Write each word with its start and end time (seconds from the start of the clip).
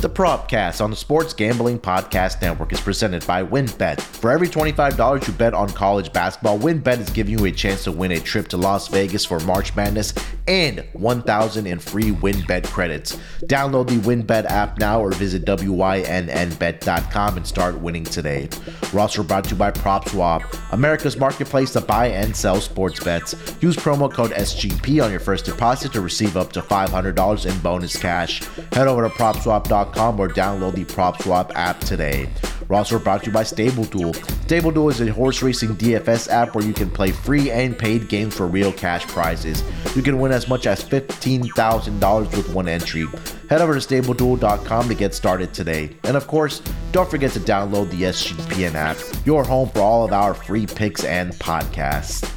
The 0.00 0.08
Propcast 0.08 0.82
on 0.82 0.88
the 0.88 0.96
Sports 0.96 1.34
Gambling 1.34 1.78
Podcast 1.78 2.40
Network 2.40 2.72
is 2.72 2.80
presented 2.80 3.26
by 3.26 3.44
WynnBET. 3.44 4.00
For 4.00 4.30
every 4.30 4.48
$25 4.48 5.26
you 5.26 5.34
bet 5.34 5.52
on 5.52 5.68
college 5.68 6.10
basketball, 6.10 6.58
WynnBET 6.58 7.00
is 7.00 7.10
giving 7.10 7.38
you 7.38 7.44
a 7.44 7.52
chance 7.52 7.84
to 7.84 7.92
win 7.92 8.12
a 8.12 8.18
trip 8.18 8.48
to 8.48 8.56
Las 8.56 8.88
Vegas 8.88 9.26
for 9.26 9.40
March 9.40 9.76
Madness 9.76 10.14
and 10.48 10.86
1000 10.94 11.66
in 11.66 11.78
free 11.78 12.12
WynnBET 12.12 12.64
credits. 12.68 13.18
Download 13.42 13.86
the 13.86 13.98
WynnBET 13.98 14.46
app 14.46 14.78
now 14.78 15.02
or 15.02 15.10
visit 15.12 15.44
WYNNBet.com 15.44 17.36
and 17.36 17.46
start 17.46 17.78
winning 17.78 18.04
today. 18.04 18.48
We're 18.94 19.00
also 19.00 19.22
brought 19.22 19.44
to 19.44 19.50
you 19.50 19.56
by 19.56 19.70
PropSwap, 19.70 20.72
America's 20.72 21.18
marketplace 21.18 21.74
to 21.74 21.82
buy 21.82 22.06
and 22.06 22.34
sell 22.34 22.58
sports 22.62 23.04
bets. 23.04 23.34
Use 23.60 23.76
promo 23.76 24.10
code 24.10 24.30
SGP 24.30 25.04
on 25.04 25.10
your 25.10 25.20
first 25.20 25.44
deposit 25.44 25.92
to 25.92 26.00
receive 26.00 26.38
up 26.38 26.52
to 26.52 26.62
$500 26.62 27.46
in 27.46 27.58
bonus 27.60 28.00
cash. 28.00 28.42
Head 28.72 28.88
over 28.88 29.06
to 29.06 29.14
PropSwap.com 29.14 29.89
or 29.98 30.28
download 30.28 30.74
the 30.74 30.84
PropSwap 30.84 31.52
app 31.54 31.80
today. 31.80 32.28
We're 32.68 32.76
also 32.76 33.00
brought 33.00 33.24
to 33.24 33.26
you 33.26 33.32
by 33.32 33.42
StableDuel. 33.42 34.14
StableDuel 34.46 34.90
is 34.90 35.00
a 35.00 35.12
horse 35.12 35.42
racing 35.42 35.76
DFS 35.76 36.28
app 36.28 36.54
where 36.54 36.64
you 36.64 36.72
can 36.72 36.88
play 36.88 37.10
free 37.10 37.50
and 37.50 37.76
paid 37.76 38.08
games 38.08 38.36
for 38.36 38.46
real 38.46 38.72
cash 38.72 39.06
prizes. 39.08 39.64
You 39.96 40.02
can 40.02 40.20
win 40.20 40.30
as 40.30 40.48
much 40.48 40.66
as 40.66 40.84
$15,000 40.84 42.36
with 42.36 42.54
one 42.54 42.68
entry. 42.68 43.06
Head 43.48 43.60
over 43.60 43.78
to 43.78 43.80
StableDuel.com 43.80 44.88
to 44.88 44.94
get 44.94 45.14
started 45.14 45.52
today. 45.52 45.96
And 46.04 46.16
of 46.16 46.28
course, 46.28 46.62
don't 46.92 47.10
forget 47.10 47.32
to 47.32 47.40
download 47.40 47.90
the 47.90 48.02
SGPN 48.02 48.74
app, 48.74 48.98
your 49.26 49.42
home 49.42 49.68
for 49.70 49.80
all 49.80 50.04
of 50.04 50.12
our 50.12 50.34
free 50.34 50.66
picks 50.66 51.02
and 51.02 51.32
podcasts. 51.34 52.30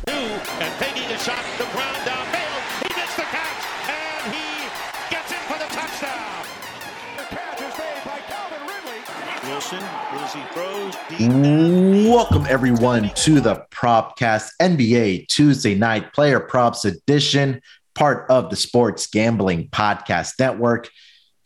Welcome 11.20 12.46
everyone 12.50 13.10
to 13.16 13.40
the 13.40 13.66
Propcast 13.72 14.50
NBA 14.62 15.28
Tuesday 15.28 15.76
Night 15.76 16.14
Player 16.14 16.40
Props 16.40 16.86
Edition, 16.86 17.62
part 17.94 18.30
of 18.30 18.50
the 18.50 18.56
Sports 18.56 19.08
Gambling 19.08 19.70
Podcast 19.70 20.40
Network. 20.40 20.90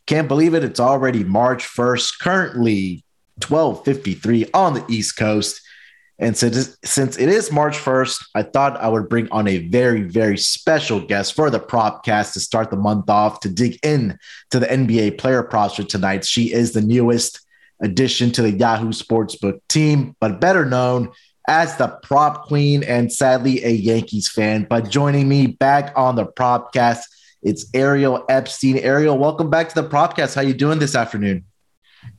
Can't 0.05 0.27
believe 0.27 0.53
it, 0.53 0.63
it's 0.63 0.79
already 0.79 1.23
March 1.23 1.65
1st, 1.65 2.19
currently 2.19 3.03
12:53 3.39 4.49
on 4.53 4.73
the 4.73 4.85
East 4.89 5.17
Coast. 5.17 5.61
And 6.19 6.35
since, 6.35 6.77
since 6.83 7.17
it 7.17 7.29
is 7.29 7.51
March 7.51 7.77
1st, 7.77 8.25
I 8.33 8.43
thought 8.43 8.77
I 8.77 8.87
would 8.87 9.09
bring 9.09 9.29
on 9.31 9.47
a 9.47 9.67
very, 9.67 10.01
very 10.01 10.37
special 10.37 10.99
guest 10.99 11.35
for 11.35 11.49
the 11.49 11.59
Propcast 11.59 12.33
to 12.33 12.39
start 12.39 12.71
the 12.71 12.77
month 12.77 13.09
off 13.09 13.41
to 13.41 13.49
dig 13.49 13.77
in 13.83 14.17
to 14.51 14.59
the 14.59 14.65
NBA 14.65 15.17
player 15.17 15.43
props 15.43 15.75
for 15.75 15.83
tonight. 15.83 16.25
She 16.25 16.51
is 16.51 16.73
the 16.73 16.81
newest 16.81 17.41
addition 17.81 18.31
to 18.31 18.41
the 18.41 18.51
Yahoo 18.51 18.89
Sportsbook 18.89 19.59
team, 19.69 20.15
but 20.19 20.41
better 20.41 20.65
known 20.65 21.11
as 21.47 21.77
the 21.77 21.87
prop 22.03 22.45
queen 22.45 22.83
and 22.83 23.11
sadly 23.11 23.63
a 23.63 23.69
Yankees 23.69 24.29
fan. 24.29 24.67
But 24.69 24.89
joining 24.89 25.29
me 25.29 25.47
back 25.47 25.93
on 25.95 26.15
the 26.15 26.25
Propcast, 26.25 27.01
it's 27.41 27.65
Ariel 27.73 28.25
Epstein. 28.29 28.77
Ariel, 28.77 29.17
welcome 29.17 29.49
back 29.49 29.69
to 29.69 29.81
the 29.81 29.87
Propcast. 29.87 30.35
How 30.35 30.41
you 30.41 30.53
doing 30.53 30.79
this 30.79 30.95
afternoon? 30.95 31.45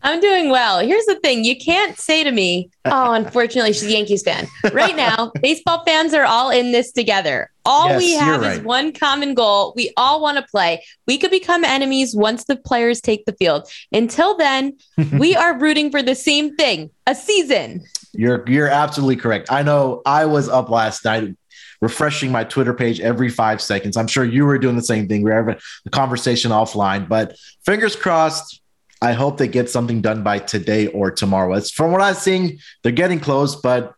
I'm 0.03 0.21
doing 0.21 0.51
well. 0.51 0.79
Here's 0.81 1.05
the 1.07 1.17
thing 1.17 1.45
you 1.45 1.57
can't 1.57 1.99
say 1.99 2.23
to 2.25 2.31
me, 2.31 2.71
oh, 2.85 3.13
unfortunately, 3.15 3.73
she's 3.73 3.85
a 3.85 3.91
Yankees 3.91 4.23
fan. 4.23 4.47
Right 4.73 4.97
now, 4.97 5.33
baseball 5.43 5.83
fans 5.85 6.15
are 6.15 6.25
all 6.25 6.51
in 6.51 6.73
this 6.73 6.93
together. 6.93 7.51
All 7.65 7.89
Yes, 7.89 7.99
we 7.99 8.13
have 8.15 8.41
right. 8.41 8.59
is 8.59 8.61
one 8.61 8.93
common 8.93 9.35
goal. 9.35 9.75
We 9.77 9.93
all 9.97 10.23
want 10.23 10.39
to 10.39 10.45
play. 10.51 10.85
We 11.07 11.19
could 11.19 11.31
become 11.31 11.65
enemies 11.65 12.15
once 12.15 12.45
the 12.45 12.57
players 12.57 13.01
take 13.01 13.27
the 13.27 13.35
field. 13.35 13.69
Until 13.93 14.37
then, 14.37 14.77
we 15.13 15.37
are 15.37 15.59
rooting 15.59 15.91
for 15.91 16.03
the 16.03 16.15
same 16.15 16.55
thing 16.57 16.91
a 17.07 17.15
season. 17.15 17.85
You're 18.13 18.49
you're 18.49 18.69
absolutely 18.69 19.17
correct. 19.17 19.53
I 19.53 19.63
know 19.63 20.03
I 20.07 20.25
was 20.25 20.49
up 20.49 20.71
last 20.71 21.05
night 21.05 21.37
refreshing 21.81 22.33
my 22.33 22.45
Twitter 22.45 22.75
page 22.75 23.01
every 23.01 23.29
five 23.29 23.61
seconds. 23.61 23.97
I'm 23.97 24.09
sure 24.09 24.25
you 24.25 24.45
were 24.45 24.59
doing 24.59 24.77
the 24.77 24.83
same 24.83 25.09
thing. 25.09 25.23
We 25.23 25.31
were 25.31 25.37
having 25.37 25.57
a 25.87 25.91
conversation 25.91 26.51
offline, 26.51 27.09
but 27.09 27.37
fingers 27.65 27.95
crossed. 27.97 28.61
I 29.01 29.13
hope 29.13 29.39
they 29.39 29.49
get 29.49 29.71
something 29.71 30.01
done 30.01 30.23
by 30.23 30.39
today 30.39 30.89
or 30.89 31.11
tomorrow. 31.11 31.55
It's 31.55 31.71
from 31.71 31.93
what 31.93 32.01
I'm 32.01 32.15
seeing, 32.15 32.59
they're 32.83 32.93
getting 32.93 33.21
close, 33.21 33.57
but 33.57 33.95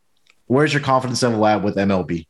where's 0.46 0.72
your 0.72 0.82
confidence 0.82 1.22
level 1.22 1.46
at 1.46 1.62
with 1.62 1.76
MLB? 1.76 2.26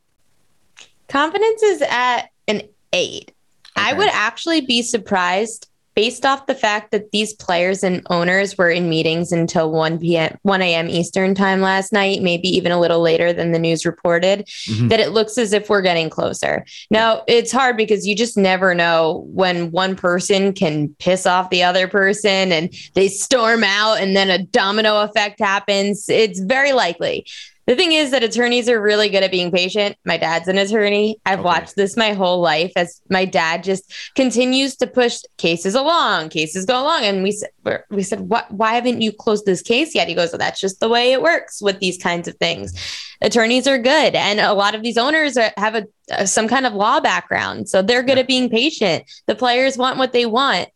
Confidence 1.09 1.63
is 1.63 1.83
at 1.83 2.29
an 2.47 2.63
eight. 2.93 3.33
I 3.77 3.95
would 3.95 4.11
actually 4.11 4.61
be 4.61 4.83
surprised 4.83 5.70
based 5.95 6.25
off 6.25 6.47
the 6.47 6.55
fact 6.55 6.91
that 6.93 7.11
these 7.11 7.35
players 7.35 7.83
and 7.83 8.03
owners 8.11 8.57
were 8.57 8.71
in 8.71 8.89
meetings 8.89 9.33
until 9.33 9.71
1 9.73 9.99
p.m. 9.99 10.37
1 10.43 10.63
a.m. 10.63 10.89
Eastern 10.89 11.35
time 11.35 11.61
last 11.61 11.93
night, 11.93 12.23
maybe 12.23 12.49
even 12.49 12.73
a 12.73 12.81
little 12.81 13.01
later 13.01 13.33
than 13.33 13.53
the 13.53 13.59
news 13.59 13.85
reported, 13.85 14.47
Mhm. 14.69 14.89
that 14.89 15.01
it 15.01 15.11
looks 15.11 15.37
as 15.39 15.53
if 15.53 15.69
we're 15.69 15.83
getting 15.83 16.09
closer. 16.09 16.65
Now, 16.91 17.23
it's 17.27 17.53
hard 17.53 17.77
because 17.77 18.07
you 18.07 18.15
just 18.15 18.37
never 18.37 18.75
know 18.75 19.25
when 19.29 19.71
one 19.73 19.97
person 19.97 20.53
can 20.53 20.95
piss 20.99 21.27
off 21.27 21.51
the 21.51 21.63
other 21.63 21.89
person 21.89 22.53
and 22.53 22.73
they 22.95 23.09
storm 23.09 23.65
out 23.65 24.01
and 24.01 24.17
then 24.17 24.31
a 24.31 24.39
domino 24.39 25.03
effect 25.03 25.41
happens. 25.41 26.09
It's 26.09 26.41
very 26.41 26.73
likely. 26.73 27.27
The 27.71 27.77
thing 27.77 27.93
is 27.93 28.11
that 28.11 28.25
attorneys 28.25 28.69
are 28.69 28.83
really 28.83 29.09
good 29.11 29.23
at 29.23 29.31
being 29.31 29.53
patient. 29.53 29.95
My 30.05 30.17
dad's 30.17 30.49
an 30.49 30.59
attorney. 30.59 31.21
I've 31.25 31.39
Okay. 31.39 31.47
watched 31.47 31.77
this 31.77 31.97
my 31.97 32.15
whole 32.15 32.41
life 32.41 32.73
as 32.75 33.01
my 33.09 33.25
dad 33.25 33.63
just 33.63 33.95
continues 34.17 34.75
to 34.79 34.89
push 34.89 35.21
cases 35.39 35.77
along, 35.77 36.31
cases 36.31 36.65
go 36.65 36.83
along. 36.83 37.05
And 37.05 37.23
we 37.23 37.31
said, 37.31 37.51
we're- 37.65 38.03
said, 38.03 38.29
what, 38.29 38.51
why 38.51 38.75
haven't 38.75 39.03
you 39.03 39.13
closed 39.13 39.47
this 39.47 39.63
case 39.63 39.95
yet? 39.95 40.09
He 40.09 40.17
goes, 40.17 40.33
well, 40.33 40.41
that's 40.41 40.61
just 40.61 40.81
the 40.81 40.89
way 40.89 41.13
it 41.13 41.23
works 41.23 41.63
with 41.63 41.79
these 41.79 41.97
kinds 41.97 42.27
of 42.27 42.35
things. 42.39 42.75
Attorneys 43.21 43.69
are 43.69 43.79
good. 43.79 44.17
And 44.17 44.41
a 44.41 44.53
lot 44.53 44.75
of 44.75 44.83
these 44.83 44.99
owners 44.99 45.37
are, 45.37 45.53
have 45.57 45.77
a, 45.77 46.27
some 46.27 46.49
kind 46.49 46.67
of 46.67 46.73
law 46.73 46.99
background. 46.99 47.69
So 47.69 47.83
they're 47.83 48.03
good 48.03 48.19
at 48.19 48.27
being 48.27 48.51
patient. 48.51 49.05
The 49.29 49.37
players 49.37 49.79
want 49.79 49.97
what 49.97 50.13
they 50.13 50.27
want. 50.27 50.71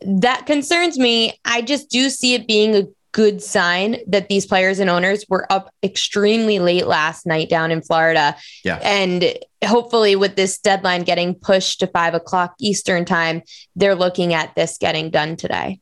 That 0.00 0.46
concerns 0.46 0.96
me. 0.96 1.40
I 1.44 1.62
just 1.62 1.90
do 1.90 2.08
see 2.08 2.34
it 2.34 2.46
being 2.46 2.76
a 2.76 2.82
good 3.16 3.42
sign 3.42 3.96
that 4.06 4.28
these 4.28 4.44
players 4.44 4.78
and 4.78 4.90
owners 4.90 5.24
were 5.30 5.50
up 5.50 5.72
extremely 5.82 6.58
late 6.58 6.86
last 6.86 7.24
night 7.24 7.48
down 7.48 7.70
in 7.70 7.80
Florida. 7.80 8.36
Yeah. 8.62 8.76
And 8.82 9.34
hopefully, 9.64 10.16
with 10.16 10.36
this 10.36 10.58
deadline 10.58 11.02
getting 11.02 11.34
pushed 11.34 11.80
to 11.80 11.86
five 11.86 12.12
o'clock 12.12 12.54
Eastern 12.60 13.06
time, 13.06 13.40
they're 13.74 13.94
looking 13.94 14.34
at 14.34 14.54
this 14.54 14.76
getting 14.76 15.08
done 15.08 15.36
today. 15.36 15.80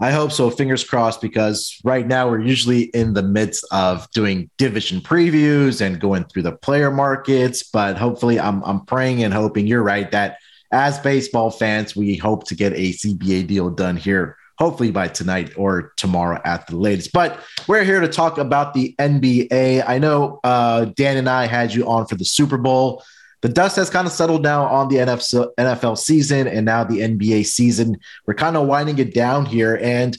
I 0.00 0.10
hope 0.10 0.32
so. 0.32 0.50
Fingers 0.50 0.82
crossed, 0.82 1.20
because 1.20 1.80
right 1.84 2.04
now 2.04 2.28
we're 2.28 2.40
usually 2.40 2.82
in 2.86 3.14
the 3.14 3.22
midst 3.22 3.64
of 3.70 4.10
doing 4.10 4.50
division 4.58 5.00
previews 5.00 5.80
and 5.80 6.00
going 6.00 6.24
through 6.24 6.42
the 6.42 6.56
player 6.56 6.90
markets. 6.90 7.62
But 7.62 7.96
hopefully, 7.96 8.40
I'm 8.40 8.64
I'm 8.64 8.84
praying 8.84 9.22
and 9.22 9.32
hoping 9.32 9.68
you're 9.68 9.84
right 9.84 10.10
that 10.10 10.38
as 10.72 10.98
baseball 10.98 11.52
fans, 11.52 11.94
we 11.94 12.16
hope 12.16 12.48
to 12.48 12.56
get 12.56 12.72
a 12.72 12.92
CBA 12.94 13.46
deal 13.46 13.70
done 13.70 13.96
here, 13.96 14.38
hopefully 14.58 14.90
by 14.90 15.08
tonight 15.08 15.52
or 15.56 15.92
tomorrow 15.96 16.40
at 16.44 16.66
the 16.66 16.76
latest. 16.76 17.12
But 17.12 17.40
we're 17.66 17.84
here 17.84 18.00
to 18.00 18.08
talk 18.08 18.38
about 18.38 18.74
the 18.74 18.94
NBA. 18.98 19.84
I 19.86 19.98
know 19.98 20.40
uh, 20.44 20.86
Dan 20.86 21.16
and 21.16 21.28
I 21.28 21.46
had 21.46 21.74
you 21.74 21.88
on 21.88 22.06
for 22.06 22.14
the 22.14 22.24
Super 22.24 22.58
Bowl. 22.58 23.02
The 23.42 23.48
dust 23.48 23.76
has 23.76 23.90
kind 23.90 24.06
of 24.06 24.12
settled 24.12 24.42
now 24.42 24.64
on 24.64 24.88
the 24.88 24.96
NFL, 24.96 25.98
season 25.98 26.46
and 26.46 26.64
now 26.64 26.84
the 26.84 27.00
NBA 27.00 27.44
season 27.46 27.98
we're 28.24 28.34
kind 28.34 28.56
of 28.56 28.68
winding 28.68 28.98
it 28.98 29.14
down 29.14 29.46
here 29.46 29.76
and 29.82 30.16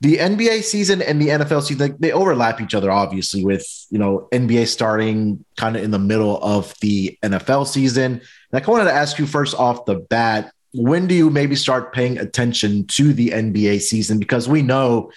the 0.00 0.16
NBA 0.16 0.62
season 0.62 1.02
and 1.02 1.20
the 1.20 1.28
NFL 1.28 1.62
season, 1.62 1.96
they 1.98 2.10
overlap 2.10 2.60
each 2.60 2.74
other 2.74 2.90
obviously 2.90 3.44
with 3.44 3.66
you 3.90 3.98
know 3.98 4.28
NBA 4.32 4.66
starting 4.66 5.44
kind 5.56 5.76
of 5.76 5.82
in 5.82 5.90
the 5.90 5.98
middle 5.98 6.42
of 6.42 6.74
the 6.80 7.18
NFL 7.22 7.66
season. 7.66 8.12
And 8.12 8.22
I 8.52 8.60
kind 8.60 8.68
of 8.68 8.72
wanted 8.72 8.84
to 8.84 8.96
ask 8.96 9.18
you 9.18 9.26
first 9.26 9.54
off 9.54 9.84
the 9.84 9.96
bat, 9.96 10.52
when 10.72 11.06
do 11.06 11.14
you 11.14 11.30
maybe 11.30 11.56
start 11.56 11.92
paying 11.92 12.18
attention 12.18 12.86
to 12.88 13.12
the 13.12 13.30
NBA 13.30 13.80
season 13.80 14.18
because 14.18 14.48
we 14.48 14.62
know 14.62 15.10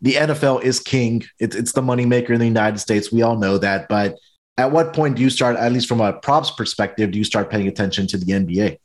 the 0.00 0.14
NFL 0.14 0.62
is 0.62 0.78
king. 0.80 1.24
It's 1.40 1.56
it's 1.56 1.72
the 1.72 1.80
moneymaker 1.80 2.30
in 2.30 2.38
the 2.38 2.46
United 2.46 2.78
States. 2.78 3.10
We 3.10 3.22
all 3.22 3.36
know 3.36 3.58
that, 3.58 3.88
but 3.88 4.16
at 4.56 4.70
what 4.70 4.92
point 4.92 5.16
do 5.16 5.22
you 5.22 5.30
start, 5.30 5.56
at 5.56 5.72
least 5.72 5.88
from 5.88 6.00
a 6.00 6.12
props 6.12 6.50
perspective, 6.50 7.10
do 7.10 7.18
you 7.18 7.24
start 7.24 7.50
paying 7.50 7.68
attention 7.68 8.06
to 8.08 8.18
the 8.18 8.32
NBA? 8.32 8.78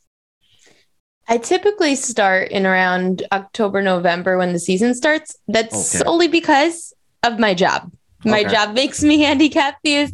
I 1.27 1.37
typically 1.37 1.95
start 1.95 2.51
in 2.51 2.65
around 2.65 3.23
October, 3.31 3.81
November 3.81 4.37
when 4.37 4.53
the 4.53 4.59
season 4.59 4.93
starts. 4.93 5.35
That's 5.47 5.73
Okay. 5.73 6.03
solely 6.03 6.27
because 6.27 6.93
of 7.23 7.39
my 7.39 7.53
job. 7.53 7.91
My 8.25 8.41
Okay. 8.41 8.49
job 8.51 8.75
makes 8.75 9.03
me 9.03 9.19
handicap 9.27 9.77
these. 9.83 10.11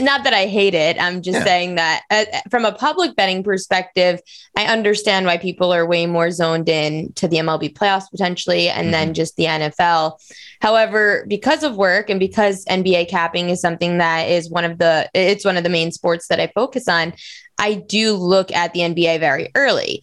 Not 0.00 0.24
that 0.24 0.34
I 0.34 0.46
hate 0.46 0.74
it. 0.74 1.00
I'm 1.00 1.22
just 1.22 1.38
Yeah. 1.38 1.44
saying 1.44 1.74
that 1.76 2.02
uh, 2.10 2.24
from 2.50 2.64
a 2.64 2.72
public 2.72 3.14
betting 3.14 3.44
perspective, 3.44 4.20
I 4.56 4.64
understand 4.66 5.24
why 5.26 5.36
people 5.38 5.72
are 5.72 5.86
way 5.86 6.06
more 6.06 6.32
zoned 6.32 6.68
in 6.68 7.12
to 7.14 7.28
the 7.28 7.36
MLB 7.36 7.74
playoffs 7.74 8.10
potentially 8.10 8.68
and 8.68 8.92
then 8.92 9.14
just 9.14 9.36
the 9.36 9.44
NFL. 9.44 10.18
However, 10.60 11.24
because 11.28 11.62
of 11.62 11.76
work 11.76 12.10
and 12.10 12.18
because 12.18 12.64
NBA 12.64 13.08
capping 13.08 13.50
is 13.50 13.60
something 13.60 13.98
that 13.98 14.28
is 14.28 14.50
one 14.50 14.64
of 14.64 14.78
the 14.78 15.08
it's 15.14 15.44
one 15.44 15.56
of 15.56 15.62
the 15.62 15.70
main 15.70 15.92
sports 15.92 16.26
that 16.28 16.40
I 16.40 16.48
focus 16.54 16.88
on, 16.88 17.12
I 17.58 17.74
do 17.74 18.14
look 18.14 18.50
at 18.50 18.72
the 18.72 18.80
NBA 18.80 19.20
very 19.20 19.50
early. 19.54 20.02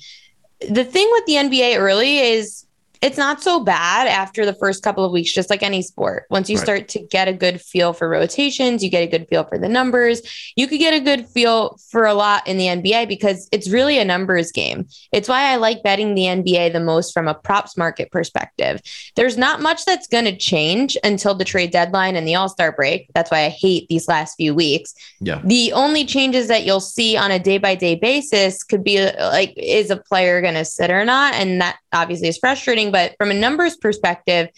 The 0.70 0.86
thing 0.86 1.10
with 1.12 1.26
the 1.26 1.34
NBA 1.34 1.78
early 1.78 2.20
is 2.20 2.66
it's 3.02 3.18
not 3.18 3.42
so 3.42 3.60
bad 3.60 4.08
after 4.08 4.46
the 4.46 4.54
first 4.54 4.84
couple 4.84 5.04
of 5.04 5.12
weeks, 5.12 5.34
just 5.34 5.50
like 5.50 5.64
any 5.64 5.82
sport. 5.82 6.26
Once 6.30 6.50
you 6.50 6.58
Right. 6.58 6.64
start 6.64 6.88
to 6.90 7.00
get 7.00 7.28
a 7.28 7.34
good 7.34 7.60
feel 7.60 7.94
for 7.94 8.08
rotations, 8.08 8.84
you 8.84 8.90
get 8.90 9.04
a 9.04 9.08
good 9.08 9.28
feel 9.28 9.44
for 9.44 9.58
the 9.58 9.68
numbers. 9.68 10.22
You 10.56 10.68
could 10.68 10.80
get 10.80 10.94
a 10.94 11.00
good 11.00 11.28
feel 11.28 11.78
for 11.90 12.06
a 12.06 12.14
lot 12.14 12.48
in 12.48 12.58
the 12.58 12.68
NBA 12.68 13.08
because 13.08 13.48
it's 13.52 13.68
really 13.70 13.98
a 13.98 14.06
numbers 14.06 14.52
game. 14.52 14.88
It's 15.12 15.28
why 15.28 15.52
I 15.52 15.56
like 15.56 15.82
betting 15.84 16.14
the 16.14 16.28
NBA 16.28 16.70
the 16.70 16.80
most 16.80 17.12
from 17.14 17.28
a 17.28 17.34
props 17.34 17.76
market 17.76 18.12
perspective. 18.12 18.82
There's 19.16 19.38
not 19.38 19.62
much 19.62 19.84
that's 19.86 20.08
going 20.08 20.26
to 20.26 20.38
change 20.38 20.96
until 21.04 21.34
the 21.34 21.46
trade 21.46 21.72
deadline 21.72 22.16
and 22.16 22.28
the 22.28 22.36
All 22.36 22.50
Star 22.50 22.72
break. 22.72 23.08
That's 23.16 23.32
why 23.32 23.46
I 23.46 23.50
hate 23.50 23.88
these 23.90 24.08
last 24.08 24.36
few 24.36 24.54
weeks. 24.54 24.94
Yeah. 25.20 25.42
The 25.44 25.74
only 25.74 26.06
changes 26.06 26.48
that 26.50 26.66
you'll 26.66 26.80
see 26.80 27.18
on 27.18 27.32
a 27.32 27.40
day 27.40 27.58
by 27.58 27.74
day 27.76 27.96
basis 27.96 28.64
could 28.64 28.84
be 28.84 29.00
uh, 29.00 29.30
like, 29.32 29.54
is 29.58 29.90
a 29.90 29.98
player 29.98 30.40
going 30.42 30.54
to 30.54 30.66
sit 30.66 30.92
or 30.92 31.04
not? 31.04 31.34
And 31.34 31.60
that 31.62 31.78
obviously 31.94 32.28
is 32.28 32.38
frustrating. 32.38 32.91
But 32.92 33.16
from 33.18 33.32
a 33.32 33.34
numbers 33.34 33.76
perspective, 33.78 34.50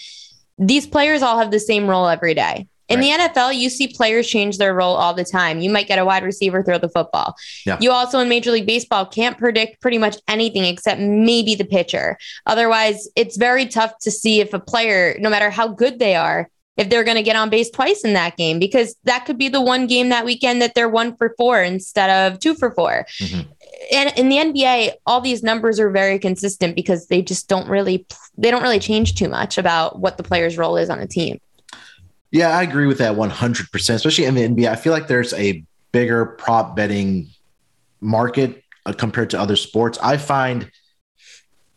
these 0.57 0.85
players 0.87 1.21
all 1.21 1.37
have 1.37 1.51
the 1.51 1.59
same 1.59 1.87
role 1.89 2.07
every 2.07 2.33
day. 2.33 2.67
In 2.89 2.99
the 2.99 3.09
NFL, 3.09 3.57
you 3.57 3.71
see 3.71 3.87
players 3.87 4.27
change 4.27 4.59
their 4.59 4.73
role 4.75 4.95
all 4.95 5.15
the 5.15 5.23
time. 5.23 5.59
You 5.61 5.69
might 5.71 5.87
get 5.87 5.97
a 5.97 6.05
wide 6.05 6.23
receiver 6.23 6.61
throw 6.61 6.77
the 6.77 6.89
football. 6.89 7.33
Yeah. 7.65 7.77
You 7.81 7.91
also 7.91 8.19
in 8.19 8.29
Major 8.29 8.51
League 8.51 8.67
Baseball 8.67 9.05
can't 9.05 9.35
predict 9.35 9.81
pretty 9.81 9.97
much 9.97 10.17
anything 10.27 10.65
except 10.65 10.99
maybe 11.01 11.55
the 11.55 11.65
pitcher. 11.65 12.17
Otherwise, 12.45 13.07
it's 13.15 13.35
very 13.35 13.65
tough 13.65 13.97
to 14.01 14.11
see 14.11 14.41
if 14.41 14.53
a 14.53 14.59
player, 14.59 15.17
no 15.19 15.29
matter 15.29 15.49
how 15.49 15.69
good 15.69 15.97
they 15.97 16.13
are, 16.13 16.49
if 16.77 16.89
they're 16.89 17.03
going 17.03 17.17
to 17.17 17.23
get 17.23 17.35
on 17.35 17.49
base 17.49 17.71
twice 17.71 18.03
in 18.03 18.13
that 18.13 18.37
game, 18.37 18.59
because 18.59 18.95
that 19.05 19.25
could 19.25 19.39
be 19.39 19.49
the 19.49 19.61
one 19.61 19.87
game 19.87 20.09
that 20.09 20.25
weekend 20.25 20.61
that 20.61 20.75
they're 20.75 20.89
one 20.89 21.15
for 21.15 21.33
four 21.37 21.63
instead 21.63 22.09
of 22.09 22.39
two 22.39 22.53
for 22.53 22.71
4 22.75 23.07
Mhm. 23.21 23.47
And 23.91 24.17
in 24.17 24.29
the 24.29 24.37
NBA, 24.37 24.93
all 25.05 25.21
these 25.21 25.43
numbers 25.43 25.79
are 25.79 25.89
very 25.89 26.19
consistent 26.19 26.75
because 26.75 27.07
they 27.07 27.21
just 27.21 27.47
don't 27.47 27.67
really 27.67 28.05
they 28.37 28.51
don't 28.51 28.63
really 28.63 28.79
change 28.79 29.15
too 29.15 29.29
much 29.29 29.57
about 29.57 29.99
what 29.99 30.17
the 30.17 30.23
player's 30.23 30.57
role 30.57 30.77
is 30.77 30.89
on 30.89 30.99
a 30.99 31.07
team. 31.07 31.39
Yeah, 32.31 32.57
I 32.57 32.63
agree 32.63 32.87
with 32.87 32.97
that 32.97 33.15
100%, 33.15 33.93
especially 33.93 34.25
in 34.25 34.33
the 34.33 34.47
NBA. 34.47 34.67
I 34.67 34.75
feel 34.75 34.91
like 34.91 35.07
there's 35.07 35.33
a 35.33 35.63
bigger 35.91 36.25
prop 36.25 36.75
betting 36.75 37.29
market 38.01 38.63
uh, 38.85 38.93
compared 38.93 39.29
to 39.31 39.39
other 39.39 39.55
sports. 39.55 39.99
I 40.01 40.17
find 40.17 40.71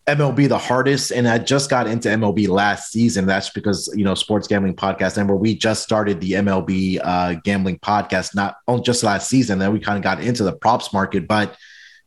MLB 0.07 0.49
the 0.49 0.57
hardest, 0.57 1.11
and 1.11 1.29
I 1.29 1.39
just 1.39 1.69
got 1.69 1.87
into 1.87 2.09
MLB 2.09 2.49
last 2.49 2.93
season. 2.93 3.27
That's 3.27 3.51
because, 3.51 3.93
you 3.95 4.05
know, 4.05 4.15
Sports 4.15 4.47
Gambling 4.47 4.77
Podcast, 4.77 5.19
and 5.19 5.29
where 5.29 5.37
we 5.37 5.57
just 5.57 5.83
started 5.83 6.21
the 6.21 6.33
MLB 6.33 7.01
uh, 7.03 7.35
gambling 7.45 7.79
podcast, 7.81 8.35
not 8.35 8.57
only 8.69 8.83
just 8.83 9.03
last 9.03 9.29
season, 9.29 9.59
then 9.59 9.73
we 9.73 9.81
kind 9.81 9.99
of 9.99 10.05
got 10.05 10.23
into 10.23 10.45
the 10.45 10.53
props 10.53 10.93
market. 10.93 11.27
But 11.27 11.57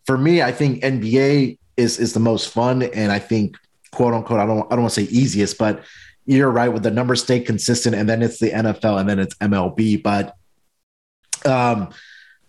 for 0.05 0.17
me, 0.17 0.41
I 0.41 0.51
think 0.51 0.83
NBA 0.83 1.57
is 1.77 1.99
is 1.99 2.13
the 2.13 2.19
most 2.19 2.49
fun, 2.49 2.83
and 2.83 3.11
I 3.11 3.19
think 3.19 3.57
quote 3.91 4.13
unquote, 4.13 4.39
I 4.39 4.45
don't 4.45 4.65
I 4.71 4.75
don't 4.75 4.81
want 4.81 4.93
to 4.93 5.05
say 5.05 5.11
easiest, 5.11 5.57
but 5.57 5.83
you're 6.25 6.51
right 6.51 6.71
with 6.71 6.83
the 6.83 6.91
numbers 6.91 7.23
stay 7.23 7.39
consistent 7.39 7.95
and 7.95 8.07
then 8.07 8.21
it's 8.21 8.37
the 8.39 8.51
NFL 8.51 8.99
and 8.99 9.09
then 9.09 9.17
it's 9.17 9.33
MLB. 9.35 10.03
But 10.03 10.35
um, 11.43 11.89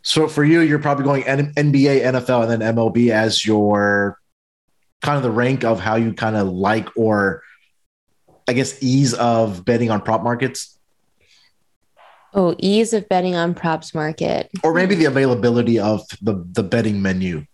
so 0.03 0.29
for 0.29 0.45
you, 0.45 0.61
you're 0.61 0.79
probably 0.79 1.05
going 1.05 1.25
N- 1.25 1.55
NBA, 1.55 2.03
NFL, 2.03 2.43
and 2.51 2.61
then 2.61 2.75
MLB 2.75 3.11
as 3.11 3.45
your 3.45 4.19
kind 5.01 5.17
of 5.17 5.23
the 5.23 5.31
rank 5.31 5.65
of 5.65 5.81
how 5.81 5.97
you 5.97 6.13
kind 6.13 6.37
of 6.37 6.49
like 6.49 6.89
or 6.97 7.43
I 8.47 8.53
guess 8.53 8.83
ease 8.83 9.15
of 9.15 9.65
betting 9.65 9.91
on 9.91 10.03
prop 10.03 10.23
markets, 10.23 10.79
Oh, 12.33 12.55
ease 12.59 12.93
of 12.93 13.09
betting 13.09 13.35
on 13.35 13.55
props 13.55 13.95
market. 13.95 14.51
or 14.63 14.73
maybe 14.75 14.95
the 14.95 15.07
availability 15.07 15.79
of 15.79 16.03
the 16.23 16.45
the 16.53 16.63
betting 16.63 17.03
menu. 17.03 17.45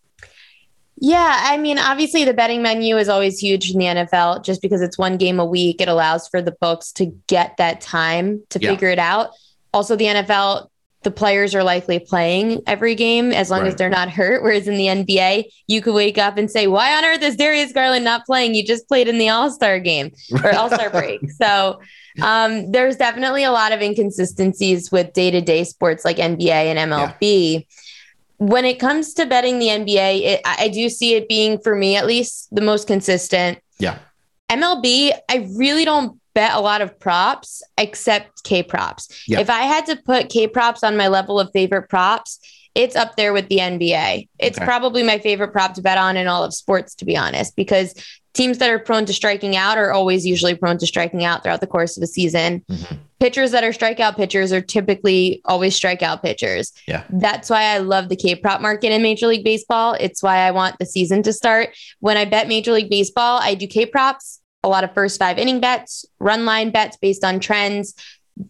Yeah, 0.98 1.40
I 1.44 1.58
mean, 1.58 1.78
obviously 1.78 2.24
the 2.24 2.32
betting 2.32 2.62
menu 2.62 2.96
is 2.96 3.08
always 3.08 3.38
huge 3.38 3.70
in 3.70 3.78
the 3.78 3.84
NFL 3.84 4.42
just 4.44 4.62
because 4.62 4.80
it's 4.80 4.96
one 4.96 5.18
game 5.18 5.38
a 5.38 5.44
week. 5.44 5.80
It 5.82 5.88
allows 5.88 6.26
for 6.26 6.40
the 6.40 6.52
books 6.52 6.90
to 6.92 7.06
get 7.26 7.58
that 7.58 7.82
time 7.82 8.42
to 8.50 8.58
Yeah. 8.58 8.70
figure 8.70 8.88
it 8.88 8.98
out. 8.98 9.30
Also, 9.74 9.94
the 9.94 10.06
NFL, 10.06 10.68
the 11.06 11.10
players 11.12 11.54
are 11.54 11.62
likely 11.62 12.00
playing 12.00 12.60
every 12.66 12.96
game 12.96 13.30
as 13.30 13.48
long 13.48 13.64
as 13.64 13.76
they're 13.76 13.88
not 13.88 14.10
hurt. 14.10 14.42
Whereas 14.42 14.66
in 14.66 14.74
the 14.76 14.86
NBA, 14.86 15.44
you 15.68 15.80
could 15.80 15.94
wake 15.94 16.18
up 16.18 16.36
and 16.36 16.50
say, 16.50 16.66
Why 16.66 16.96
on 16.98 17.04
earth 17.04 17.22
is 17.22 17.36
Darius 17.36 17.72
Garland 17.72 18.04
not 18.04 18.26
playing? 18.26 18.56
You 18.56 18.66
just 18.66 18.88
played 18.88 19.06
in 19.06 19.16
the 19.16 19.28
All 19.28 19.48
Star 19.52 19.78
game 19.78 20.10
or 20.42 20.52
All 20.56 20.68
Star 20.68 20.90
break. 20.90 21.30
So 21.30 21.80
um, 22.20 22.72
there's 22.72 22.96
definitely 22.96 23.44
a 23.44 23.52
lot 23.52 23.70
of 23.70 23.80
inconsistencies 23.80 24.90
with 24.90 25.12
day 25.12 25.30
to 25.30 25.40
day 25.40 25.62
sports 25.62 26.04
like 26.04 26.16
NBA 26.16 26.50
and 26.50 26.90
MLB. 26.90 27.68
When 28.38 28.64
it 28.64 28.80
comes 28.80 29.14
to 29.14 29.26
betting 29.26 29.60
the 29.60 29.68
NBA, 29.68 30.22
it, 30.22 30.40
I 30.44 30.66
do 30.66 30.88
see 30.88 31.14
it 31.14 31.28
being, 31.28 31.60
for 31.60 31.76
me 31.76 31.94
at 31.94 32.04
least, 32.04 32.52
the 32.52 32.62
most 32.62 32.88
consistent. 32.88 33.60
Yeah. 33.78 34.00
MLB, 34.50 35.12
I 35.28 35.48
really 35.56 35.84
don't 35.84 36.20
bet 36.36 36.52
a 36.54 36.60
lot 36.60 36.82
of 36.82 37.00
props 37.00 37.62
except 37.78 38.44
K 38.44 38.62
props. 38.62 39.08
Yeah. 39.26 39.40
If 39.40 39.48
I 39.48 39.62
had 39.62 39.86
to 39.86 39.96
put 39.96 40.28
K 40.28 40.46
props 40.46 40.84
on 40.84 40.96
my 40.96 41.08
level 41.08 41.40
of 41.40 41.50
favorite 41.52 41.88
props, 41.88 42.38
it's 42.74 42.94
up 42.94 43.16
there 43.16 43.32
with 43.32 43.48
the 43.48 43.56
NBA. 43.56 44.28
It's 44.38 44.58
Okay. 44.58 44.64
probably 44.66 45.02
my 45.02 45.18
favorite 45.18 45.50
prop 45.52 45.72
to 45.74 45.80
bet 45.82 45.96
on 45.96 46.18
in 46.18 46.26
all 46.28 46.44
of 46.44 46.52
sports, 46.54 46.94
to 46.96 47.06
be 47.06 47.16
honest, 47.16 47.56
because 47.56 47.94
teams 48.34 48.58
that 48.58 48.68
are 48.68 48.78
prone 48.78 49.06
to 49.06 49.14
striking 49.14 49.56
out 49.56 49.78
are 49.78 49.92
always 49.92 50.26
usually 50.26 50.54
prone 50.54 50.76
to 50.76 50.86
striking 50.86 51.24
out 51.24 51.42
throughout 51.42 51.62
the 51.62 51.66
course 51.66 51.96
of 51.96 52.02
a 52.02 52.06
season. 52.06 52.62
Mhm. 52.70 52.98
Pitchers 53.18 53.50
that 53.52 53.64
are 53.64 53.72
strikeout 53.72 54.16
pitchers 54.16 54.52
are 54.52 54.60
typically 54.60 55.40
always 55.46 55.78
strikeout 55.80 56.22
pitchers. 56.22 56.70
Yeah. 56.86 57.04
That's 57.08 57.48
why 57.48 57.62
I 57.62 57.78
love 57.78 58.10
the 58.10 58.16
K 58.16 58.34
prop 58.34 58.60
market 58.60 58.92
in 58.92 59.00
Major 59.00 59.26
League 59.28 59.42
Baseball. 59.42 59.96
It's 59.98 60.22
why 60.22 60.36
I 60.46 60.50
want 60.50 60.78
the 60.78 60.84
season 60.84 61.22
to 61.22 61.32
start. 61.32 61.70
When 62.00 62.18
I 62.18 62.26
bet 62.26 62.46
Major 62.46 62.72
League 62.72 62.90
Baseball, 62.90 63.38
I 63.42 63.54
do 63.54 63.66
K 63.66 63.86
props, 63.86 64.40
a 64.66 64.68
lot 64.68 64.84
of 64.84 64.92
first 64.92 65.18
five 65.18 65.38
inning 65.38 65.60
bets, 65.60 66.04
run 66.18 66.44
line 66.44 66.70
bets 66.70 66.96
based 66.96 67.24
on 67.24 67.40
trends. 67.40 67.94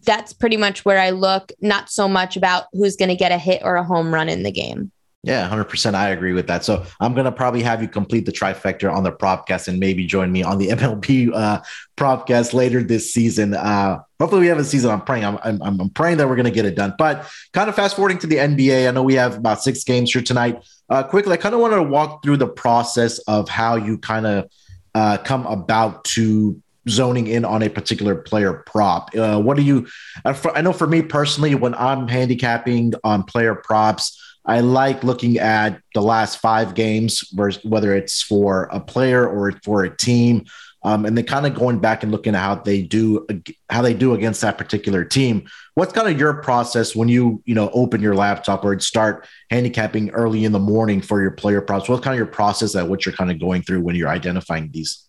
That's 0.03 0.33
pretty 0.33 0.57
much 0.57 0.83
where 0.83 0.99
I 0.99 1.11
look, 1.11 1.51
not 1.61 1.89
so 1.89 2.09
much 2.09 2.35
about 2.35 2.65
who's 2.73 2.97
going 2.97 3.09
to 3.09 3.15
get 3.15 3.31
a 3.31 3.37
hit 3.37 3.61
or 3.63 3.75
a 3.75 3.83
home 3.83 4.13
run 4.13 4.27
in 4.27 4.43
the 4.43 4.51
game. 4.51 4.91
Yeah, 5.23 5.49
100%. 5.49 5.93
I 5.93 6.09
agree 6.09 6.31
with 6.31 6.47
that. 6.47 6.63
So 6.63 6.85
I'm 7.01 7.13
going 7.13 7.25
to 7.25 7.31
probably 7.31 7.61
have 7.63 7.81
you 7.81 7.89
complete 7.89 8.25
the 8.25 8.31
trifecta 8.31 8.91
on 8.91 9.03
the 9.03 9.11
propcast 9.11 9.67
and 9.67 9.79
maybe 9.79 10.05
join 10.05 10.31
me 10.31 10.41
on 10.41 10.57
the 10.57 10.67
MLB 10.69 11.33
uh, 11.33 11.61
propcast 11.97 12.53
later 12.53 12.81
this 12.81 13.13
season. 13.13 13.53
Uh, 13.53 13.99
hopefully, 14.19 14.41
we 14.41 14.47
have 14.47 14.59
a 14.59 14.63
season. 14.63 14.89
I'm 14.89 15.01
praying. 15.01 15.25
I'm, 15.25 15.37
I'm, 15.43 15.61
I'm 15.81 15.89
praying 15.89 16.17
that 16.17 16.29
we're 16.29 16.35
going 16.35 16.45
to 16.45 16.51
get 16.51 16.65
it 16.65 16.75
done. 16.75 16.93
But 16.97 17.29
kind 17.51 17.67
of 17.67 17.75
fast 17.75 17.95
forwarding 17.95 18.19
to 18.19 18.27
the 18.27 18.37
NBA, 18.37 18.87
I 18.87 18.91
know 18.91 19.03
we 19.03 19.15
have 19.15 19.37
about 19.37 19.61
six 19.61 19.83
games 19.83 20.13
here 20.13 20.21
tonight. 20.21 20.63
Uh, 20.89 21.03
quickly, 21.03 21.33
I 21.33 21.37
kind 21.37 21.53
of 21.53 21.59
wanted 21.59 21.77
to 21.77 21.83
walk 21.83 22.23
through 22.23 22.37
the 22.37 22.47
process 22.47 23.19
of 23.27 23.49
how 23.49 23.75
you 23.75 23.97
kind 23.97 24.25
of 24.25 24.49
uh, 24.97 25.17
come 25.17 25.45
about 25.45 26.03
to 26.03 26.59
zoning 26.89 27.27
in 27.27 27.45
on 27.45 27.61
a 27.61 27.69
particular 27.69 28.15
player 28.15 28.63
prop. 28.65 29.15
Uh, 29.15 29.39
what 29.39 29.57
do 29.57 29.63
you? 29.63 29.87
uh, 30.25 30.33
I 30.55 30.61
know 30.61 30.73
for 30.73 30.87
me 30.87 31.03
personally, 31.03 31.53
when 31.53 31.75
I'm 31.75 32.07
handicapping 32.07 32.93
on 33.03 33.23
player 33.23 33.53
props. 33.55 34.23
I 34.49 34.61
like 34.61 35.03
looking 35.03 35.39
at 35.39 35.81
the 35.93 36.01
last 36.01 36.37
five 36.37 36.73
games, 36.73 37.29
whether 37.65 37.93
it's 37.93 38.23
for 38.23 38.69
a 38.71 38.79
player 38.79 39.27
or 39.27 39.51
for 39.65 39.83
a 39.83 39.93
team, 39.93 40.45
um, 40.83 41.05
and 41.05 41.17
then 41.17 41.25
kind 41.25 41.45
of 41.45 41.55
going 41.55 41.79
back 41.79 42.03
and 42.03 42.11
looking 42.11 42.35
at 42.35 42.41
how 42.41 42.55
they 42.55 42.81
do 42.81 43.25
how 43.69 43.81
they 43.81 43.93
do 43.93 44.13
against 44.13 44.41
that 44.41 44.57
particular 44.57 45.03
team. 45.03 45.47
What's 45.73 45.93
kind 45.93 46.07
of 46.07 46.19
your 46.19 46.35
process 46.41 46.95
when 46.95 47.09
you 47.09 47.41
you 47.45 47.55
know 47.55 47.69
open 47.73 48.01
your 48.01 48.15
laptop 48.15 48.63
or 48.63 48.79
start 48.79 49.27
handicapping 49.49 50.11
early 50.11 50.45
in 50.45 50.51
the 50.51 50.59
morning 50.59 51.01
for 51.01 51.21
your 51.21 51.31
player 51.31 51.61
props? 51.61 51.89
What's 51.89 52.03
kind 52.03 52.13
of 52.13 52.17
your 52.17 52.27
process 52.27 52.75
at 52.75 52.87
what 52.87 53.05
you're 53.05 53.15
kind 53.15 53.31
of 53.31 53.39
going 53.39 53.63
through 53.63 53.81
when 53.81 53.95
you're 53.95 54.09
identifying 54.09 54.69
these? 54.71 55.07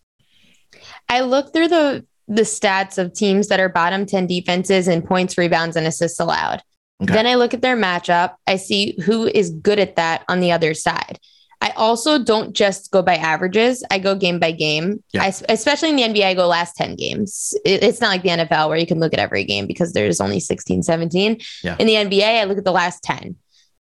I 1.08 1.20
look 1.20 1.52
through 1.52 1.68
the 1.68 2.06
the 2.28 2.42
stats 2.42 2.98
of 2.98 3.14
teams 3.14 3.48
that 3.48 3.58
are 3.58 3.70
bottom 3.70 4.04
10 4.04 4.26
defenses 4.26 4.86
in 4.86 5.00
points, 5.00 5.38
rebounds, 5.38 5.76
and 5.76 5.86
assists 5.86 6.20
allowed. 6.20 6.62
Okay. 7.02 7.14
Then 7.14 7.26
I 7.26 7.36
look 7.36 7.54
at 7.54 7.62
their 7.62 7.76
matchup. 7.76 8.34
I 8.46 8.56
see 8.56 8.98
who 9.04 9.26
is 9.26 9.50
good 9.50 9.78
at 9.78 9.96
that 9.96 10.24
on 10.28 10.40
the 10.40 10.52
other 10.52 10.74
side. 10.74 11.18
I 11.60 11.70
also 11.70 12.22
don't 12.22 12.52
just 12.54 12.90
go 12.92 13.02
by 13.02 13.16
averages. 13.16 13.82
I 13.90 13.98
go 13.98 14.14
game 14.14 14.38
by 14.38 14.52
game. 14.52 15.02
Yeah. 15.12 15.24
I, 15.24 15.32
especially 15.48 15.90
in 15.90 15.96
the 15.96 16.02
NBA, 16.02 16.24
I 16.24 16.34
go 16.34 16.46
last 16.46 16.76
10 16.76 16.94
games. 16.94 17.52
It- 17.64 17.82
it's 17.82 18.00
not 18.00 18.08
like 18.10 18.22
the 18.22 18.28
NFL 18.30 18.68
where 18.68 18.78
you 18.78 18.86
can 18.86 19.00
look 19.00 19.12
at 19.12 19.18
every 19.18 19.44
game 19.44 19.66
because 19.66 19.92
there's 19.92 20.20
only 20.20 20.38
16, 20.40 20.82
17. 20.84 21.40
Yeah. 21.64 21.76
In 21.78 21.86
the 21.88 21.94
NBA, 21.94 22.40
I 22.40 22.44
look 22.44 22.58
at 22.58 22.64
the 22.64 22.70
last 22.72 23.02
10. 23.02 23.34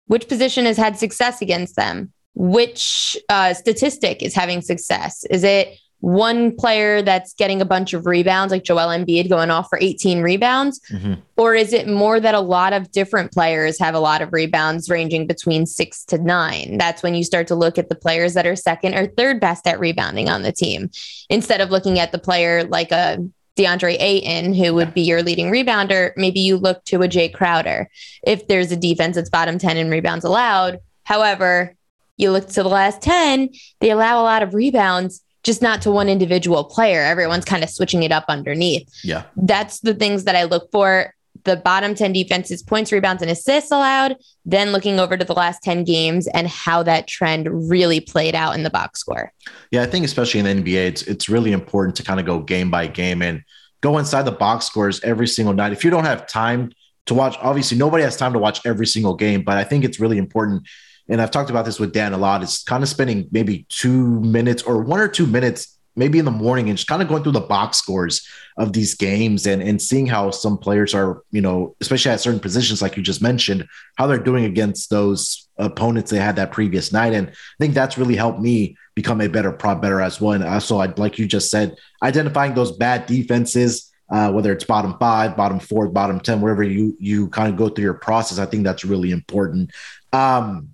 Which 0.07 0.29
position 0.29 0.67
has 0.67 0.77
had 0.77 0.99
success 0.99 1.43
against 1.43 1.75
them? 1.77 2.13
Which 2.35 3.17
uh, 3.29 3.53
statistic 3.55 4.23
is 4.23 4.35
having 4.35 4.63
success? 4.63 5.25
Is 5.29 5.43
it 5.43 5.77
one 6.01 6.55
player 6.55 7.03
that's 7.03 7.35
getting 7.35 7.61
a 7.61 7.65
bunch 7.65 7.93
of 7.93 8.07
rebounds, 8.07 8.53
like 8.53 8.63
Joel 8.63 8.89
Embiid 8.89 9.29
going 9.29 9.51
off 9.51 9.69
for 9.69 9.79
18 9.81 10.23
rebounds? 10.23 10.81
Mm-hmm. 10.91 11.15
Or 11.37 11.55
is 11.55 11.73
it 11.73 11.89
more 11.89 12.21
that 12.21 12.35
a 12.35 12.41
lot 12.41 12.73
of 12.73 12.91
different 12.93 13.33
players 13.33 13.79
have 13.81 13.95
a 13.95 14.01
lot 14.01 14.23
of 14.23 14.33
rebounds 14.33 14.89
ranging 14.89 15.27
between 15.27 15.67
six 15.67 16.05
to 16.07 16.19
nine? 16.19 16.79
That's 16.79 17.03
when 17.03 17.15
you 17.15 17.25
start 17.25 17.49
to 17.49 17.57
look 17.57 17.79
at 17.79 17.89
the 17.89 17.97
players 17.97 18.35
that 18.35 18.47
are 18.47 18.57
second 18.57 18.95
or 18.95 19.07
third 19.07 19.41
best 19.41 19.67
at 19.67 19.81
rebounding 19.81 20.29
on 20.29 20.43
the 20.43 20.53
team 20.53 20.91
instead 21.29 21.61
of 21.61 21.71
looking 21.71 21.99
at 21.99 22.13
the 22.13 22.19
player 22.19 22.65
like 22.65 22.93
a 22.93 23.19
DeAndre 23.57 23.97
Ayton, 23.99 24.55
who 24.55 24.73
would 24.75 24.95
be 24.95 25.01
your 25.01 25.23
leading 25.23 25.51
rebounder. 25.51 26.13
Maybe 26.17 26.39
you 26.39 26.57
look 26.57 26.85
to 26.85 27.03
a 27.03 27.09
Jae 27.09 27.35
Crowder 27.35 27.91
if 28.23 28.47
there's 28.47 28.71
a 28.71 28.77
defense 28.77 29.17
that's 29.17 29.31
bottom 29.31 29.59
10 29.59 29.77
in 29.77 29.91
rebounds 29.91 30.25
allowed. 30.25 30.79
However, 31.03 31.75
you 32.17 32.31
look 32.31 32.49
to 32.49 32.63
the 32.63 32.69
last 32.69 33.03
10, 33.03 33.51
they 33.81 33.91
allow 33.91 34.21
a 34.21 34.23
lot 34.23 34.43
of 34.43 34.55
rebounds. 34.55 35.23
Just 35.49 35.63
not 35.63 35.81
to 35.81 35.91
one 35.91 36.11
individual 36.11 36.63
player. 36.63 37.01
Everyone's 37.01 37.47
kind 37.47 37.65
of 37.65 37.71
switching 37.71 38.03
it 38.03 38.13
up 38.13 38.27
underneath. 38.29 38.87
Yeah. 39.03 39.23
That's 39.35 39.81
the 39.81 39.95
things 39.95 40.25
that 40.25 40.37
I 40.37 40.45
look 40.45 40.71
for. 40.71 41.15
The 41.45 41.57
bottom 41.57 41.95
10 41.95 42.13
defenses, 42.13 42.63
points, 42.63 42.93
rebounds, 42.93 43.23
and 43.23 43.31
assists 43.31 43.71
allowed. 43.71 44.17
Then 44.45 44.73
looking 44.73 45.01
over 45.01 45.17
to 45.17 45.25
the 45.25 45.33
last 45.33 45.63
10 45.63 45.85
games 45.85 46.27
and 46.27 46.47
how 46.47 46.83
that 46.83 47.07
trend 47.07 47.71
really 47.71 47.99
played 47.99 48.35
out 48.35 48.57
in 48.57 48.63
the 48.63 48.69
box 48.69 49.01
score. 49.01 49.33
Yeah, 49.71 49.83
I 49.83 49.87
think 49.87 50.05
especially 50.05 50.41
in 50.41 50.45
the 50.45 50.63
NBA, 50.63 50.87
it's 50.87 51.03
it's 51.05 51.31
really 51.31 51.53
important 51.53 51.97
to 51.97 52.03
kind 52.03 52.21
of 52.21 52.27
go 52.27 52.41
game 52.41 52.71
by 52.71 52.87
game 52.87 53.23
and 53.23 53.43
go 53.81 53.97
inside 53.97 54.25
the 54.25 54.33
box 54.33 54.67
scores 54.67 55.01
every 55.03 55.27
single 55.27 55.55
night. 55.55 55.73
If 55.73 55.83
you 55.83 55.91
don't 55.91 56.05
have 56.05 56.27
time 56.27 56.73
to 57.07 57.15
watch, 57.15 57.39
obviously 57.41 57.79
nobody 57.79 58.05
has 58.05 58.19
time 58.19 58.35
to 58.35 58.39
watch 58.39 58.61
every 58.67 58.87
single 58.87 59.15
game, 59.15 59.45
but 59.45 59.57
I 59.57 59.65
think 59.65 59.87
it's 59.87 59.99
really 59.99 60.19
important. 60.19 60.69
And 61.09 61.21
I've 61.21 61.31
talked 61.31 61.51
about 61.51 61.65
this 61.65 61.81
with 61.81 61.93
Dan 61.93 62.13
a 62.13 62.19
lot. 62.19 62.43
It's 62.43 62.63
kind 62.63 62.83
of 62.83 62.89
spending 62.89 63.29
maybe 63.31 63.67
two 63.69 64.21
minutes 64.21 64.63
or 64.63 64.83
one 64.83 65.01
or 65.01 65.09
two 65.09 65.27
minutes 65.27 65.79
maybe 65.99 66.21
in 66.21 66.25
the 66.25 66.31
morning 66.31 66.69
and 66.69 66.79
just 66.79 66.89
kind 66.89 67.03
of 67.03 67.09
going 67.09 67.25
through 67.25 67.33
the 67.33 67.41
box 67.41 67.77
scores 67.77 68.27
of 68.57 68.73
these 68.73 68.95
games 68.95 69.47
and, 69.47 69.61
and 69.61 69.83
seeing 69.83 70.07
how 70.07 70.31
some 70.31 70.57
players 70.57 70.95
are, 70.95 71.23
you 71.33 71.41
know, 71.41 71.75
especially 71.81 72.13
at 72.13 72.21
certain 72.21 72.39
positions, 72.39 72.81
like 72.81 72.97
you 72.97 73.03
just 73.03 73.21
mentioned, 73.21 73.67
how 73.97 74.07
they're 74.07 74.17
doing 74.17 74.45
against 74.45 74.91
those 74.91 75.49
opponents 75.59 76.11
they 76.11 76.19
had 76.19 76.37
that 76.37 76.53
previous 76.53 76.93
night. 76.93 77.13
And 77.13 77.29
I 77.29 77.33
think 77.59 77.75
that's 77.75 77.99
really 77.99 78.15
helped 78.15 78.41
me 78.41 78.77
become 78.95 79.21
a 79.21 79.29
better 79.29 79.51
prop 79.51 79.83
better 79.83 80.01
as 80.01 80.21
well. 80.21 80.33
And 80.33 80.45
also, 80.45 80.79
I'd 80.79 80.99
like 80.99 81.19
you 81.19 81.27
just 81.27 81.51
said, 81.51 81.75
identifying 82.03 82.55
those 82.55 82.77
bad 82.77 83.07
defenses, 83.07 83.93
uh, 84.09 84.31
whether 84.31 84.53
it's 84.53 84.65
bottom 84.65 84.97
five, 85.01 85.37
bottom 85.37 85.59
four, 85.59 85.89
bottom 85.89 86.21
10, 86.21 86.41
wherever 86.41 86.63
you, 86.63 86.97
you 87.01 87.29
kind 87.29 87.53
of 87.53 87.59
go 87.59 87.69
through 87.69 87.85
your 87.85 87.95
process. 87.95 88.39
I 88.39 88.47
think 88.47 88.63
that's 88.63 88.85
really 88.85 89.11
important. 89.11 89.73
Um, 90.13 90.71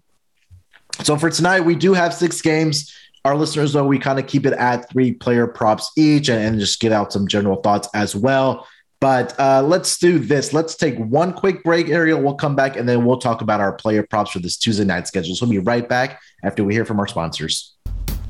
so 1.03 1.17
for 1.17 1.31
tonight, 1.31 1.61
we 1.61 1.75
do 1.75 1.95
have 1.95 2.15
six 2.15 2.41
games 2.41 2.93
our 3.25 3.37
listeners 3.37 3.73
though, 3.73 3.87
we 3.87 3.99
kind 3.99 4.19
of 4.19 4.27
keep 4.27 4.45
it 4.45 4.53
at 4.53 4.89
three 4.91 5.13
player 5.13 5.47
props 5.47 5.91
each 5.97 6.29
and, 6.29 6.43
and 6.43 6.61
just 6.61 6.79
get 6.79 6.93
out 6.93 7.13
some 7.13 7.27
general 7.27 7.57
thoughts 7.57 7.89
as 7.95 8.15
well. 8.15 8.67
But 9.01 9.39
uh, 9.39 9.63
let's 9.63 9.99
do 9.99 10.19
this. 10.19 10.53
Let's 10.53 10.75
take 10.77 10.97
one 10.99 11.33
quick 11.33 11.63
break, 11.63 11.89
Ariel. 11.89 12.21
We'll 12.21 12.35
come 12.35 12.55
back 12.55 12.77
and 12.77 12.89
then 12.89 13.05
we'll 13.05 13.19
talk 13.19 13.41
about 13.41 13.61
our 13.61 13.73
player 13.73 14.03
props 14.03 14.33
for 14.33 14.39
this 14.39 14.57
Tuesday 14.57 14.85
night 14.85 15.09
schedule. 15.09 15.35
So 15.35 15.47
we'll 15.47 15.53
be 15.53 15.59
right 15.59 15.89
back 15.89 16.21
after 16.43 16.65
we 16.65 16.75
hear 16.75 16.85
from 16.85 17.01
our 17.01 17.07
sponsors. 17.07 17.75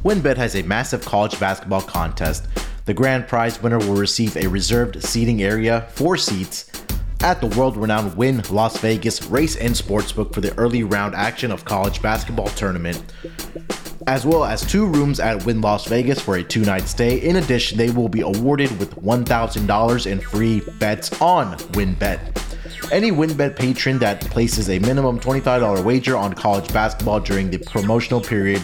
WynnBET 0.04 0.37
has 0.37 0.54
a 0.54 0.62
massive 0.62 1.04
college 1.04 1.38
basketball 1.40 1.83
contest. 1.83 2.47
The 2.85 2.94
grand 2.94 3.26
prize 3.26 3.62
winner 3.62 3.78
will 3.78 3.97
receive 3.97 4.37
a 4.37 4.47
reserved 4.47 5.02
seating 5.02 5.42
area, 5.42 5.88
four 5.90 6.16
seats, 6.16 6.71
at 7.25 7.40
the 7.40 7.47
world 7.59 7.75
renowned 7.78 8.14
Wynn 8.19 8.43
Las 8.50 8.76
Vegas 8.81 9.25
Race 9.25 9.57
and 9.57 9.75
Sportsbook 9.75 10.35
for 10.35 10.43
the 10.43 10.57
early 10.59 10.83
round 10.85 11.14
action 11.14 11.50
of 11.50 11.64
college 11.64 12.02
basketball 12.02 12.49
tournament 12.49 13.02
as 14.07 14.26
well 14.26 14.45
as 14.45 14.61
two 14.61 14.87
rooms 14.87 15.19
at 15.19 15.43
Wynn 15.47 15.62
Las 15.62 15.87
Vegas 15.87 16.21
for 16.21 16.37
a 16.37 16.43
two 16.43 16.61
night 16.66 16.87
stay. 16.87 17.16
In 17.23 17.37
addition, 17.37 17.78
they 17.78 17.90
will 17.90 18.11
be 18.11 18.21
awarded 18.21 18.78
with 18.78 18.95
$1,000 18.97 20.07
in 20.07 20.21
free 20.21 20.61
bets 20.78 21.19
on 21.23 21.57
WynnBET. 21.73 22.93
Any 22.93 23.11
WynnBET 23.11 23.57
patron 23.57 23.99
that 24.00 24.21
places 24.21 24.69
a 24.69 24.78
minimum 24.81 25.19
$25 25.19 25.83
wager 25.83 26.19
on 26.19 26.35
college 26.35 26.71
basketball 26.75 27.21
during 27.21 27.49
the 27.50 27.57
promotional 27.57 28.21
period 28.21 28.62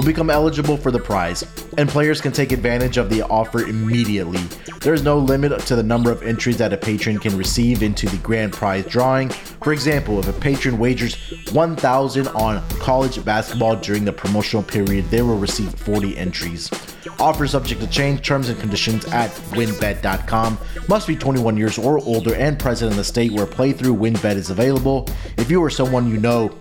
will 0.00 0.06
become 0.06 0.30
eligible 0.30 0.78
for 0.78 0.90
the 0.90 0.98
prize, 0.98 1.44
and 1.76 1.86
players 1.86 2.22
can 2.22 2.32
take 2.32 2.52
advantage 2.52 2.96
of 2.96 3.10
the 3.10 3.20
offer 3.24 3.66
immediately. 3.66 4.40
There 4.80 4.94
is 4.94 5.02
no 5.02 5.18
limit 5.18 5.60
to 5.66 5.76
the 5.76 5.82
number 5.82 6.10
of 6.10 6.22
entries 6.22 6.56
that 6.56 6.72
a 6.72 6.76
patron 6.78 7.18
can 7.18 7.36
receive 7.36 7.82
into 7.82 8.08
the 8.08 8.16
grand 8.16 8.54
prize 8.54 8.86
drawing. 8.86 9.28
For 9.28 9.74
example, 9.74 10.18
if 10.18 10.26
a 10.26 10.32
patron 10.32 10.78
wagers 10.78 11.16
1000 11.52 12.28
on 12.28 12.66
college 12.78 13.22
basketball 13.26 13.76
during 13.76 14.06
the 14.06 14.12
promotional 14.12 14.62
period, 14.62 15.04
they 15.10 15.20
will 15.20 15.36
receive 15.36 15.74
40 15.74 16.16
entries. 16.16 16.70
Offer 17.18 17.46
subject 17.46 17.82
to 17.82 17.86
change, 17.86 18.26
terms 18.26 18.48
and 18.48 18.58
conditions 18.58 19.04
at 19.08 19.30
wynnbet.com. 19.50 20.58
Must 20.88 21.06
be 21.06 21.16
21 21.16 21.58
years 21.58 21.76
or 21.76 21.98
older 21.98 22.34
and 22.36 22.58
present 22.58 22.90
in 22.90 22.96
the 22.96 23.04
state 23.04 23.32
where 23.32 23.44
playthrough 23.44 23.98
WynnBET 23.98 24.36
is 24.36 24.48
available. 24.48 25.06
If 25.36 25.50
you 25.50 25.62
or 25.62 25.68
someone 25.68 26.08
you 26.08 26.16
know 26.16 26.58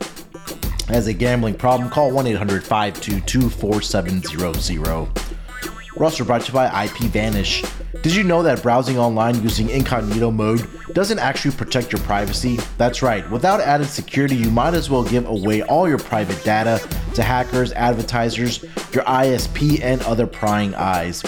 has 0.90 1.08
a 1.08 1.14
gambling 1.14 1.54
problem, 1.54 1.90
call 1.90 2.12
1 2.12 2.28
800 2.28 2.64
522 2.64 3.50
4700. 3.50 5.08
Roster 5.96 6.24
brought 6.24 6.42
to 6.42 6.48
you 6.48 6.54
by 6.54 6.86
IP 6.86 6.98
Vanish. 7.12 7.64
Did 8.02 8.16
you 8.16 8.24
know 8.24 8.42
that 8.44 8.64
browsing 8.64 8.98
online 8.98 9.42
using 9.44 9.70
incognito 9.70 10.32
mode 10.32 10.68
doesn't 10.94 11.20
actually 11.20 11.56
protect 11.56 11.92
your 11.92 12.02
privacy? 12.02 12.58
That's 12.78 13.02
right, 13.02 13.30
without 13.30 13.60
added 13.60 13.88
security, 13.88 14.36
you 14.36 14.50
might 14.50 14.74
as 14.74 14.90
well 14.90 15.04
give 15.04 15.26
away 15.28 15.62
all 15.64 15.88
your 15.88 15.98
private 15.98 16.44
data 16.44 16.82
to 17.16 17.24
hackers, 17.24 17.72
advertisers, 17.74 18.64
your 18.94 19.04
ISP, 19.04 19.82
and 19.82 20.02
other 20.04 20.26
prying 20.26 20.74
eyes. 20.76 21.24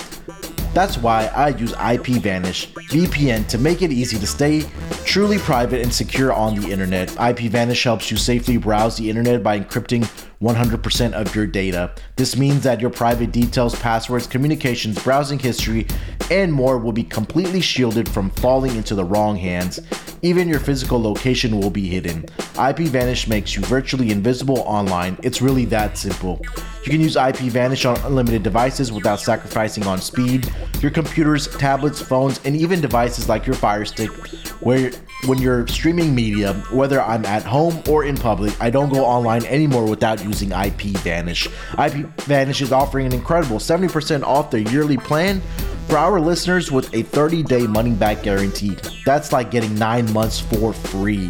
That's 0.74 0.98
why 0.98 1.25
I 1.28 1.50
use 1.50 1.74
IP 1.74 2.22
Vanish 2.22 2.72
VPN 2.72 3.48
to 3.50 3.58
make 3.58 3.82
it 3.82 3.92
easy 3.92 4.18
to 4.18 4.25
stay 4.25 4.66
truly 5.04 5.38
private 5.38 5.82
and 5.82 5.94
secure 5.94 6.32
on 6.32 6.56
the 6.56 6.72
internet. 6.72 7.12
IP 7.20 7.51
Vanish 7.51 7.84
helps 7.84 8.10
you 8.10 8.16
safely 8.16 8.56
browse 8.56 8.96
the 8.96 9.10
internet 9.10 9.44
by 9.44 9.60
encrypting 9.60 10.10
100% 10.41 11.13
of 11.13 11.36
your 11.36 11.45
data. 11.45 11.91
This 12.15 12.36
means 12.36 12.63
that 12.63 12.81
your 12.81 12.89
private 12.89 13.31
details, 13.31 13.75
passwords, 13.75 14.27
communications, 14.27 15.01
browsing 15.03 15.39
history, 15.39 15.86
and 16.31 16.51
more 16.51 16.77
will 16.77 16.91
be 16.91 17.03
completely 17.03 17.62
shielded 17.62 18.10
from 18.10 18.29
falling 18.31 18.75
into 18.75 18.95
the 18.95 19.05
wrong 19.05 19.38
hands. 19.38 19.79
Even 20.24 20.48
your 20.48 20.60
physical 20.60 21.01
location 21.01 21.60
will 21.60 21.69
be 21.69 21.88
hidden. 21.88 22.25
IP 22.60 22.79
Vanish 22.89 23.27
makes 23.27 23.55
you 23.55 23.62
virtually 23.63 24.12
invisible 24.12 24.60
online. 24.60 25.17
It's 25.24 25.41
really 25.41 25.65
that 25.65 25.98
simple. 25.98 26.41
You 26.83 26.91
can 26.91 27.01
use 27.01 27.15
IP 27.15 27.38
Vanish 27.51 27.86
on 27.86 27.98
unlimited 28.01 28.43
devices 28.43 28.91
without 28.91 29.19
sacrificing 29.19 29.86
on 29.86 30.00
speed. 30.00 30.51
Your 30.79 30.91
computers, 30.91 31.48
tablets, 31.57 32.01
phones, 32.01 32.39
and 32.45 32.55
even 32.55 32.81
devices 32.81 33.29
like 33.29 33.45
your 33.45 33.55
Fire 33.55 33.86
Stick, 33.86 34.12
where 34.62 34.91
when 35.25 35.40
you're 35.40 35.68
streaming 35.68 36.16
media, 36.16 36.54
whether 36.72 37.01
I'm 37.01 37.25
at 37.25 37.44
home 37.44 37.82
or 37.88 38.04
in 38.06 38.18
public, 38.18 38.60
I 38.60 38.70
don't 38.70 38.90
go 38.90 39.06
online 39.06 39.46
anymore 39.46 39.86
without 39.88 40.24
using 40.24 40.51
IP 40.51 40.98
Vanish. 41.04 41.48
IP 41.78 42.08
Vanish 42.22 42.62
is 42.62 42.72
offering 42.72 43.06
an 43.06 43.13
incredible 43.13 43.58
70% 43.58 44.24
off 44.24 44.50
their 44.50 44.62
yearly 44.62 44.98
plan 44.98 45.42
for 45.88 45.98
our 45.98 46.20
listeners 46.20 46.72
with 46.72 46.94
a 46.94 47.04
30 47.04 47.44
day 47.44 47.68
money 47.68 47.92
back 47.92 48.24
guarantee. 48.24 48.78
That's 49.06 49.32
like 49.32 49.51
getting 49.51 49.75
nine 49.75 50.12
months 50.12 50.40
for 50.40 50.74
free. 50.74 51.30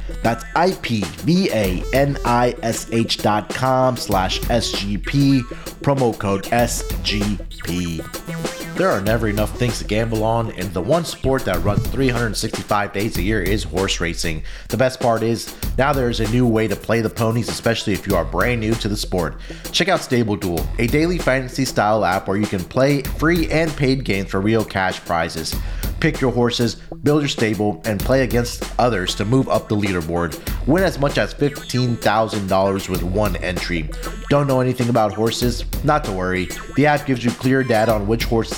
That's 0.21 0.43
ipvanish 0.55 1.21
dot 3.21 3.49
com 3.49 3.97
slash 3.97 4.39
SGP, 4.41 5.41
promo 5.81 6.17
code 6.17 6.43
SGP. 6.45 8.50
There 8.75 8.89
are 8.89 9.01
never 9.01 9.27
enough 9.27 9.57
things 9.59 9.77
to 9.79 9.85
gamble 9.85 10.23
on, 10.23 10.51
and 10.53 10.73
the 10.73 10.81
one 10.81 11.05
sport 11.05 11.45
that 11.45 11.63
runs 11.63 11.85
365 11.87 12.93
days 12.93 13.17
a 13.17 13.21
year 13.21 13.41
is 13.41 13.63
horse 13.63 13.99
racing. 13.99 14.43
The 14.69 14.77
best 14.77 14.99
part 14.99 15.21
is, 15.21 15.53
now 15.77 15.93
there 15.93 16.09
is 16.09 16.19
a 16.19 16.31
new 16.31 16.47
way 16.47 16.67
to 16.67 16.75
play 16.75 17.01
the 17.01 17.09
ponies, 17.09 17.49
especially 17.49 17.93
if 17.93 18.07
you 18.07 18.15
are 18.15 18.25
brand 18.25 18.61
new 18.61 18.73
to 18.75 18.87
the 18.87 18.97
sport. 18.97 19.39
Check 19.71 19.89
out 19.89 19.99
Stable 19.99 20.35
Duel, 20.35 20.65
a 20.79 20.87
daily 20.87 21.19
fantasy 21.19 21.65
style 21.65 22.03
app 22.03 22.27
where 22.27 22.37
you 22.37 22.47
can 22.47 22.63
play 22.63 23.03
free 23.03 23.51
and 23.51 23.69
paid 23.75 24.03
games 24.03 24.31
for 24.31 24.41
real 24.41 24.65
cash 24.65 24.99
prizes. 25.01 25.53
Pick 25.99 26.19
your 26.19 26.31
horses, 26.31 26.77
build 27.03 27.21
your 27.21 27.29
stable, 27.29 27.79
and 27.85 27.99
play 27.99 28.23
against 28.23 28.63
others 28.79 29.13
to 29.13 29.23
move 29.23 29.47
up 29.47 29.69
the 29.69 29.75
leaderboard. 29.75 30.35
Win 30.65 30.83
as 30.83 30.97
much 30.97 31.19
as 31.19 31.31
$15,000 31.35 32.89
with 32.89 33.03
one 33.03 33.35
entry. 33.35 33.87
Don't 34.29 34.47
know 34.47 34.61
anything 34.61 34.89
about 34.89 35.13
horses? 35.13 35.63
Not 35.83 36.03
to 36.05 36.11
worry. 36.11 36.47
The 36.75 36.87
app 36.87 37.05
gives 37.05 37.23
you 37.23 37.29
clear 37.29 37.63
data 37.63 37.93
on 37.93 38.07
which 38.07 38.23
horses 38.23 38.57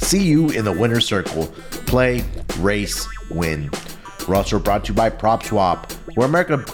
See 0.00 0.22
you 0.24 0.50
in 0.50 0.64
the 0.64 0.72
winner's 0.72 1.06
circle. 1.06 1.46
Play, 1.86 2.24
race, 2.58 3.06
win. 3.30 3.70
We're 4.26 4.34
also 4.34 4.58
brought 4.58 4.84
to 4.86 4.92
you 4.92 4.96
by 4.96 5.10
PropSwap, 5.10 5.92
where 6.16 6.26
America 6.26 6.64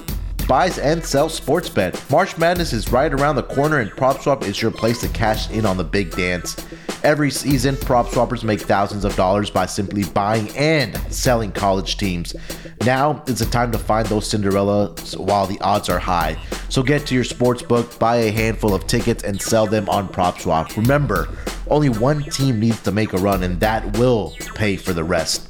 buys 0.49 0.79
and 0.79 1.05
sells 1.05 1.35
sports 1.35 1.69
bet. 1.69 2.03
March 2.11 2.39
Madness 2.39 2.73
is 2.73 2.91
right 2.91 3.13
around 3.13 3.37
the 3.37 3.43
corner, 3.43 3.81
and 3.81 3.91
PropSwap 3.91 4.45
is 4.45 4.63
your 4.63 4.71
place 4.71 5.01
to 5.03 5.09
cash 5.09 5.51
in 5.51 5.67
on 5.67 5.77
the 5.77 5.85
big 5.85 6.13
dance. 6.13 6.57
Every 7.07 7.31
season, 7.31 7.77
prop 7.77 8.07
swappers 8.07 8.43
make 8.43 8.61
thousands 8.61 9.05
of 9.05 9.15
dollars 9.15 9.49
by 9.49 9.67
simply 9.67 10.03
buying 10.03 10.51
and 10.57 10.97
selling 11.09 11.53
college 11.53 11.99
teams. 11.99 12.35
Now 12.85 13.23
is 13.29 13.39
the 13.39 13.47
time 13.47 13.71
to 13.71 13.79
find 13.79 14.09
those 14.09 14.29
Cinderellas 14.29 15.17
while 15.17 15.47
the 15.47 15.61
odds 15.61 15.89
are 15.89 16.01
high. 16.01 16.37
So 16.69 16.83
get 16.83 17.07
to 17.07 17.15
your 17.15 17.23
sports 17.23 17.63
book, 17.63 17.97
buy 18.01 18.17
a 18.17 18.33
handful 18.33 18.75
of 18.75 18.89
tickets, 18.89 19.23
and 19.23 19.41
sell 19.41 19.69
them 19.69 19.89
on 19.89 20.09
prop 20.09 20.41
swap. 20.41 20.77
Remember, 20.77 21.29
only 21.69 21.91
one 21.91 22.25
team 22.25 22.59
needs 22.59 22.83
to 22.83 22.91
make 22.91 23.13
a 23.13 23.19
run, 23.19 23.45
and 23.45 23.61
that 23.61 23.97
will 23.99 24.35
pay 24.57 24.75
for 24.75 24.93
the 24.93 25.05
rest. 25.05 25.49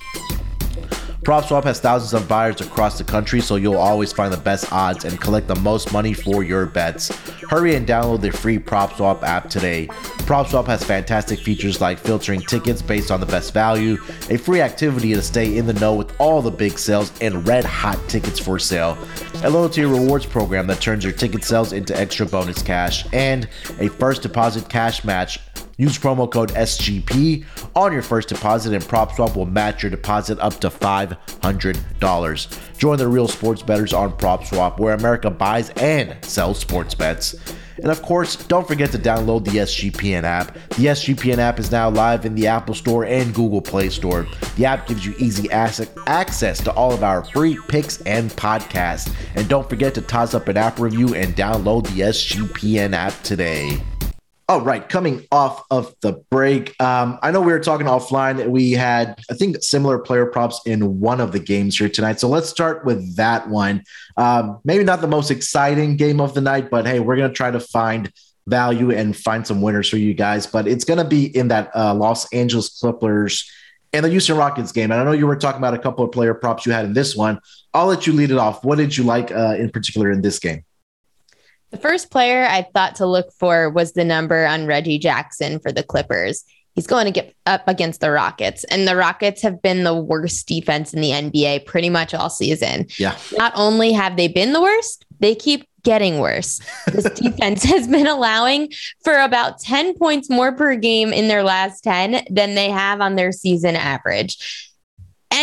PropSwap 1.27 1.65
has 1.65 1.81
thousands 1.81 2.15
of 2.15 2.29
buyers 2.29 2.61
across 2.61 2.99
the 2.99 3.03
country, 3.03 3.41
so 3.41 3.57
you'll 3.57 3.79
always 3.79 4.13
find 4.13 4.33
the 4.33 4.37
best 4.37 4.73
odds 4.73 5.05
and 5.05 5.21
collect 5.21 5.49
the 5.49 5.57
most 5.57 5.93
money 5.93 6.13
for 6.13 6.45
your 6.45 6.67
bets. 6.67 7.09
Hurry 7.51 7.75
and 7.75 7.85
download 7.85 8.21
the 8.21 8.31
free 8.31 8.61
PropSwap 8.61 9.25
app 9.25 9.51
today. 9.51 9.89
PropSwap 10.29 10.67
has 10.67 10.85
fantastic 10.85 11.41
features 11.41 11.81
like 11.81 11.99
filtering 11.99 12.43
tickets 12.43 12.81
based 12.81 13.11
on 13.11 13.19
the 13.19 13.27
best 13.27 13.53
value, 13.53 13.99
a 14.31 14.37
free 14.37 14.61
activity 14.61 15.15
to 15.15 15.21
stay 15.21 15.59
in 15.59 15.67
the 15.67 15.73
know 15.73 15.97
with 15.97 16.15
all 16.21 16.41
the 16.41 16.49
big 16.49 16.79
sales, 16.79 17.11
and 17.21 17.45
red 17.45 17.65
hot 17.65 17.99
tickets 18.09 18.39
for 18.39 18.57
sale, 18.61 18.97
a 19.43 19.51
loyalty 19.51 19.85
rewards 19.85 20.27
program 20.27 20.69
that 20.69 20.81
turns 20.81 21.03
your 21.03 21.13
ticket 21.13 21.43
sales 21.43 21.73
into 21.73 21.99
extra 21.99 22.25
bonus 22.25 22.63
cash, 22.63 23.05
and 23.13 23.49
a 23.81 23.89
first 23.89 24.23
deposit 24.23 24.69
cash 24.69 25.03
match 25.03 25.41
Use 25.79 25.99
promo 25.99 26.31
code 26.31 26.53
SGP 26.53 27.45
on 27.75 27.93
your 27.93 28.01
first 28.01 28.29
deposit, 28.29 28.73
and 28.73 28.83
PropSwap 28.83 29.37
will 29.37 29.45
match 29.45 29.83
your 29.83 29.91
deposit 29.91 30.39
up 30.41 30.59
to 30.61 30.71
$500. 30.71 32.79
Join 32.79 32.97
the 32.97 33.09
real 33.09 33.29
sports 33.29 33.63
bettors 33.63 33.93
on 33.93 34.13
PropSwap, 34.13 34.79
where 34.79 34.95
America 34.95 35.31
buys 35.31 35.69
and 35.71 36.17
sells 36.25 36.59
sports 36.59 36.95
bets. 36.95 37.35
And 37.77 37.91
of 37.91 38.01
course, 38.01 38.37
don't 38.37 38.67
forget 38.67 38.91
to 38.93 38.99
download 38.99 39.45
the 39.45 39.51
SGPN 39.51 40.23
app. 40.23 40.55
The 40.55 40.87
SGPN 40.87 41.37
app 41.37 41.59
is 41.59 41.71
now 41.71 41.91
live 41.91 42.25
in 42.25 42.35
the 42.35 42.47
Apple 42.47 42.75
Store 42.75 43.05
and 43.05 43.35
Google 43.35 43.61
Play 43.61 43.91
Store. 43.91 44.27
The 44.57 44.65
app 44.65 44.87
gives 44.87 45.05
you 45.05 45.15
easy 45.19 45.51
access 45.51 46.65
to 46.65 46.73
all 46.73 46.95
of 46.95 47.05
our 47.05 47.23
free 47.23 47.59
picks 47.69 48.01
and 48.03 48.31
podcasts. 48.31 49.15
And 49.35 49.47
don't 49.47 49.69
forget 49.69 49.93
to 49.97 50.01
toss 50.01 50.33
up 50.33 50.49
an 50.49 50.57
app 50.57 50.79
review 50.79 51.15
and 51.15 51.37
download 51.37 51.87
the 51.89 52.01
SGPN 52.01 52.95
app 52.95 53.13
today. 53.23 53.79
All 54.49 54.61
right, 54.61 54.89
coming 54.89 55.27
off 55.33 55.65
of 55.73 55.93
the 56.03 56.23
break, 56.31 56.81
um, 56.81 57.19
I 57.21 57.33
know 57.33 57.41
we 57.41 57.51
were 57.51 57.59
talking 57.59 57.89
offline. 57.89 58.37
that 58.37 58.49
We 58.49 58.71
had, 58.71 59.19
I 59.29 59.35
think, 59.35 59.57
similar 59.61 59.99
player 59.99 60.25
props 60.25 60.61
in 60.65 61.01
one 61.01 61.21
of 61.21 61.33
the 61.33 61.41
games 61.41 61.77
here 61.77 61.89
tonight. 61.89 62.21
So 62.21 62.29
let's 62.29 62.49
start 62.49 62.85
with 62.85 63.17
that 63.17 63.49
one. 63.49 63.83
Um, 64.17 64.61
maybe 64.65 64.85
not 64.85 65.01
the 65.01 65.09
most 65.09 65.33
exciting 65.33 65.97
game 65.97 66.21
of 66.21 66.33
the 66.35 66.41
night, 66.41 66.71
but 66.71 66.87
hey, 66.87 67.01
we're 67.01 67.17
going 67.17 67.29
to 67.29 67.35
try 67.35 67.51
to 67.51 67.59
find 67.59 68.13
value 68.47 68.93
and 68.93 69.17
find 69.17 69.45
some 69.45 69.63
winners 69.63 69.89
for 69.89 69.97
you 69.97 70.15
guys. 70.15 70.47
But 70.47 70.69
it's 70.69 70.85
going 70.85 70.99
to 70.99 71.05
be 71.05 71.25
in 71.37 71.49
that 71.49 71.75
uh, 71.75 71.93
Los 71.95 72.33
Angeles 72.33 72.79
Clippers 72.79 73.51
and 73.93 74.05
the 74.05 74.11
Houston 74.11 74.37
Rockets 74.37 74.71
game. 74.71 74.93
And 74.93 75.01
I 75.01 75.05
know 75.05 75.11
you 75.11 75.27
were 75.27 75.35
talking 75.35 75.59
about 75.59 75.75
a 75.75 75.79
couple 75.79 76.05
of 76.05 76.13
player 76.13 76.35
props 76.35 76.67
you 76.67 76.71
had 76.71 76.85
in 76.85 76.93
this 76.93 77.17
one. 77.17 77.41
I'll 77.75 77.87
let 77.87 78.07
you 78.07 78.13
lead 78.13 78.31
it 78.31 78.39
off. 78.39 78.63
What 78.63 78.79
did 78.79 78.97
you 78.97 79.03
like 79.03 79.33
uh, 79.33 79.57
in 79.59 79.71
particular 79.71 80.13
in 80.13 80.23
this 80.23 80.39
game? 80.39 80.65
The 81.77 81.83
first 81.83 82.11
player 82.11 82.47
I 82.47 82.63
thought 82.63 82.95
to 82.97 83.07
look 83.07 83.31
for 83.35 83.69
was 83.69 83.93
the 83.93 84.03
number 84.03 84.47
on 84.47 84.67
Reggie 84.67 84.99
Jackson 84.99 85.59
for 85.59 85.71
the 85.71 85.83
Clippers. 85.83 86.43
He's 86.75 86.87
going 86.87 87.05
to 87.05 87.11
get 87.11 87.35
up 87.45 87.69
against 87.69 88.01
the 88.01 88.11
Rockets, 88.11 88.65
and 88.65 88.89
the 88.89 88.97
Rockets 88.97 89.43
have 89.43 89.61
been 89.61 89.85
the 89.85 89.95
worst 89.95 90.49
defense 90.49 90.95
in 90.95 91.03
the 91.03 91.11
NBA 91.11 91.67
pretty 91.67 91.91
much 91.91 92.15
all 92.15 92.31
season. 92.31 92.87
Yeah. 92.99 93.15
Not 93.37 93.53
only 93.55 93.93
have 93.93 94.17
they 94.17 94.27
been 94.27 94.55
the 94.55 94.63
worst, 94.63 95.05
they 95.21 95.35
keep 95.35 95.69
getting 95.83 96.19
worse. 96.19 96.63
This 96.87 97.11
defense 97.15 97.63
has 97.65 97.87
been 97.87 98.07
allowing 98.07 98.73
for 99.05 99.19
about 99.19 99.59
10 99.59 99.99
points 99.99 100.31
more 100.31 100.53
per 100.53 100.77
game 100.77 101.13
in 101.13 101.29
their 101.29 101.43
last 101.43 101.85
10 101.85 102.25
than 102.31 102.55
they 102.55 102.71
have 102.71 103.03
on 103.03 103.17
their 103.17 103.33
season 103.33 103.77
average 103.77 104.73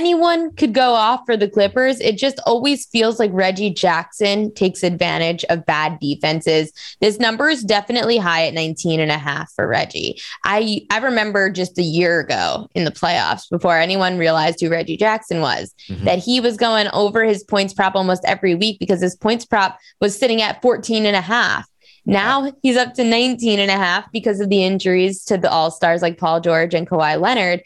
anyone 0.04 0.54
could 0.56 0.74
go 0.74 0.92
off 0.92 1.22
for 1.26 1.38
the 1.38 1.48
Clippers. 1.48 2.02
It 2.02 2.18
just 2.18 2.38
always 2.46 2.86
feels 2.88 3.20
like 3.20 3.32
Reggie 3.34 3.70
Jackson 3.70 4.54
takes 4.54 4.84
advantage 4.84 5.46
of 5.46 5.66
bad 5.66 5.98
defenses. 6.02 6.74
This 7.00 7.20
number 7.20 7.50
is 7.50 7.64
definitely 7.64 8.18
high 8.18 8.46
at 8.48 8.54
19 8.54 9.00
and 9.00 9.10
a 9.10 9.18
half 9.18 9.50
for 9.54 9.66
Reggie. 9.66 10.20
I 10.44 10.82
I 10.92 10.98
remember 10.98 11.50
just 11.50 11.80
a 11.80 11.84
year 11.84 12.20
ago 12.20 12.68
in 12.76 12.84
the 12.84 12.92
playoffs 12.92 13.50
before 13.50 13.78
anyone 13.78 14.18
realized 14.18 14.60
who 14.60 14.70
Reggie 14.70 14.98
Jackson 14.98 15.40
was 15.40 15.74
mm-hmm. 15.88 16.04
that 16.04 16.20
he 16.20 16.42
was 16.42 16.58
going 16.58 16.90
over 16.92 17.24
his 17.24 17.46
points 17.46 17.74
prop 17.74 17.96
almost 17.96 18.26
every 18.26 18.56
week 18.56 18.80
because 18.80 19.02
his 19.02 19.16
points 19.16 19.46
prop 19.46 19.80
was 20.02 20.20
sitting 20.20 20.42
at 20.42 20.62
14 20.62 21.06
and 21.06 21.16
a 21.16 21.22
half. 21.22 21.66
Now 22.06 22.52
he's 22.62 22.76
up 22.76 22.96
to 22.96 23.06
19 23.06 23.60
and 23.60 23.72
a 23.72 23.78
half 23.78 24.12
because 24.12 24.42
of 24.42 24.50
the 24.50 24.66
injuries 24.66 25.24
to 25.26 25.38
the 25.38 25.50
all-stars 25.50 26.02
like 26.02 26.18
Paul 26.18 26.42
George 26.42 26.74
and 26.74 26.90
Kawhi 26.90 27.18
Leonard 27.18 27.64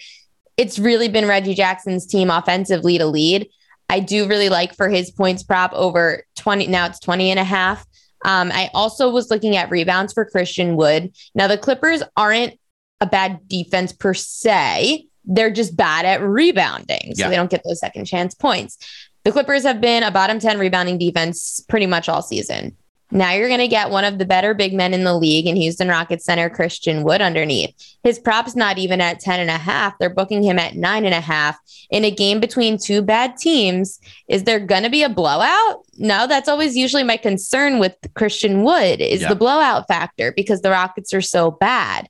it's 0.58 0.80
really 0.80 1.08
been 1.08 1.28
Reggie 1.28 1.54
Jackson's 1.54 2.06
team 2.06 2.30
offensively 2.30 2.98
to 2.98 3.06
lead. 3.06 3.48
I 3.90 4.00
do 4.00 4.28
really 4.28 4.50
like 4.50 4.76
for 4.76 4.90
his 4.90 5.12
points 5.12 5.44
prop 5.44 5.72
over 5.74 6.24
20. 6.36 6.68
Now 6.68 6.88
it's 6.88 7.00
20 7.00 7.32
and 7.32 7.40
a 7.40 7.44
half. 7.44 7.86
Um, 8.26 8.52
I 8.52 8.70
also 8.74 9.10
was 9.10 9.30
looking 9.30 9.56
at 9.56 9.70
rebounds 9.70 10.14
for 10.14 10.26
Christian 10.26 10.76
Wood. 10.76 11.16
Now, 11.36 11.48
the 11.48 11.58
Clippers 11.58 12.02
aren't 12.18 12.60
a 13.00 13.06
bad 13.06 13.48
defense 13.48 13.94
per 13.94 14.14
se, 14.14 15.06
they're 15.24 15.52
just 15.52 15.76
bad 15.76 16.06
at 16.06 16.22
rebounding. 16.22 17.14
So 17.14 17.24
yeah. 17.24 17.30
they 17.30 17.36
don't 17.36 17.52
get 17.52 17.62
those 17.64 17.80
second 17.80 18.06
chance 18.06 18.34
points. 18.34 18.78
The 19.24 19.32
Clippers 19.32 19.64
have 19.64 19.82
been 19.82 20.04
a 20.04 20.10
bottom 20.10 20.40
10 20.40 20.58
rebounding 20.58 20.98
defense 20.98 21.64
pretty 21.68 21.86
much 21.86 22.10
all 22.10 22.22
season. 22.22 22.76
Now 23.12 23.32
you're 23.32 23.48
going 23.48 23.62
to 23.62 23.68
get 23.68 23.90
one 23.90 24.04
of 24.04 24.18
the 24.18 24.26
better 24.26 24.54
big 24.54 24.74
men 24.74 24.94
in 24.94 25.06
the 25.06 25.18
league 25.18 25.48
in 25.48 25.56
Houston 25.56 25.88
Rockets 25.88 26.26
center, 26.26 26.50
Christian 26.50 27.04
Wood, 27.04 27.22
underneath. 27.22 27.74
His 28.04 28.20
prop's 28.20 28.56
not 28.56 28.78
even 28.78 29.00
at 29.00 29.20
10 29.20 29.40
and 29.40 29.50
a 29.50 29.58
half. 29.58 29.98
They're 29.98 30.14
booking 30.14 30.44
him 30.44 30.60
at 30.60 30.76
nine 30.76 31.06
and 31.06 31.14
a 31.14 31.22
half 31.22 31.58
in 31.90 32.04
a 32.04 32.12
game 32.12 32.40
between 32.40 32.78
two 32.78 33.02
bad 33.02 33.38
teams. 33.38 34.00
Is 34.28 34.44
there 34.44 34.60
going 34.60 34.84
to 34.84 34.90
be 34.90 35.04
a 35.04 35.10
blowout? 35.10 35.86
No, 35.98 36.28
that's 36.28 36.50
always 36.50 36.76
usually 36.76 37.04
my 37.04 37.18
concern 37.18 37.80
with 37.80 37.96
Christian 38.16 38.64
Wood 38.64 39.00
is 39.00 39.22
yeah. 39.22 39.30
the 39.30 39.36
blowout 39.36 39.88
factor 39.88 40.34
because 40.34 40.62
the 40.62 40.72
Rockets 40.72 41.14
are 41.14 41.22
so 41.22 41.52
bad. 41.52 42.10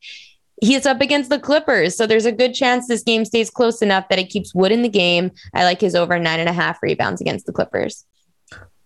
He's 0.59 0.87
up 0.87 1.01
against 1.01 1.29
the 1.29 1.39
Clippers, 1.39 1.95
so 1.95 2.07
there's 2.07 2.25
a 2.25 2.31
good 2.31 2.55
chance 2.55 2.87
this 2.87 3.03
game 3.03 3.25
stays 3.25 3.51
close 3.51 3.83
enough 3.83 4.09
that 4.09 4.17
it 4.17 4.31
keeps 4.31 4.55
Wood 4.55 4.71
in 4.71 4.81
the 4.81 4.89
game. 4.89 5.29
I 5.53 5.63
like 5.63 5.79
his 5.79 5.93
over 5.93 6.17
nine 6.17 6.39
and 6.39 6.49
a 6.49 6.53
half 6.53 6.81
rebounds 6.81 7.21
against 7.21 7.45
the 7.45 7.53
Clippers. 7.53 8.03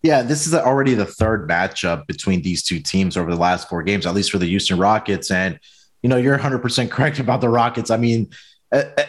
Yeah, 0.03 0.23
this 0.23 0.47
is 0.47 0.53
already 0.55 0.95
the 0.95 1.05
third 1.05 1.47
matchup 1.47 2.07
between 2.07 2.41
these 2.41 2.63
two 2.63 2.79
teams 2.79 3.17
over 3.17 3.29
the 3.29 3.39
last 3.39 3.69
four 3.69 3.83
games, 3.83 4.05
at 4.05 4.15
least 4.15 4.31
for 4.31 4.39
the 4.39 4.47
Houston 4.47 4.79
Rockets. 4.79 5.29
And, 5.29 5.59
you 6.01 6.09
know, 6.09 6.17
you're 6.17 6.37
100% 6.37 6.89
correct 6.91 7.19
about 7.19 7.41
the 7.41 7.49
Rockets. 7.49 7.91
I 7.91 7.97
mean, 7.97 8.29
uh, 8.71 8.83
uh, 8.97 9.03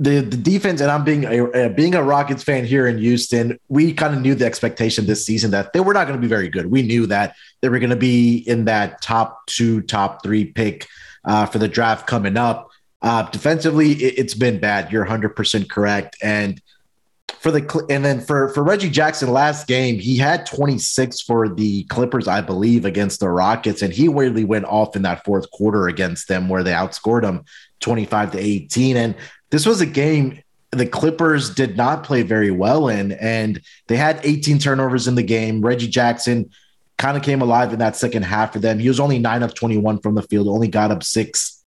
the, 0.00 0.20
the 0.20 0.36
defense, 0.36 0.80
and 0.80 0.90
I'm 0.90 1.04
being 1.04 1.24
a, 1.24 1.50
uh, 1.50 1.68
being 1.70 1.94
a 1.94 2.02
Rockets 2.02 2.44
fan 2.44 2.64
here 2.64 2.86
in 2.86 2.98
Houston, 2.98 3.58
we 3.68 3.92
kind 3.92 4.14
of 4.14 4.20
knew 4.20 4.34
the 4.34 4.46
expectation 4.46 5.06
this 5.06 5.24
season 5.26 5.50
that 5.52 5.72
they 5.72 5.80
were 5.80 5.92
not 5.92 6.06
going 6.06 6.18
to 6.18 6.22
be 6.22 6.28
very 6.28 6.48
good. 6.48 6.66
We 6.66 6.82
knew 6.82 7.06
that 7.06 7.34
they 7.60 7.68
were 7.68 7.80
going 7.80 7.90
to 7.90 7.96
be 7.96 8.38
in 8.38 8.64
that 8.66 9.02
top 9.02 9.46
two, 9.46 9.82
top 9.82 10.22
three 10.22 10.44
pick 10.44 10.86
for 11.24 11.58
the 11.58 11.66
draft 11.66 12.06
coming 12.06 12.36
up. 12.36 12.70
Defensively, 13.32 13.92
it, 13.92 14.18
it's 14.18 14.34
been 14.34 14.60
bad. 14.60 14.92
You're 14.92 15.04
100% 15.04 15.68
correct. 15.68 16.16
And, 16.22 16.60
for 17.40 17.50
the 17.50 17.86
and 17.88 18.04
then 18.04 18.20
for 18.20 18.48
for 18.48 18.62
Reggie 18.62 18.90
Jackson 18.90 19.30
last 19.30 19.66
game, 19.66 19.98
he 19.98 20.16
had 20.16 20.46
26 20.46 21.20
for 21.22 21.48
the 21.48 21.84
Clippers, 21.84 22.26
I 22.26 22.40
believe, 22.40 22.84
against 22.84 23.20
the 23.20 23.28
Rockets, 23.28 23.82
and 23.82 23.92
he 23.92 24.08
weirdly 24.08 24.44
went 24.44 24.64
off 24.64 24.96
in 24.96 25.02
that 25.02 25.24
fourth 25.24 25.50
quarter 25.50 25.88
against 25.88 26.28
them 26.28 26.48
where 26.48 26.62
they 26.62 26.72
outscored 26.72 27.22
them 27.22 27.44
25 27.80 28.32
to 28.32 28.38
18. 28.38 28.96
And 28.96 29.14
this 29.50 29.66
was 29.66 29.80
a 29.80 29.86
game 29.86 30.42
the 30.70 30.86
Clippers 30.86 31.54
did 31.54 31.76
not 31.76 32.02
play 32.02 32.22
very 32.22 32.50
well 32.50 32.88
in, 32.88 33.12
and 33.12 33.60
they 33.86 33.96
had 33.96 34.20
18 34.22 34.58
turnovers 34.58 35.08
in 35.08 35.14
the 35.14 35.22
game. 35.22 35.62
Reggie 35.62 35.88
Jackson 35.88 36.50
kind 36.98 37.16
of 37.16 37.22
came 37.22 37.40
alive 37.40 37.72
in 37.72 37.78
that 37.78 37.96
second 37.96 38.24
half 38.24 38.52
for 38.52 38.58
them. 38.58 38.78
He 38.78 38.88
was 38.88 39.00
only 39.00 39.18
nine 39.18 39.42
of 39.42 39.54
21 39.54 40.00
from 40.00 40.14
the 40.14 40.22
field, 40.22 40.48
only 40.48 40.68
got 40.68 40.90
up 40.90 41.02
six 41.02 41.64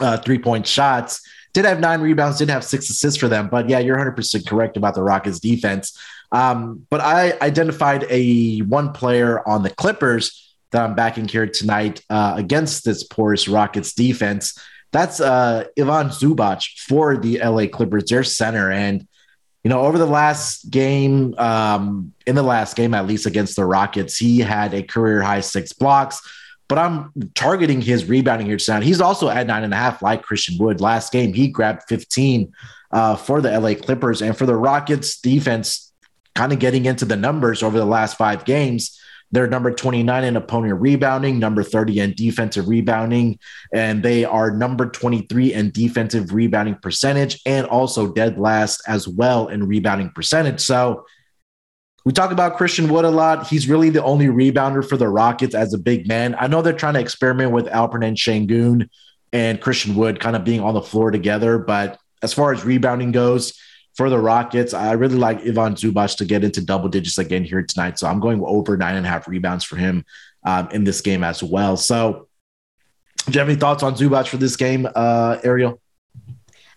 uh, 0.00 0.18
three 0.18 0.38
point 0.38 0.66
shots 0.66 1.20
did 1.52 1.64
have 1.64 1.80
nine 1.80 2.00
rebounds, 2.00 2.38
did 2.38 2.48
have 2.48 2.64
six 2.64 2.88
assists 2.88 3.18
for 3.18 3.28
them. 3.28 3.48
But 3.48 3.68
yeah, 3.68 3.78
you're 3.78 3.96
100% 3.96 4.46
correct 4.46 4.76
about 4.76 4.94
the 4.94 5.02
Rockets 5.02 5.38
defense. 5.38 5.98
Um, 6.30 6.86
but 6.88 7.00
I 7.00 7.38
identified 7.42 8.06
a 8.08 8.60
one 8.60 8.92
player 8.92 9.46
on 9.46 9.62
the 9.62 9.70
Clippers 9.70 10.54
that 10.70 10.82
I'm 10.82 10.94
backing 10.94 11.28
here 11.28 11.46
tonight 11.46 12.02
uh, 12.08 12.34
against 12.36 12.84
this 12.84 13.04
porous 13.04 13.48
Rockets 13.48 13.92
defense. 13.92 14.58
That's 14.92 15.20
uh, 15.20 15.64
Ivan 15.78 16.08
Zubac 16.08 16.64
for 16.78 17.16
the 17.16 17.38
LA 17.38 17.66
Clippers, 17.66 18.04
their 18.08 18.24
center. 18.24 18.70
And, 18.70 19.06
you 19.62 19.68
know, 19.68 19.80
over 19.80 19.98
the 19.98 20.06
last 20.06 20.70
game, 20.70 21.34
um, 21.36 22.14
in 22.26 22.34
the 22.34 22.42
last 22.42 22.76
game, 22.76 22.94
at 22.94 23.06
least 23.06 23.26
against 23.26 23.56
the 23.56 23.64
Rockets, 23.66 24.16
he 24.16 24.40
had 24.40 24.72
a 24.72 24.82
career 24.82 25.22
high 25.22 25.40
six 25.40 25.72
blocks 25.74 26.20
but 26.68 26.78
I'm 26.78 27.12
targeting 27.34 27.80
his 27.80 28.06
rebounding 28.06 28.46
here 28.46 28.56
tonight. 28.56 28.82
He's 28.82 29.00
also 29.00 29.28
at 29.28 29.46
nine 29.46 29.64
and 29.64 29.74
a 29.74 29.76
half, 29.76 30.02
like 30.02 30.22
Christian 30.22 30.56
Wood. 30.58 30.80
Last 30.80 31.12
game, 31.12 31.32
he 31.32 31.48
grabbed 31.48 31.82
15 31.88 32.52
uh, 32.92 33.16
for 33.16 33.40
the 33.40 33.58
LA 33.58 33.74
Clippers. 33.74 34.22
And 34.22 34.36
for 34.36 34.46
the 34.46 34.56
Rockets 34.56 35.20
defense, 35.20 35.92
kind 36.34 36.52
of 36.52 36.58
getting 36.58 36.86
into 36.86 37.04
the 37.04 37.16
numbers 37.16 37.62
over 37.62 37.78
the 37.78 37.84
last 37.84 38.16
five 38.16 38.44
games. 38.44 38.98
They're 39.32 39.46
number 39.46 39.72
29 39.72 40.24
in 40.24 40.36
opponent 40.36 40.80
rebounding, 40.80 41.38
number 41.38 41.62
30 41.62 42.00
in 42.00 42.14
defensive 42.14 42.68
rebounding, 42.68 43.38
and 43.72 44.02
they 44.02 44.26
are 44.26 44.50
number 44.50 44.86
23 44.86 45.54
in 45.54 45.70
defensive 45.70 46.34
rebounding 46.34 46.74
percentage 46.76 47.40
and 47.46 47.66
also 47.66 48.12
dead 48.12 48.38
last 48.38 48.82
as 48.86 49.08
well 49.08 49.48
in 49.48 49.66
rebounding 49.66 50.10
percentage. 50.10 50.60
So 50.60 51.06
we 52.04 52.12
talk 52.12 52.32
about 52.32 52.56
Christian 52.56 52.88
Wood 52.88 53.04
a 53.04 53.10
lot. 53.10 53.46
He's 53.46 53.68
really 53.68 53.90
the 53.90 54.02
only 54.02 54.26
rebounder 54.26 54.86
for 54.86 54.96
the 54.96 55.08
Rockets 55.08 55.54
as 55.54 55.72
a 55.72 55.78
big 55.78 56.08
man. 56.08 56.34
I 56.38 56.46
know 56.46 56.62
they're 56.62 56.72
trying 56.72 56.94
to 56.94 57.00
experiment 57.00 57.52
with 57.52 57.66
Alperen 57.66 58.16
Sengun 58.16 58.88
and 59.32 59.60
Christian 59.60 59.94
Wood 59.94 60.20
kind 60.20 60.36
of 60.36 60.44
being 60.44 60.60
on 60.60 60.74
the 60.74 60.82
floor 60.82 61.10
together, 61.10 61.58
but 61.58 61.98
as 62.22 62.32
far 62.32 62.52
as 62.52 62.64
rebounding 62.64 63.12
goes, 63.12 63.58
for 63.94 64.08
the 64.08 64.18
Rockets. 64.18 64.74
I 64.74 64.92
really 64.92 65.16
like 65.16 65.40
Ivan 65.40 65.74
Zubac 65.74 66.16
to 66.16 66.24
get 66.24 66.44
into 66.44 66.64
double 66.64 66.88
digits 66.88 67.18
again 67.18 67.44
here 67.44 67.62
tonight. 67.62 67.98
So 67.98 68.06
I'm 68.06 68.20
going 68.20 68.42
over 68.44 68.76
nine 68.76 68.96
and 68.96 69.06
a 69.06 69.08
half 69.08 69.28
rebounds 69.28 69.64
for 69.64 69.76
him 69.76 70.04
um, 70.44 70.68
in 70.70 70.84
this 70.84 71.00
game 71.00 71.22
as 71.22 71.42
well. 71.42 71.76
So, 71.76 72.28
do 73.26 73.32
you 73.32 73.38
have 73.38 73.48
any 73.48 73.58
thoughts 73.58 73.84
on 73.84 73.94
Zubac 73.94 74.26
for 74.26 74.36
this 74.36 74.56
game, 74.56 74.88
uh, 74.96 75.38
Ariel? 75.44 75.80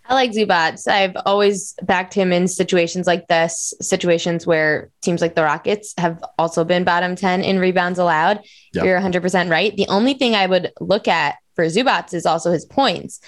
I 0.07 0.13
like 0.13 0.31
Zubac. 0.31 0.87
I've 0.87 1.15
always 1.25 1.73
backed 1.81 2.13
him 2.13 2.31
in 2.31 2.47
situations 2.47 3.07
like 3.07 3.27
this, 3.27 3.73
situations 3.81 4.45
where 4.45 4.89
teams 5.01 5.21
like 5.21 5.35
the 5.35 5.43
Rockets 5.43 5.93
have 5.97 6.23
also 6.37 6.63
been 6.63 6.83
bottom 6.83 7.15
10 7.15 7.43
in 7.43 7.59
rebounds 7.59 7.97
allowed. 7.97 8.41
Yep. 8.73 8.85
You're 8.85 8.99
100% 8.99 9.49
right. 9.49 9.75
The 9.75 9.87
only 9.87 10.13
thing 10.13 10.35
I 10.35 10.45
would 10.45 10.71
look 10.79 11.07
at 11.07 11.35
for 11.55 11.65
Zubac 11.65 12.13
is 12.13 12.25
also 12.25 12.51
his 12.51 12.65
points. 12.65 13.19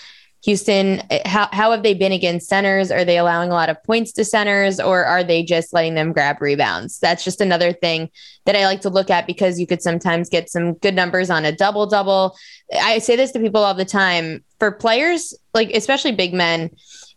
Houston, 0.47 1.01
eh, 1.10 1.27
how, 1.27 1.49
how 1.51 1.71
have 1.71 1.83
they 1.83 1.93
been 1.93 2.13
against 2.13 2.47
centers? 2.47 2.89
Are 2.89 3.03
they 3.03 3.17
allowing 3.17 3.49
a 3.49 3.53
lot 3.53 3.69
of 3.69 3.83
points 3.83 4.13
to 4.13 4.23
centers 4.23 4.79
or 4.79 5.03
are 5.03 5.21
they 5.21 5.43
just 5.43 5.73
letting 5.73 5.93
them 5.93 6.13
grab 6.13 6.41
rebounds? 6.41 6.99
That's 6.99 7.25
just 7.25 7.41
another 7.41 7.73
thing 7.73 8.10
that 8.45 8.55
I 8.55 8.63
like 8.63 8.79
to 8.81 8.89
look 8.89 9.10
at 9.10 9.27
because 9.27 9.60
you 9.60 9.67
could 9.67 9.81
sometimes 9.81 10.29
get 10.29 10.49
some 10.49 10.75
good 10.75 10.95
numbers 10.95 11.29
on 11.29 11.43
a 11.43 11.51
double 11.51 11.86
double. 11.86 12.38
I 12.73 12.99
say 12.99 13.17
this 13.17 13.31
to 13.33 13.39
people 13.39 13.62
all 13.62 13.73
the 13.73 13.83
time 13.83 14.41
for 14.57 14.71
players, 14.71 15.38
like 15.53 15.69
especially 15.71 16.13
big 16.13 16.33
men. 16.33 16.69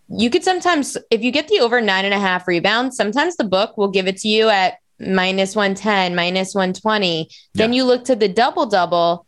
You 0.08 0.28
could 0.28 0.42
sometimes, 0.42 0.98
if 1.12 1.22
you 1.22 1.30
get 1.30 1.46
the 1.46 1.60
over 1.60 1.80
nine 1.80 2.04
and 2.04 2.14
a 2.14 2.18
half 2.18 2.48
rebounds, 2.48 2.96
sometimes 2.96 3.36
the 3.36 3.44
book 3.44 3.76
will 3.76 3.92
give 3.92 4.08
it 4.08 4.16
to 4.18 4.28
you 4.28 4.48
at 4.48 4.78
minus 4.98 5.54
110, 5.54 6.16
minus 6.16 6.52
120. 6.52 7.28
Yeah. 7.28 7.34
Then 7.54 7.74
you 7.74 7.84
look 7.84 8.06
to 8.06 8.16
the 8.16 8.26
double 8.26 8.66
double, 8.66 9.24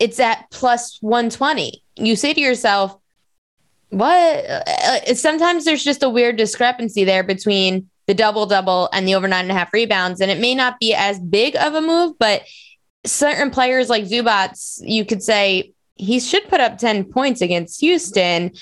it's 0.00 0.18
at 0.18 0.50
plus 0.50 0.98
120. 1.02 1.84
You 1.94 2.16
say 2.16 2.34
to 2.34 2.40
yourself, 2.40 2.97
what? 3.90 4.44
Uh, 4.44 5.14
sometimes 5.14 5.64
there's 5.64 5.84
just 5.84 6.02
a 6.02 6.08
weird 6.08 6.36
discrepancy 6.36 7.04
there 7.04 7.24
between 7.24 7.88
the 8.06 8.14
double 8.14 8.46
double 8.46 8.88
and 8.92 9.06
the 9.06 9.14
over 9.14 9.28
nine 9.28 9.44
and 9.44 9.52
a 9.52 9.54
half 9.54 9.72
rebounds. 9.72 10.20
And 10.20 10.30
it 10.30 10.40
may 10.40 10.54
not 10.54 10.80
be 10.80 10.94
as 10.94 11.20
big 11.20 11.56
of 11.56 11.74
a 11.74 11.80
move, 11.80 12.18
but 12.18 12.42
certain 13.04 13.50
players 13.50 13.88
like 13.88 14.04
Zubac, 14.04 14.80
you 14.80 15.04
could 15.04 15.22
say 15.22 15.72
he 15.96 16.20
should 16.20 16.48
put 16.48 16.60
up 16.60 16.78
10 16.78 17.04
points 17.04 17.40
against 17.40 17.80
Houston. 17.80 18.52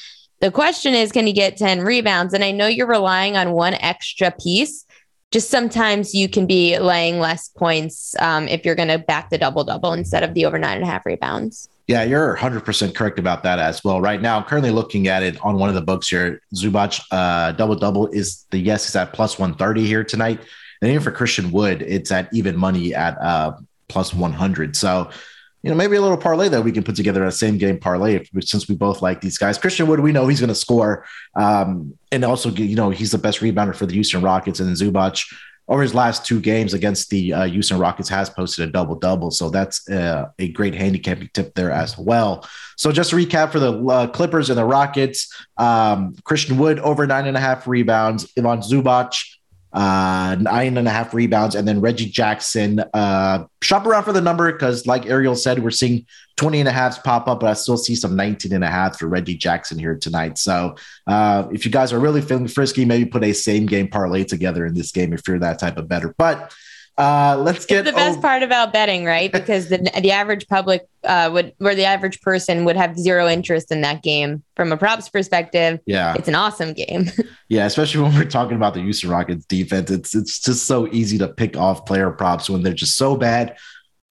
The 0.41 0.51
question 0.51 0.95
is, 0.95 1.12
can 1.12 1.27
he 1.27 1.33
get 1.33 1.57
10 1.57 1.81
rebounds? 1.81 2.35
And 2.35 2.45
I 2.45 2.51
know 2.51 2.67
you're 2.67 2.87
relying 2.87 3.37
on 3.37 3.53
one 3.53 3.75
extra 3.75 4.31
piece. 4.33 4.85
Just 5.33 5.51
sometimes 5.51 6.15
you 6.15 6.29
can 6.29 6.47
be 6.47 6.79
laying 6.79 7.19
less 7.19 7.49
points 7.49 8.15
um, 8.19 8.49
if 8.49 8.65
you're 8.65 8.75
going 8.75 8.89
to 8.89 8.99
back 8.99 9.31
the 9.31 9.39
double 9.39 9.65
double 9.65 9.93
instead 9.93 10.23
of 10.23 10.35
the 10.35 10.47
over 10.47 10.59
nine 10.59 10.77
and 10.77 10.85
a 10.85 10.91
half 10.91 11.05
rebounds. 11.05 11.69
Yeah, 11.87 12.03
you're 12.03 12.37
100% 12.37 12.94
correct 12.96 13.20
about 13.20 13.44
that 13.44 13.61
as 13.61 13.85
well. 13.85 14.01
Right 14.01 14.20
now, 14.20 14.37
I'm 14.37 14.44
currently 14.44 14.72
looking 14.72 15.07
at 15.07 15.22
it 15.22 15.40
on 15.44 15.57
one 15.57 15.68
of 15.68 15.77
the 15.77 15.83
books 15.83 16.09
here. 16.09 16.42
Zubac 16.53 17.01
uh, 17.12 17.53
double 17.53 17.77
double 17.77 18.09
is 18.09 18.44
the 18.51 18.59
yes 18.59 18.88
is 18.88 18.96
at 18.96 19.12
plus 19.12 19.38
130 19.38 19.87
here 19.87 20.03
tonight. 20.03 20.40
And 20.83 20.90
even 20.90 21.01
for 21.03 21.12
Christian 21.12 21.53
Wood, 21.53 21.83
it's 21.83 22.11
at 22.11 22.29
even 22.33 22.57
money 22.57 22.92
at 22.92 23.16
uh, 23.20 23.53
plus 23.88 24.12
100. 24.12 24.75
So, 24.75 25.11
you 25.62 25.70
know, 25.70 25.77
maybe 25.77 25.94
a 25.94 26.03
little 26.03 26.16
parlay 26.16 26.49
that 26.49 26.62
we 26.62 26.72
can 26.72 26.83
put 26.83 26.96
together 26.96 27.25
a 27.25 27.31
same 27.31 27.57
game 27.57 27.79
parlay 27.79 28.25
since 28.40 28.68
we 28.68 28.75
both 28.75 29.01
like 29.01 29.20
these 29.20 29.38
guys. 29.38 29.57
Christian 29.57 29.87
Wood, 29.87 30.01
we 30.01 30.11
know 30.11 30.27
he's 30.27 30.40
going 30.40 30.49
to 30.49 30.57
score. 30.57 31.07
Um, 31.37 31.96
and 32.11 32.25
also, 32.25 32.51
you 32.51 32.75
know, 32.75 32.90
he's 32.90 33.12
the 33.12 33.18
best 33.18 33.38
rebounder 33.40 33.77
for 33.77 33.87
the 33.87 33.94
Houston 33.94 34.22
Rockets. 34.22 34.59
And 34.59 34.68
then 34.68 34.75
Zubac, 34.75 35.25
over 35.69 35.83
his 35.83 35.95
last 35.95 36.25
two 36.25 36.41
games 36.41 36.75
against 36.75 37.11
the 37.11 37.33
uh, 37.33 37.45
Houston 37.45 37.79
Rockets 37.79 38.09
has 38.09 38.31
posted 38.31 38.69
a 38.69 38.73
double 38.73 38.95
double. 38.95 39.31
So 39.31 39.51
that's 39.51 39.89
uh, 39.89 40.31
a 40.39 40.49
great 40.53 40.75
handicapping 40.75 41.31
tip 41.33 41.55
there 41.55 41.73
as 41.73 41.99
well. 41.99 42.49
So 42.77 42.93
just 42.93 43.11
to 43.11 43.17
recap 43.17 43.53
for 43.53 43.59
the 43.59 43.85
uh, 43.85 44.07
Clippers 44.09 44.49
and 44.51 44.59
the 44.59 44.65
Rockets, 44.65 45.33
um, 45.57 46.15
Christian 46.25 46.59
Wood 46.59 46.79
over 46.81 47.07
nine 47.07 47.27
and 47.27 47.37
a 47.37 47.41
half 47.41 47.67
rebounds, 47.67 48.33
Ivan 48.39 48.61
Zubac 48.61 49.17
uh, 49.77 50.37
nine 50.41 50.79
and 50.79 50.89
a 50.89 50.91
half 50.91 51.12
rebounds, 51.12 51.55
and 51.55 51.69
then 51.69 51.83
Reggie 51.83 52.09
Jackson. 52.09 52.83
Uh, 52.95 53.45
shop 53.61 53.85
around 53.85 54.05
for 54.05 54.12
the 54.15 54.23
number 54.23 54.51
because, 54.51 54.87
like 54.87 55.05
Ariel 55.05 55.37
said, 55.37 55.62
we're 55.62 55.71
seeing 55.71 56.07
20 56.37 56.61
and 56.61 56.69
a 56.69 56.73
halves 56.73 56.99
pop 56.99 57.29
up, 57.29 57.41
but 57.41 57.51
I 57.51 57.53
still 57.53 57.77
see 57.77 57.95
some 57.95 58.17
19 58.17 58.55
and 58.55 58.65
a 58.65 58.71
half 58.71 58.99
for 58.99 59.07
Reggie 59.07 59.37
Jackson 59.37 59.79
here 59.79 59.95
tonight. 59.95 60.39
So 60.39 60.77
uh, 61.07 61.49
if 61.53 61.67
you 61.67 61.71
guys 61.71 61.93
are 61.93 61.99
really 61.99 62.23
feeling 62.23 62.49
frisky, 62.49 62.87
maybe 62.87 63.05
put 63.05 63.23
a 63.23 63.35
same 63.35 63.67
game 63.67 63.89
parlay 63.89 64.25
together 64.25 64.65
in 64.65 64.73
this 64.73 64.93
game 64.93 65.12
if 65.12 65.29
you're 65.29 65.39
that 65.41 65.59
type 65.59 65.77
of 65.77 65.89
better. 65.89 66.15
But 66.17 66.55
uh, 66.99 67.37
let's 67.39 67.67
get 67.67 67.81
it's 67.81 67.91
the 67.91 67.97
best 67.97 68.19
over- 68.19 68.23
part 68.23 68.43
about 68.43 68.73
betting, 68.73 69.05
right? 69.05 69.31
Because 69.31 69.69
the 69.69 69.79
the 70.01 70.11
average 70.11 70.49
public 70.49 70.87
uh, 71.05 71.29
would, 71.33 71.53
where 71.59 71.75
the 71.75 71.85
average 71.85 72.21
person 72.23 72.65
would 72.65 72.77
have 72.77 72.99
zero 72.99 73.29
interest 73.29 73.71
in 73.71 73.83
that 73.83 74.03
game 74.03 74.43
from 74.55 74.73
a 74.73 74.77
props 74.77 75.09
perspective. 75.09 75.79
Yeah, 75.85 76.15
it's 76.15 76.29
an 76.29 76.35
awesome 76.35 76.73
game. 76.73 77.11
yeah, 77.49 77.67
especially 77.67 78.03
when 78.03 78.15
we're 78.15 78.25
talking 78.25 78.57
about 78.57 78.75
the 78.75 78.81
Houston 78.81 79.11
Rockets 79.11 79.45
defense, 79.45 79.91
it's 79.91 80.15
it's 80.15 80.41
just 80.41 80.67
so 80.67 80.89
easy 80.89 81.19
to 81.19 81.29
pick 81.29 81.57
off 81.57 81.85
player 81.85 82.11
props 82.11 82.49
when 82.49 82.63
they're 82.63 82.73
just 82.73 82.97
so 82.97 83.17
bad 83.17 83.57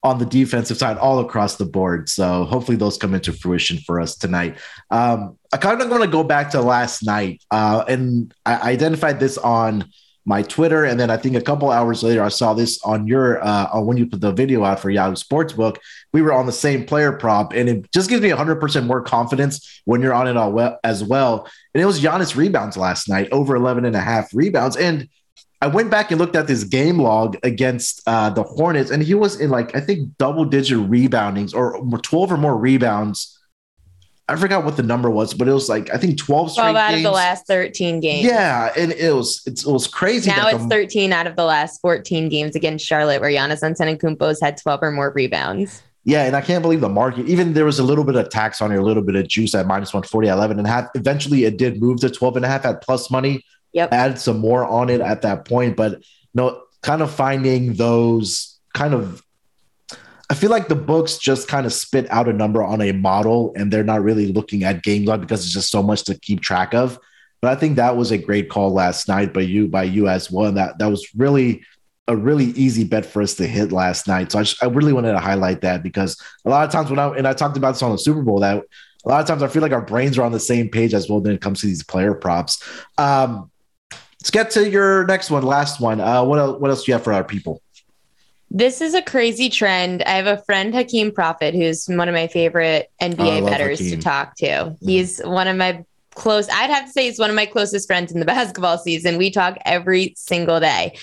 on 0.04 0.18
the 0.18 0.26
defensive 0.26 0.76
side 0.76 0.96
all 0.98 1.18
across 1.18 1.56
the 1.56 1.64
board. 1.64 2.08
So 2.08 2.44
hopefully 2.44 2.76
those 2.76 2.96
come 2.96 3.14
into 3.14 3.32
fruition 3.32 3.78
for 3.78 4.00
us 4.00 4.14
tonight. 4.16 4.56
Um, 4.92 5.36
I 5.52 5.56
kind 5.56 5.80
of 5.80 5.90
want 5.90 6.04
to 6.04 6.08
go 6.08 6.22
back 6.22 6.50
to 6.50 6.60
last 6.60 7.04
night, 7.04 7.42
uh, 7.50 7.84
and 7.88 8.32
I 8.44 8.70
identified 8.70 9.18
this 9.18 9.36
on 9.38 9.86
my 10.26 10.42
Twitter, 10.42 10.84
and 10.84 10.98
then 10.98 11.08
I 11.08 11.16
think 11.16 11.36
a 11.36 11.40
couple 11.40 11.70
hours 11.70 12.02
later, 12.02 12.22
I 12.22 12.28
saw 12.28 12.52
this 12.52 12.82
on 12.82 13.06
your 13.06 13.42
uh, 13.42 13.68
on 13.72 13.86
when 13.86 13.96
you 13.96 14.06
put 14.06 14.20
the 14.20 14.32
video 14.32 14.64
out 14.64 14.80
for 14.80 14.90
Yahoo 14.90 15.14
Sportsbook. 15.14 15.76
We 16.12 16.20
were 16.20 16.32
on 16.32 16.46
the 16.46 16.52
same 16.52 16.84
player 16.84 17.12
prop, 17.12 17.52
and 17.52 17.68
it 17.68 17.92
just 17.92 18.10
gives 18.10 18.22
me 18.22 18.28
100 18.28 18.56
percent 18.56 18.86
more 18.86 19.00
confidence 19.00 19.80
when 19.84 20.02
you're 20.02 20.12
on 20.12 20.26
it 20.26 20.36
all 20.36 20.52
well, 20.52 20.78
as 20.82 21.04
well. 21.04 21.48
And 21.72 21.82
it 21.82 21.86
was 21.86 22.00
Giannis 22.00 22.34
rebounds 22.36 22.76
last 22.76 23.08
night, 23.08 23.28
over 23.30 23.54
11 23.54 23.84
and 23.84 23.94
a 23.94 24.00
half 24.00 24.34
rebounds, 24.34 24.76
and 24.76 25.08
I 25.62 25.68
went 25.68 25.90
back 25.90 26.10
and 26.10 26.20
looked 26.20 26.36
at 26.36 26.48
this 26.48 26.64
game 26.64 26.98
log 26.98 27.38
against 27.42 28.02
uh, 28.06 28.30
the 28.30 28.42
Hornets, 28.42 28.90
and 28.90 29.02
he 29.02 29.14
was 29.14 29.40
in 29.40 29.50
like 29.50 29.76
I 29.76 29.80
think 29.80 30.18
double 30.18 30.44
digit 30.44 30.78
reboundings 30.78 31.54
or 31.54 31.80
12 31.98 32.32
or 32.32 32.36
more 32.36 32.56
rebounds 32.56 33.35
I 34.28 34.34
forgot 34.34 34.64
what 34.64 34.76
the 34.76 34.82
number 34.82 35.08
was, 35.08 35.34
but 35.34 35.46
it 35.46 35.52
was 35.52 35.68
like 35.68 35.92
I 35.94 35.98
think 35.98 36.18
12 36.18 36.52
straight 36.52 36.62
12 36.64 36.76
out 36.76 36.88
games. 36.90 36.98
of 36.98 37.02
the 37.04 37.14
last 37.14 37.46
13 37.46 38.00
games. 38.00 38.24
Yeah, 38.24 38.72
and 38.76 38.92
it 38.92 39.12
was 39.12 39.42
it 39.46 39.64
was 39.64 39.86
crazy. 39.86 40.30
Now 40.30 40.48
it's 40.48 40.64
the, 40.64 40.68
13 40.68 41.12
out 41.12 41.26
of 41.26 41.36
the 41.36 41.44
last 41.44 41.80
14 41.80 42.28
games 42.28 42.56
against 42.56 42.84
Charlotte, 42.84 43.20
where 43.20 43.30
Giannis 43.30 43.62
Antetokounmpo's 43.62 44.40
had 44.40 44.56
12 44.56 44.82
or 44.82 44.90
more 44.90 45.12
rebounds. 45.12 45.82
Yeah, 46.04 46.24
and 46.24 46.36
I 46.36 46.40
can't 46.40 46.62
believe 46.62 46.80
the 46.80 46.88
market. 46.88 47.28
Even 47.28 47.52
there 47.52 47.64
was 47.64 47.78
a 47.80 47.82
little 47.84 48.04
bit 48.04 48.14
of 48.14 48.28
tax 48.28 48.60
on 48.60 48.70
it, 48.70 48.76
a 48.76 48.82
little 48.82 49.02
bit 49.02 49.16
of 49.16 49.26
juice 49.26 49.54
at 49.54 49.66
minus 49.66 49.92
140, 49.92 50.28
11 50.28 50.58
and 50.58 50.66
a 50.66 50.70
half. 50.70 50.88
Eventually, 50.94 51.44
it 51.44 51.56
did 51.56 51.80
move 51.80 52.00
to 52.00 52.10
12 52.10 52.36
and 52.36 52.44
a 52.44 52.48
half 52.48 52.64
at 52.64 52.82
plus 52.82 53.10
money. 53.10 53.44
Yep. 53.72 53.92
Add 53.92 54.18
some 54.18 54.38
more 54.38 54.64
on 54.64 54.88
it 54.88 55.00
at 55.00 55.22
that 55.22 55.44
point, 55.44 55.76
but 55.76 56.02
no, 56.32 56.62
kind 56.82 57.02
of 57.02 57.10
finding 57.12 57.74
those 57.74 58.58
kind 58.72 58.94
of 58.94 59.22
I 60.28 60.34
feel 60.34 60.50
like 60.50 60.68
the 60.68 60.74
books 60.74 61.18
just 61.18 61.46
kind 61.46 61.66
of 61.66 61.72
spit 61.72 62.10
out 62.10 62.28
a 62.28 62.32
number 62.32 62.62
on 62.62 62.80
a 62.80 62.92
model 62.92 63.52
and 63.56 63.72
they're 63.72 63.84
not 63.84 64.02
really 64.02 64.32
looking 64.32 64.64
at 64.64 64.82
game 64.82 65.04
log 65.04 65.20
because 65.20 65.44
it's 65.44 65.54
just 65.54 65.70
so 65.70 65.82
much 65.82 66.02
to 66.04 66.18
keep 66.18 66.40
track 66.40 66.74
of. 66.74 66.98
But 67.40 67.56
I 67.56 67.60
think 67.60 67.76
that 67.76 67.96
was 67.96 68.10
a 68.10 68.18
great 68.18 68.48
call 68.48 68.72
last 68.72 69.08
night 69.08 69.32
by 69.32 69.42
you 69.42 69.68
by 69.68 69.84
you 69.84 70.08
as 70.08 70.30
well. 70.30 70.46
And 70.46 70.56
that 70.56 70.78
that 70.78 70.86
was 70.86 71.06
really 71.14 71.62
a 72.08 72.16
really 72.16 72.46
easy 72.46 72.84
bet 72.84 73.04
for 73.04 73.22
us 73.22 73.34
to 73.34 73.46
hit 73.46 73.72
last 73.72 74.06
night. 74.06 74.32
So 74.32 74.38
I, 74.38 74.42
just, 74.42 74.62
I 74.62 74.66
really 74.66 74.92
wanted 74.92 75.12
to 75.12 75.18
highlight 75.18 75.60
that 75.62 75.82
because 75.82 76.20
a 76.44 76.50
lot 76.50 76.64
of 76.64 76.72
times 76.72 76.90
when 76.90 76.98
I 76.98 77.08
and 77.08 77.26
I 77.26 77.32
talked 77.32 77.56
about 77.56 77.72
this 77.72 77.82
on 77.82 77.92
the 77.92 77.98
Super 77.98 78.22
Bowl 78.22 78.40
that 78.40 78.64
a 79.04 79.08
lot 79.08 79.20
of 79.20 79.26
times 79.26 79.42
I 79.42 79.48
feel 79.48 79.62
like 79.62 79.72
our 79.72 79.82
brains 79.82 80.18
are 80.18 80.24
on 80.24 80.32
the 80.32 80.40
same 80.40 80.68
page 80.68 80.92
as 80.92 81.08
well 81.08 81.20
when 81.20 81.32
it 81.32 81.40
comes 81.40 81.60
to 81.60 81.66
these 81.66 81.84
player 81.84 82.14
props. 82.14 82.62
Um, 82.98 83.50
let's 84.20 84.30
get 84.30 84.50
to 84.52 84.68
your 84.68 85.06
next 85.06 85.30
one, 85.30 85.44
last 85.44 85.80
one. 85.80 86.00
Uh, 86.00 86.24
what 86.24 86.40
else, 86.40 86.60
what 86.60 86.70
else 86.70 86.84
do 86.84 86.90
you 86.90 86.94
have 86.94 87.04
for 87.04 87.12
our 87.12 87.22
people? 87.22 87.62
This 88.50 88.80
is 88.80 88.94
a 88.94 89.02
crazy 89.02 89.50
trend. 89.50 90.02
I 90.04 90.10
have 90.10 90.26
a 90.26 90.42
friend, 90.44 90.74
Hakeem 90.74 91.12
Prophet, 91.12 91.54
who's 91.54 91.86
one 91.86 92.08
of 92.08 92.14
my 92.14 92.28
favorite 92.28 92.90
NBA 93.00 93.42
oh, 93.42 93.46
betters 93.46 93.80
Hakeem. 93.80 93.98
to 93.98 94.04
talk 94.04 94.36
to. 94.36 94.46
Mm-hmm. 94.46 94.88
He's 94.88 95.20
one 95.20 95.48
of 95.48 95.56
my 95.56 95.84
close, 96.14 96.48
I'd 96.48 96.70
have 96.70 96.86
to 96.86 96.92
say 96.92 97.04
he's 97.06 97.18
one 97.18 97.30
of 97.30 97.36
my 97.36 97.46
closest 97.46 97.86
friends 97.86 98.12
in 98.12 98.20
the 98.20 98.26
basketball 98.26 98.78
season. 98.78 99.18
We 99.18 99.30
talk 99.30 99.58
every 99.64 100.14
single 100.16 100.60
day. 100.60 100.96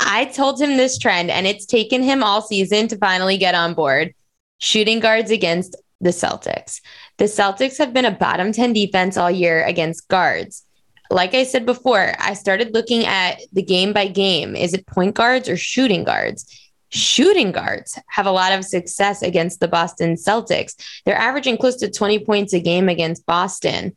I 0.00 0.24
told 0.24 0.60
him 0.60 0.76
this 0.76 0.98
trend, 0.98 1.30
and 1.30 1.46
it's 1.46 1.66
taken 1.66 2.02
him 2.02 2.22
all 2.24 2.42
season 2.42 2.88
to 2.88 2.96
finally 2.96 3.38
get 3.38 3.54
on 3.54 3.74
board. 3.74 4.14
Shooting 4.58 5.00
guards 5.00 5.30
against 5.30 5.76
the 6.00 6.10
Celtics. 6.10 6.80
The 7.18 7.24
Celtics 7.24 7.78
have 7.78 7.92
been 7.92 8.04
a 8.04 8.10
bottom 8.10 8.52
10 8.52 8.72
defense 8.72 9.16
all 9.16 9.30
year 9.30 9.64
against 9.64 10.08
guards 10.08 10.64
like 11.12 11.34
I 11.34 11.44
said 11.44 11.66
before, 11.66 12.14
I 12.18 12.34
started 12.34 12.74
looking 12.74 13.04
at 13.04 13.40
the 13.52 13.62
game 13.62 13.92
by 13.92 14.08
game. 14.08 14.56
Is 14.56 14.74
it 14.74 14.86
point 14.86 15.14
guards 15.14 15.48
or 15.48 15.56
shooting 15.56 16.04
guards? 16.04 16.46
Shooting 16.90 17.52
guards 17.52 17.98
have 18.08 18.26
a 18.26 18.32
lot 18.32 18.52
of 18.52 18.64
success 18.64 19.22
against 19.22 19.60
the 19.60 19.68
Boston 19.68 20.14
Celtics. 20.14 20.74
They're 21.04 21.16
averaging 21.16 21.56
close 21.56 21.76
to 21.76 21.90
20 21.90 22.24
points 22.24 22.52
a 22.52 22.60
game 22.60 22.88
against 22.88 23.24
Boston. 23.26 23.94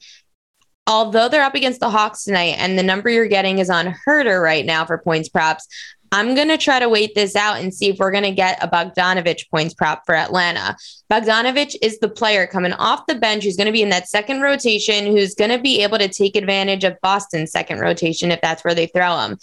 Although 0.88 1.30
they're 1.30 1.44
up 1.44 1.56
against 1.56 1.80
the 1.80 1.90
Hawks 1.90 2.26
tonight, 2.26 2.56
and 2.60 2.78
the 2.78 2.84
number 2.84 3.10
you're 3.10 3.28
getting 3.28 3.58
is 3.58 3.72
on 3.72 3.96
Huerter 4.08 4.42
right 4.42 4.66
now 4.66 4.86
for 4.86 5.00
points 5.00 5.30
props, 5.30 5.68
I'm 6.16 6.34
going 6.34 6.48
to 6.48 6.58
try 6.58 6.80
to 6.80 6.88
wait 6.88 7.14
this 7.14 7.36
out 7.36 7.58
and 7.60 7.74
see 7.74 7.90
if 7.90 7.98
we're 7.98 8.10
going 8.10 8.24
to 8.24 8.32
get 8.32 8.64
a 8.64 8.70
Bogdanovich 8.70 9.50
points 9.52 9.74
prop 9.74 10.06
for 10.06 10.16
Atlanta. 10.16 10.78
Bogdanovich 11.12 11.76
is 11.82 12.00
the 12.00 12.08
player 12.08 12.48
coming 12.48 12.72
off 12.72 13.06
the 13.06 13.16
bench 13.16 13.44
who's 13.44 13.58
going 13.58 13.66
to 13.66 13.74
be 13.74 13.82
in 13.82 13.90
that 13.90 14.08
second 14.08 14.40
rotation, 14.40 15.08
who's 15.08 15.36
going 15.36 15.52
to 15.52 15.60
be 15.60 15.84
able 15.84 15.98
to 15.98 16.08
take 16.08 16.38
advantage 16.38 16.86
of 16.86 16.96
Boston's 17.02 17.52
second 17.52 17.80
rotation 17.80 18.32
if 18.32 18.40
that's 18.40 18.64
where 18.64 18.74
they 18.74 18.88
throw 18.88 19.20
him. 19.20 19.38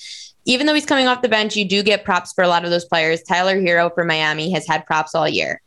Even 0.47 0.65
though 0.65 0.73
he's 0.73 0.87
coming 0.87 1.07
off 1.07 1.21
the 1.21 1.29
bench, 1.29 1.57
you 1.57 1.69
do 1.69 1.83
get 1.83 2.07
props 2.07 2.33
for 2.33 2.43
a 2.43 2.49
lot 2.49 2.65
of 2.65 2.71
those 2.71 2.87
players. 2.87 3.23
Tyler 3.23 3.61
Herro 3.61 3.93
for 3.95 4.05
Miami 4.05 4.51
has 4.53 4.67
had 4.67 4.87
props 4.87 5.15
all 5.15 5.29
year. 5.29 5.61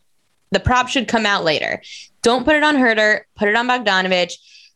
The 0.49 0.59
prop 0.59 0.87
should 0.87 1.07
come 1.07 1.27
out 1.27 1.43
later. 1.43 1.83
Don't 2.23 2.45
put 2.45 2.55
it 2.55 2.63
on 2.63 2.77
Huerter, 2.77 3.21
put 3.35 3.47
it 3.47 3.55
on 3.55 3.67
Bogdanovich. 3.67 4.33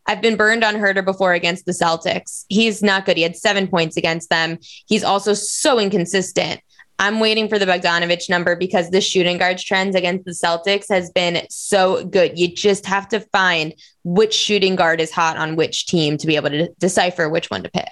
I've 0.10 0.24
been 0.24 0.38
burned 0.38 0.64
on 0.64 0.74
Huerter 0.74 1.06
before 1.06 1.34
against 1.34 1.68
the 1.68 1.72
Celtics. 1.72 2.46
He's 2.50 2.82
not 2.82 3.06
good. 3.06 3.16
He 3.16 3.22
had 3.22 3.36
seven 3.36 3.68
points 3.68 3.96
against 3.96 4.32
them. 4.32 4.58
He's 4.88 5.04
also 5.04 5.36
so 5.36 5.80
inconsistent. 5.80 6.62
I'm 6.98 7.20
waiting 7.20 7.48
for 7.48 7.60
the 7.60 7.68
Bogdanovich 7.68 8.28
number 8.28 8.56
because 8.56 8.90
the 8.90 9.02
shooting 9.02 9.38
guards 9.38 9.64
trends 9.64 9.96
against 9.96 10.26
the 10.26 10.32
Celtics 10.32 10.90
has 10.90 11.12
been 11.12 11.46
so 11.52 12.04
good. 12.06 12.40
You 12.40 12.48
just 12.48 12.88
have 12.88 13.08
to 13.10 13.20
find 13.20 13.76
which 14.04 14.34
shooting 14.34 14.76
guard 14.76 15.00
is 15.00 15.12
hot 15.12 15.38
on 15.38 15.56
which 15.56 15.86
team 15.86 16.18
to 16.18 16.26
be 16.26 16.36
able 16.36 16.50
to 16.50 16.70
decipher 16.80 17.30
which 17.30 17.52
one 17.52 17.62
to 17.62 17.70
pick. 17.70 17.90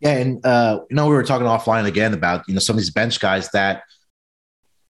Yeah, 0.00 0.12
and 0.12 0.44
uh, 0.46 0.80
you 0.88 0.96
know 0.96 1.08
we 1.08 1.14
were 1.14 1.24
talking 1.24 1.46
offline 1.46 1.84
again 1.84 2.14
about 2.14 2.48
you 2.48 2.54
know 2.54 2.60
some 2.60 2.74
of 2.74 2.78
these 2.78 2.90
bench 2.90 3.20
guys 3.20 3.50
that 3.50 3.82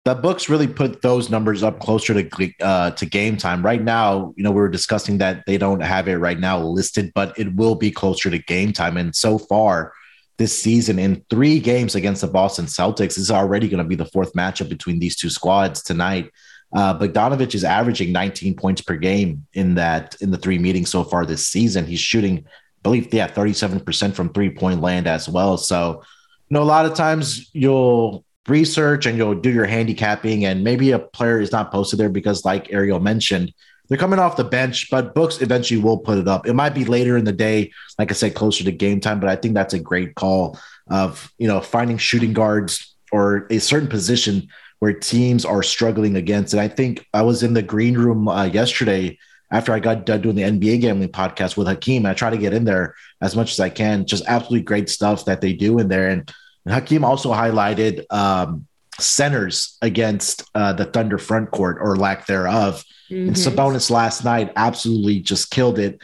the 0.05 0.15
books 0.15 0.49
really 0.49 0.67
put 0.67 1.01
those 1.01 1.29
numbers 1.29 1.63
up 1.63 1.79
closer 1.79 2.21
to 2.21 2.51
uh, 2.61 2.91
to 2.91 3.05
game 3.05 3.37
time. 3.37 3.63
Right 3.63 3.81
now, 3.81 4.33
you 4.35 4.43
know, 4.43 4.51
we 4.51 4.59
were 4.59 4.69
discussing 4.69 5.17
that 5.19 5.45
they 5.45 5.57
don't 5.57 5.79
have 5.79 6.07
it 6.07 6.17
right 6.17 6.39
now 6.39 6.59
listed, 6.59 7.11
but 7.15 7.37
it 7.39 7.55
will 7.55 7.75
be 7.75 7.89
closer 7.89 8.29
to 8.29 8.37
game 8.37 8.73
time. 8.73 8.97
And 8.97 9.15
so 9.15 9.37
far 9.37 9.93
this 10.37 10.61
season, 10.61 10.99
in 10.99 11.23
three 11.29 11.59
games 11.59 11.95
against 11.95 12.21
the 12.21 12.27
Boston 12.27 12.65
Celtics, 12.65 13.17
is 13.17 13.31
already 13.31 13.69
going 13.69 13.81
to 13.81 13.87
be 13.87 13.95
the 13.95 14.05
fourth 14.05 14.33
matchup 14.33 14.67
between 14.67 14.99
these 14.99 15.15
two 15.15 15.29
squads 15.29 15.81
tonight. 15.81 16.31
Uh, 16.75 16.97
Bogdanovich 16.97 17.55
is 17.55 17.63
averaging 17.63 18.11
19 18.11 18.55
points 18.55 18.81
per 18.81 18.95
game 18.95 19.45
in 19.53 19.75
that 19.75 20.15
in 20.21 20.31
the 20.31 20.37
three 20.37 20.57
meetings 20.57 20.89
so 20.89 21.03
far 21.03 21.25
this 21.25 21.47
season. 21.47 21.85
He's 21.85 21.99
shooting, 21.99 22.39
I 22.39 22.49
believe, 22.81 23.13
yeah, 23.13 23.29
37% 23.29 24.15
from 24.15 24.33
three 24.33 24.49
point 24.49 24.81
land 24.81 25.07
as 25.07 25.29
well. 25.29 25.57
So, 25.57 26.03
you 26.49 26.55
know, 26.55 26.63
a 26.63 26.65
lot 26.65 26.87
of 26.87 26.95
times 26.95 27.49
you'll 27.53 28.25
research 28.47 29.05
and 29.05 29.17
you'll 29.17 29.35
do 29.35 29.51
your 29.51 29.65
handicapping 29.65 30.45
and 30.45 30.63
maybe 30.63 30.91
a 30.91 30.99
player 30.99 31.39
is 31.39 31.51
not 31.51 31.71
posted 31.71 31.99
there 31.99 32.09
because 32.09 32.43
like 32.43 32.71
Ariel 32.71 32.99
mentioned, 32.99 33.53
they're 33.87 33.97
coming 33.97 34.19
off 34.19 34.37
the 34.37 34.43
bench, 34.43 34.89
but 34.89 35.13
books 35.13 35.41
eventually 35.41 35.81
will 35.81 35.97
put 35.97 36.17
it 36.17 36.27
up. 36.27 36.47
It 36.47 36.53
might 36.53 36.73
be 36.73 36.85
later 36.85 37.17
in 37.17 37.25
the 37.25 37.33
day, 37.33 37.71
like 37.99 38.11
I 38.11 38.13
said, 38.13 38.35
closer 38.35 38.63
to 38.63 38.71
game 38.71 38.99
time, 38.99 39.19
but 39.19 39.29
I 39.29 39.35
think 39.35 39.53
that's 39.53 39.73
a 39.73 39.79
great 39.79 40.15
call 40.15 40.57
of, 40.89 41.31
you 41.37 41.47
know, 41.47 41.61
finding 41.61 41.97
shooting 41.97 42.33
guards 42.33 42.95
or 43.11 43.47
a 43.49 43.59
certain 43.59 43.89
position 43.89 44.47
where 44.79 44.93
teams 44.93 45.45
are 45.45 45.63
struggling 45.63 46.15
against. 46.15 46.53
And 46.53 46.61
I 46.61 46.67
think 46.67 47.07
I 47.13 47.21
was 47.21 47.43
in 47.43 47.53
the 47.53 47.61
green 47.61 47.97
room 47.97 48.27
uh, 48.27 48.45
yesterday 48.45 49.17
after 49.51 49.71
I 49.71 49.79
got 49.79 50.05
done 50.05 50.21
doing 50.21 50.35
the 50.35 50.41
NBA 50.41 50.81
gambling 50.81 51.09
podcast 51.09 51.55
with 51.55 51.67
Hakeem. 51.67 52.05
I 52.05 52.13
try 52.13 52.29
to 52.29 52.37
get 52.37 52.53
in 52.53 52.65
there 52.65 52.95
as 53.21 53.35
much 53.35 53.51
as 53.51 53.59
I 53.59 53.69
can. 53.69 54.05
Just 54.05 54.25
absolutely 54.27 54.63
great 54.63 54.89
stuff 54.89 55.25
that 55.25 55.39
they 55.39 55.53
do 55.53 55.79
in 55.79 55.87
there. 55.87 56.09
And 56.09 56.29
and 56.29 56.33
Hakeem 56.67 57.03
also 57.03 57.31
highlighted 57.31 58.05
um, 58.11 58.67
centers 58.99 59.77
against 59.81 60.49
uh, 60.55 60.73
the 60.73 60.85
Thunder 60.85 61.17
front 61.17 61.51
court 61.51 61.77
or 61.79 61.95
lack 61.95 62.25
thereof. 62.25 62.83
Mm-hmm. 63.09 63.29
And 63.29 63.35
Sabonis 63.35 63.89
last 63.89 64.23
night 64.23 64.51
absolutely 64.55 65.19
just 65.19 65.51
killed 65.51 65.79
it. 65.79 66.01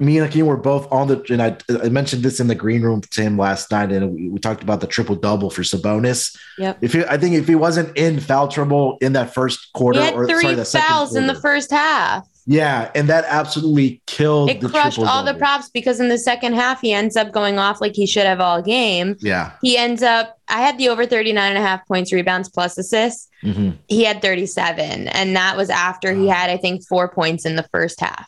Me 0.00 0.18
and 0.18 0.26
Hakeem 0.26 0.46
were 0.46 0.56
both 0.56 0.90
on 0.90 1.06
the, 1.06 1.24
and 1.30 1.40
I, 1.40 1.56
I 1.84 1.88
mentioned 1.88 2.24
this 2.24 2.40
in 2.40 2.48
the 2.48 2.54
green 2.56 2.82
room 2.82 3.00
to 3.00 3.22
him 3.22 3.38
last 3.38 3.70
night, 3.70 3.92
and 3.92 4.12
we, 4.12 4.28
we 4.28 4.40
talked 4.40 4.60
about 4.60 4.80
the 4.80 4.88
triple 4.88 5.14
double 5.14 5.50
for 5.50 5.62
Sabonis. 5.62 6.36
Yep. 6.58 6.78
If 6.80 6.92
he, 6.94 7.04
I 7.04 7.16
think 7.16 7.36
if 7.36 7.46
he 7.46 7.54
wasn't 7.54 7.96
in 7.96 8.18
foul 8.18 8.48
trouble 8.48 8.98
in 9.00 9.12
that 9.12 9.32
first 9.32 9.72
quarter, 9.74 10.00
he 10.00 10.06
had 10.06 10.14
or 10.14 10.26
three 10.26 10.64
sorry, 10.64 10.84
fouls 10.84 11.14
in 11.14 11.28
the 11.28 11.40
first 11.40 11.70
half. 11.70 12.26
Yeah, 12.50 12.90
and 12.94 13.10
that 13.10 13.26
absolutely 13.28 14.00
killed. 14.06 14.48
It 14.48 14.62
crushed 14.62 14.98
all 14.98 15.22
the 15.22 15.34
props 15.34 15.68
because 15.68 16.00
in 16.00 16.08
the 16.08 16.16
second 16.16 16.54
half 16.54 16.80
he 16.80 16.94
ends 16.94 17.14
up 17.14 17.30
going 17.30 17.58
off 17.58 17.82
like 17.82 17.94
he 17.94 18.06
should 18.06 18.24
have 18.24 18.40
all 18.40 18.62
game. 18.62 19.16
Yeah. 19.20 19.52
He 19.60 19.76
ends 19.76 20.02
up 20.02 20.34
I 20.48 20.62
had 20.62 20.78
the 20.78 20.88
over 20.88 21.04
39 21.04 21.46
and 21.46 21.58
a 21.58 21.60
half 21.60 21.86
points, 21.86 22.10
rebounds 22.10 22.48
plus 22.48 22.78
assists. 22.78 23.28
Mm-hmm. 23.44 23.72
He 23.88 24.02
had 24.02 24.22
37 24.22 25.08
and 25.08 25.36
that 25.36 25.58
was 25.58 25.68
after 25.68 26.14
he 26.14 26.26
had 26.26 26.48
I 26.48 26.56
think 26.56 26.86
4 26.86 27.08
points 27.10 27.44
in 27.44 27.56
the 27.56 27.64
first 27.64 28.00
half. 28.00 28.26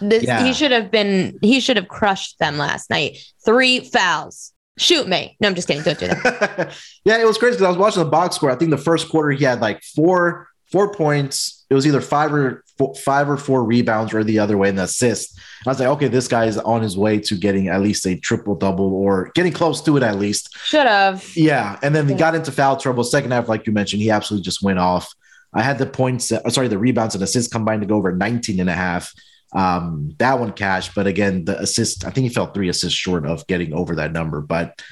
This, 0.00 0.22
Yeah. 0.22 0.44
he 0.44 0.52
should 0.52 0.70
have 0.70 0.92
been 0.92 1.36
he 1.42 1.58
should 1.58 1.76
have 1.76 1.88
crushed 1.88 2.38
them 2.38 2.58
last 2.58 2.88
night. 2.88 3.18
3 3.44 3.80
fouls. 3.80 4.52
Shoot 4.78 5.08
me. 5.08 5.36
No, 5.40 5.48
I'm 5.48 5.56
just 5.56 5.66
kidding. 5.66 5.82
Don't 5.82 5.98
do 5.98 6.06
that. 6.06 6.72
yeah, 7.04 7.18
it 7.18 7.26
was 7.26 7.36
crazy 7.36 7.54
because 7.56 7.64
I 7.64 7.70
was 7.70 7.78
watching 7.78 8.04
the 8.04 8.10
box 8.10 8.36
score. 8.36 8.50
I 8.52 8.54
think 8.54 8.70
the 8.70 8.78
first 8.78 9.08
quarter 9.08 9.30
he 9.32 9.44
had 9.44 9.60
like 9.60 9.82
four 9.82 10.46
four 10.70 10.92
points. 10.94 11.55
It 11.68 11.74
was 11.74 11.86
either 11.86 12.00
five 12.00 12.32
or 12.32 12.64
four, 12.78 12.94
five 12.94 13.28
or 13.28 13.36
four 13.36 13.64
rebounds 13.64 14.14
or 14.14 14.22
the 14.22 14.38
other 14.38 14.56
way 14.56 14.68
and 14.68 14.78
assist. 14.78 15.38
I 15.66 15.70
was 15.70 15.80
like, 15.80 15.88
okay, 15.88 16.08
this 16.08 16.28
guy 16.28 16.46
is 16.46 16.58
on 16.58 16.82
his 16.82 16.96
way 16.96 17.18
to 17.20 17.36
getting 17.36 17.68
at 17.68 17.80
least 17.80 18.06
a 18.06 18.16
triple 18.16 18.54
double 18.54 18.94
or 18.94 19.30
getting 19.34 19.52
close 19.52 19.80
to 19.82 19.96
it 19.96 20.02
at 20.02 20.18
least. 20.18 20.56
Should 20.64 20.86
have. 20.86 21.36
Yeah, 21.36 21.78
and 21.82 21.94
then 21.94 22.08
he 22.08 22.14
got 22.14 22.34
into 22.34 22.52
foul 22.52 22.76
trouble. 22.76 23.02
Second 23.02 23.32
half, 23.32 23.48
like 23.48 23.66
you 23.66 23.72
mentioned, 23.72 24.02
he 24.02 24.10
absolutely 24.10 24.44
just 24.44 24.62
went 24.62 24.78
off. 24.78 25.12
I 25.52 25.62
had 25.62 25.78
the 25.78 25.86
points, 25.86 26.30
uh, 26.30 26.48
sorry, 26.50 26.68
the 26.68 26.78
rebounds 26.78 27.14
and 27.14 27.24
assists 27.24 27.52
combined 27.52 27.82
to 27.82 27.88
go 27.88 27.96
over 27.96 28.12
19 28.12 28.60
and 28.60 28.70
a 28.70 28.74
half. 28.74 29.12
Um, 29.52 30.10
that 30.18 30.38
one 30.38 30.52
cashed, 30.52 30.94
but 30.94 31.06
again, 31.06 31.46
the 31.46 31.58
assist, 31.58 32.04
I 32.04 32.10
think 32.10 32.28
he 32.28 32.34
fell 32.34 32.52
three 32.52 32.68
assists 32.68 32.98
short 32.98 33.24
of 33.24 33.46
getting 33.46 33.72
over 33.72 33.96
that 33.96 34.12
number. 34.12 34.40
But 34.40 34.82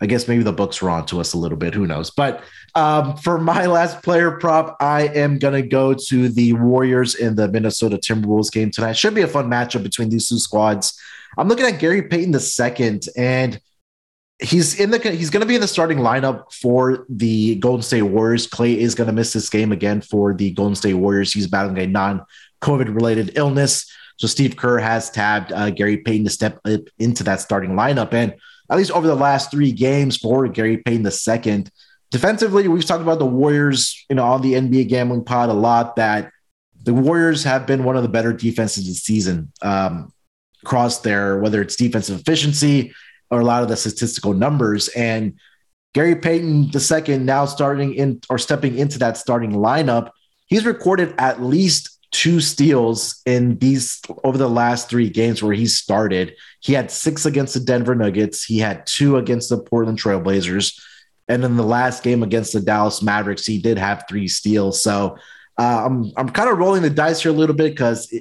I 0.00 0.06
guess 0.06 0.28
maybe 0.28 0.42
the 0.42 0.52
books 0.52 0.82
were 0.82 0.90
on 0.90 1.06
to 1.06 1.20
us 1.20 1.32
a 1.32 1.38
little 1.38 1.56
bit. 1.56 1.74
Who 1.74 1.86
knows? 1.86 2.10
But 2.10 2.42
um, 2.74 3.16
for 3.16 3.38
my 3.38 3.66
last 3.66 4.02
player 4.02 4.32
prop, 4.32 4.76
I 4.80 5.08
am 5.08 5.38
going 5.38 5.54
to 5.54 5.66
go 5.66 5.94
to 5.94 6.28
the 6.28 6.52
Warriors 6.52 7.14
in 7.14 7.34
the 7.36 7.48
Minnesota 7.48 7.96
Timberwolves 7.96 8.52
game 8.52 8.70
tonight. 8.70 8.92
Should 8.94 9.14
be 9.14 9.22
a 9.22 9.28
fun 9.28 9.48
matchup 9.48 9.82
between 9.82 10.10
these 10.10 10.28
two 10.28 10.38
squads. 10.38 11.00
I'm 11.38 11.48
looking 11.48 11.66
at 11.66 11.78
Gary 11.78 12.02
Payton 12.02 12.32
the 12.32 12.40
second, 12.40 13.08
and 13.16 13.60
he's 14.38 14.78
in 14.78 14.90
the 14.90 14.98
he's 14.98 15.30
going 15.30 15.40
to 15.40 15.46
be 15.46 15.54
in 15.54 15.60
the 15.62 15.68
starting 15.68 15.98
lineup 15.98 16.52
for 16.52 17.06
the 17.08 17.54
Golden 17.56 17.82
State 17.82 18.02
Warriors. 18.02 18.46
Klay 18.46 18.76
is 18.76 18.94
going 18.94 19.06
to 19.06 19.12
miss 19.12 19.32
this 19.32 19.48
game 19.48 19.72
again 19.72 20.02
for 20.02 20.34
the 20.34 20.50
Golden 20.50 20.74
State 20.74 20.94
Warriors. 20.94 21.32
He's 21.32 21.46
battling 21.46 21.78
a 21.78 21.86
non-COVID 21.86 22.94
related 22.94 23.32
illness. 23.36 23.90
So 24.18 24.26
Steve 24.26 24.56
Kerr 24.56 24.78
has 24.78 25.10
tabbed 25.10 25.52
uh, 25.52 25.70
Gary 25.70 25.98
Payton 25.98 26.24
to 26.24 26.30
step 26.30 26.60
up 26.64 26.80
into 26.98 27.22
that 27.24 27.40
starting 27.40 27.72
lineup, 27.72 28.12
and 28.12 28.34
at 28.70 28.76
least 28.76 28.90
over 28.90 29.06
the 29.06 29.14
last 29.14 29.50
three 29.50 29.72
games 29.72 30.16
for 30.16 30.46
Gary 30.48 30.78
Payton 30.78 31.02
the 31.02 31.10
second. 31.10 31.70
Defensively, 32.10 32.68
we've 32.68 32.84
talked 32.84 33.02
about 33.02 33.18
the 33.18 33.26
Warriors, 33.26 34.04
you 34.08 34.16
know, 34.16 34.24
on 34.24 34.42
the 34.42 34.54
NBA 34.54 34.88
gambling 34.88 35.24
pod 35.24 35.48
a 35.48 35.52
lot. 35.52 35.96
That 35.96 36.30
the 36.82 36.94
Warriors 36.94 37.44
have 37.44 37.66
been 37.66 37.84
one 37.84 37.96
of 37.96 38.02
the 38.02 38.08
better 38.08 38.32
defenses 38.32 38.86
this 38.86 39.02
season 39.02 39.52
um, 39.62 40.12
across 40.62 41.00
their 41.00 41.38
whether 41.38 41.60
it's 41.60 41.76
defensive 41.76 42.20
efficiency 42.20 42.94
or 43.30 43.40
a 43.40 43.44
lot 43.44 43.62
of 43.62 43.68
the 43.68 43.76
statistical 43.76 44.34
numbers. 44.34 44.88
And 44.88 45.34
Gary 45.94 46.14
Payton 46.14 46.70
the 46.70 46.80
second 46.80 47.26
now 47.26 47.44
starting 47.46 47.94
in 47.94 48.20
or 48.28 48.38
stepping 48.38 48.78
into 48.78 48.98
that 49.00 49.16
starting 49.16 49.52
lineup, 49.52 50.10
he's 50.46 50.64
recorded 50.64 51.14
at 51.18 51.42
least 51.42 51.95
two 52.10 52.40
steals 52.40 53.20
in 53.26 53.58
these 53.58 54.00
over 54.24 54.38
the 54.38 54.48
last 54.48 54.88
three 54.88 55.10
games 55.10 55.42
where 55.42 55.54
he 55.54 55.66
started. 55.66 56.34
He 56.60 56.72
had 56.72 56.90
six 56.90 57.26
against 57.26 57.54
the 57.54 57.60
Denver 57.60 57.94
Nuggets. 57.94 58.44
He 58.44 58.58
had 58.58 58.86
two 58.86 59.16
against 59.16 59.48
the 59.48 59.58
Portland 59.58 59.98
Trailblazers. 59.98 60.80
And 61.28 61.44
in 61.44 61.56
the 61.56 61.64
last 61.64 62.02
game 62.02 62.22
against 62.22 62.52
the 62.52 62.60
Dallas 62.60 63.02
Mavericks, 63.02 63.46
he 63.46 63.58
did 63.58 63.78
have 63.78 64.04
three 64.08 64.28
steals. 64.28 64.82
So 64.82 65.18
uh, 65.58 65.82
I'm 65.84 66.12
I'm 66.16 66.28
kind 66.28 66.48
of 66.48 66.58
rolling 66.58 66.82
the 66.82 66.90
dice 66.90 67.22
here 67.22 67.32
a 67.32 67.34
little 67.34 67.56
bit 67.56 67.72
because 67.72 68.12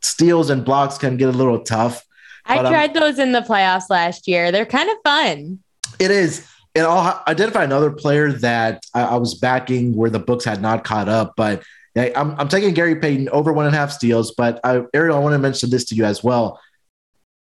steals 0.00 0.50
and 0.50 0.64
blocks 0.64 0.96
can 0.96 1.16
get 1.16 1.28
a 1.28 1.32
little 1.32 1.60
tough. 1.60 2.04
I 2.46 2.58
um, 2.58 2.66
tried 2.66 2.94
those 2.94 3.18
in 3.18 3.32
the 3.32 3.40
playoffs 3.40 3.90
last 3.90 4.28
year. 4.28 4.52
They're 4.52 4.66
kind 4.66 4.90
of 4.90 4.96
fun. 5.04 5.58
It 5.98 6.10
is. 6.10 6.46
And 6.74 6.86
I'll 6.86 7.22
identify 7.28 7.64
another 7.64 7.90
player 7.90 8.32
that 8.32 8.84
I, 8.94 9.02
I 9.02 9.16
was 9.16 9.34
backing 9.34 9.94
where 9.94 10.10
the 10.10 10.18
books 10.18 10.44
had 10.44 10.60
not 10.60 10.84
caught 10.84 11.08
up. 11.08 11.34
But 11.36 11.62
I'm, 11.96 12.38
I'm 12.38 12.48
taking 12.48 12.74
Gary 12.74 12.96
Payton 12.96 13.28
over 13.28 13.52
one 13.52 13.66
and 13.66 13.74
a 13.74 13.78
half 13.78 13.92
steals. 13.92 14.32
But 14.32 14.60
I, 14.64 14.82
Ariel, 14.92 15.16
I 15.16 15.20
want 15.20 15.34
to 15.34 15.38
mention 15.38 15.70
this 15.70 15.84
to 15.86 15.94
you 15.94 16.04
as 16.04 16.24
well. 16.24 16.60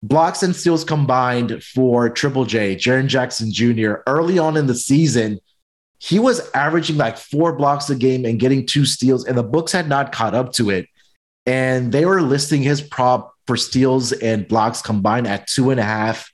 Blocks 0.01 0.43
and 0.43 0.55
steals 0.55 0.83
combined 0.83 1.61
for 1.63 2.09
Triple 2.09 2.45
J, 2.45 2.75
Jaren 2.75 3.07
Jackson 3.07 3.51
Jr. 3.51 3.95
early 4.07 4.39
on 4.39 4.55
in 4.55 4.65
the 4.65 4.75
season, 4.75 5.39
he 5.99 6.17
was 6.17 6.49
averaging 6.53 6.95
like 6.95 7.17
four 7.17 7.53
blocks 7.53 7.89
a 7.89 7.95
game 7.95 8.23
and 8.23 8.39
getting 8.39 8.65
two 8.65 8.85
steals, 8.85 9.25
and 9.25 9.37
the 9.37 9.43
books 9.43 9.73
had 9.73 9.89
not 9.89 10.13
caught 10.13 10.33
up 10.33 10.53
to 10.53 10.69
it. 10.69 10.87
And 11.45 11.91
they 11.91 12.05
were 12.05 12.21
listing 12.21 12.63
his 12.63 12.81
prop 12.81 13.33
for 13.45 13.57
steals 13.57 14.13
and 14.13 14.47
blocks 14.47 14.81
combined 14.81 15.27
at 15.27 15.47
two 15.47 15.71
and 15.71 15.79
a 15.79 15.83
half 15.83 16.31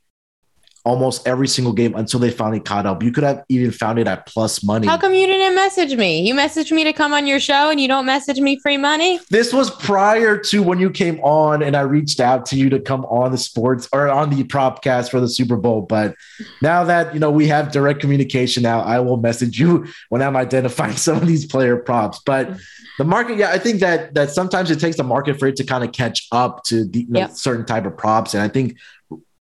almost 0.86 1.28
every 1.28 1.48
single 1.48 1.74
game 1.74 1.96
until 1.96 2.20
they 2.20 2.30
finally 2.30 2.60
caught 2.60 2.86
up. 2.86 3.02
You 3.02 3.12
could 3.12 3.24
have 3.24 3.44
even 3.50 3.72
found 3.72 3.98
it 3.98 4.08
at 4.08 4.28
plus 4.28 4.64
money. 4.64 4.86
How 4.88 4.98
come 4.98 5.14
you 5.14 5.26
didn't 5.26 5.56
message 5.56 5.96
me? 5.96 6.22
You 6.22 6.36
messaged 6.36 6.72
me 6.72 6.84
to 6.84 6.94
come 6.94 7.12
on 7.14 7.26
your 7.26 7.40
show 7.40 7.72
and 7.72 7.82
you 7.82 7.88
don't 7.88 8.06
message 8.06 8.40
me 8.40 8.60
free 8.60 8.78
money? 8.78 9.20
This 9.32 9.52
was 9.52 9.72
prior 9.72 10.38
to 10.38 10.62
when 10.62 10.80
you 10.80 10.92
came 10.92 11.20
on 11.22 11.64
and 11.64 11.76
I 11.76 11.82
reached 11.82 12.20
out 12.20 12.46
to 12.48 12.56
you 12.56 12.70
to 12.70 12.80
come 12.80 13.04
on 13.06 13.32
the 13.32 13.38
sports 13.38 13.90
or 13.92 14.08
on 14.10 14.30
the 14.30 14.44
propcast 14.44 15.10
for 15.10 15.20
the 15.20 15.28
Super 15.28 15.58
Bowl. 15.58 15.82
But 15.82 16.16
now 16.62 16.84
that 16.84 17.14
you 17.14 17.20
know 17.20 17.32
we 17.32 17.48
have 17.48 17.72
direct 17.72 18.00
communication 18.00 18.62
now, 18.64 18.82
I 18.82 19.00
will 19.00 19.18
message 19.18 19.60
you 19.60 19.88
when 20.10 20.22
I'm 20.22 20.36
identifying 20.38 20.96
some 20.98 21.18
of 21.18 21.28
these 21.28 21.46
player 21.46 21.78
props. 21.78 22.22
But 22.26 22.58
the 22.98 23.04
market, 23.04 23.38
yeah, 23.38 23.52
I 23.52 23.58
think 23.58 23.80
that 23.82 24.14
that 24.14 24.30
sometimes 24.30 24.72
it 24.72 24.80
takes 24.80 24.98
the 24.98 25.04
market 25.04 25.40
for 25.40 25.48
it 25.48 25.56
to 25.58 25.64
kind 25.64 25.84
of 25.84 25.92
catch 25.92 26.28
up 26.32 26.64
to 26.66 26.86
the, 26.86 27.00
you 27.00 27.08
know, 27.10 27.20
Yep. 27.22 27.32
certain 27.32 27.66
type 27.66 27.86
of 27.86 27.98
props. 27.98 28.34
And 28.34 28.44
I 28.44 28.48
think 28.48 28.78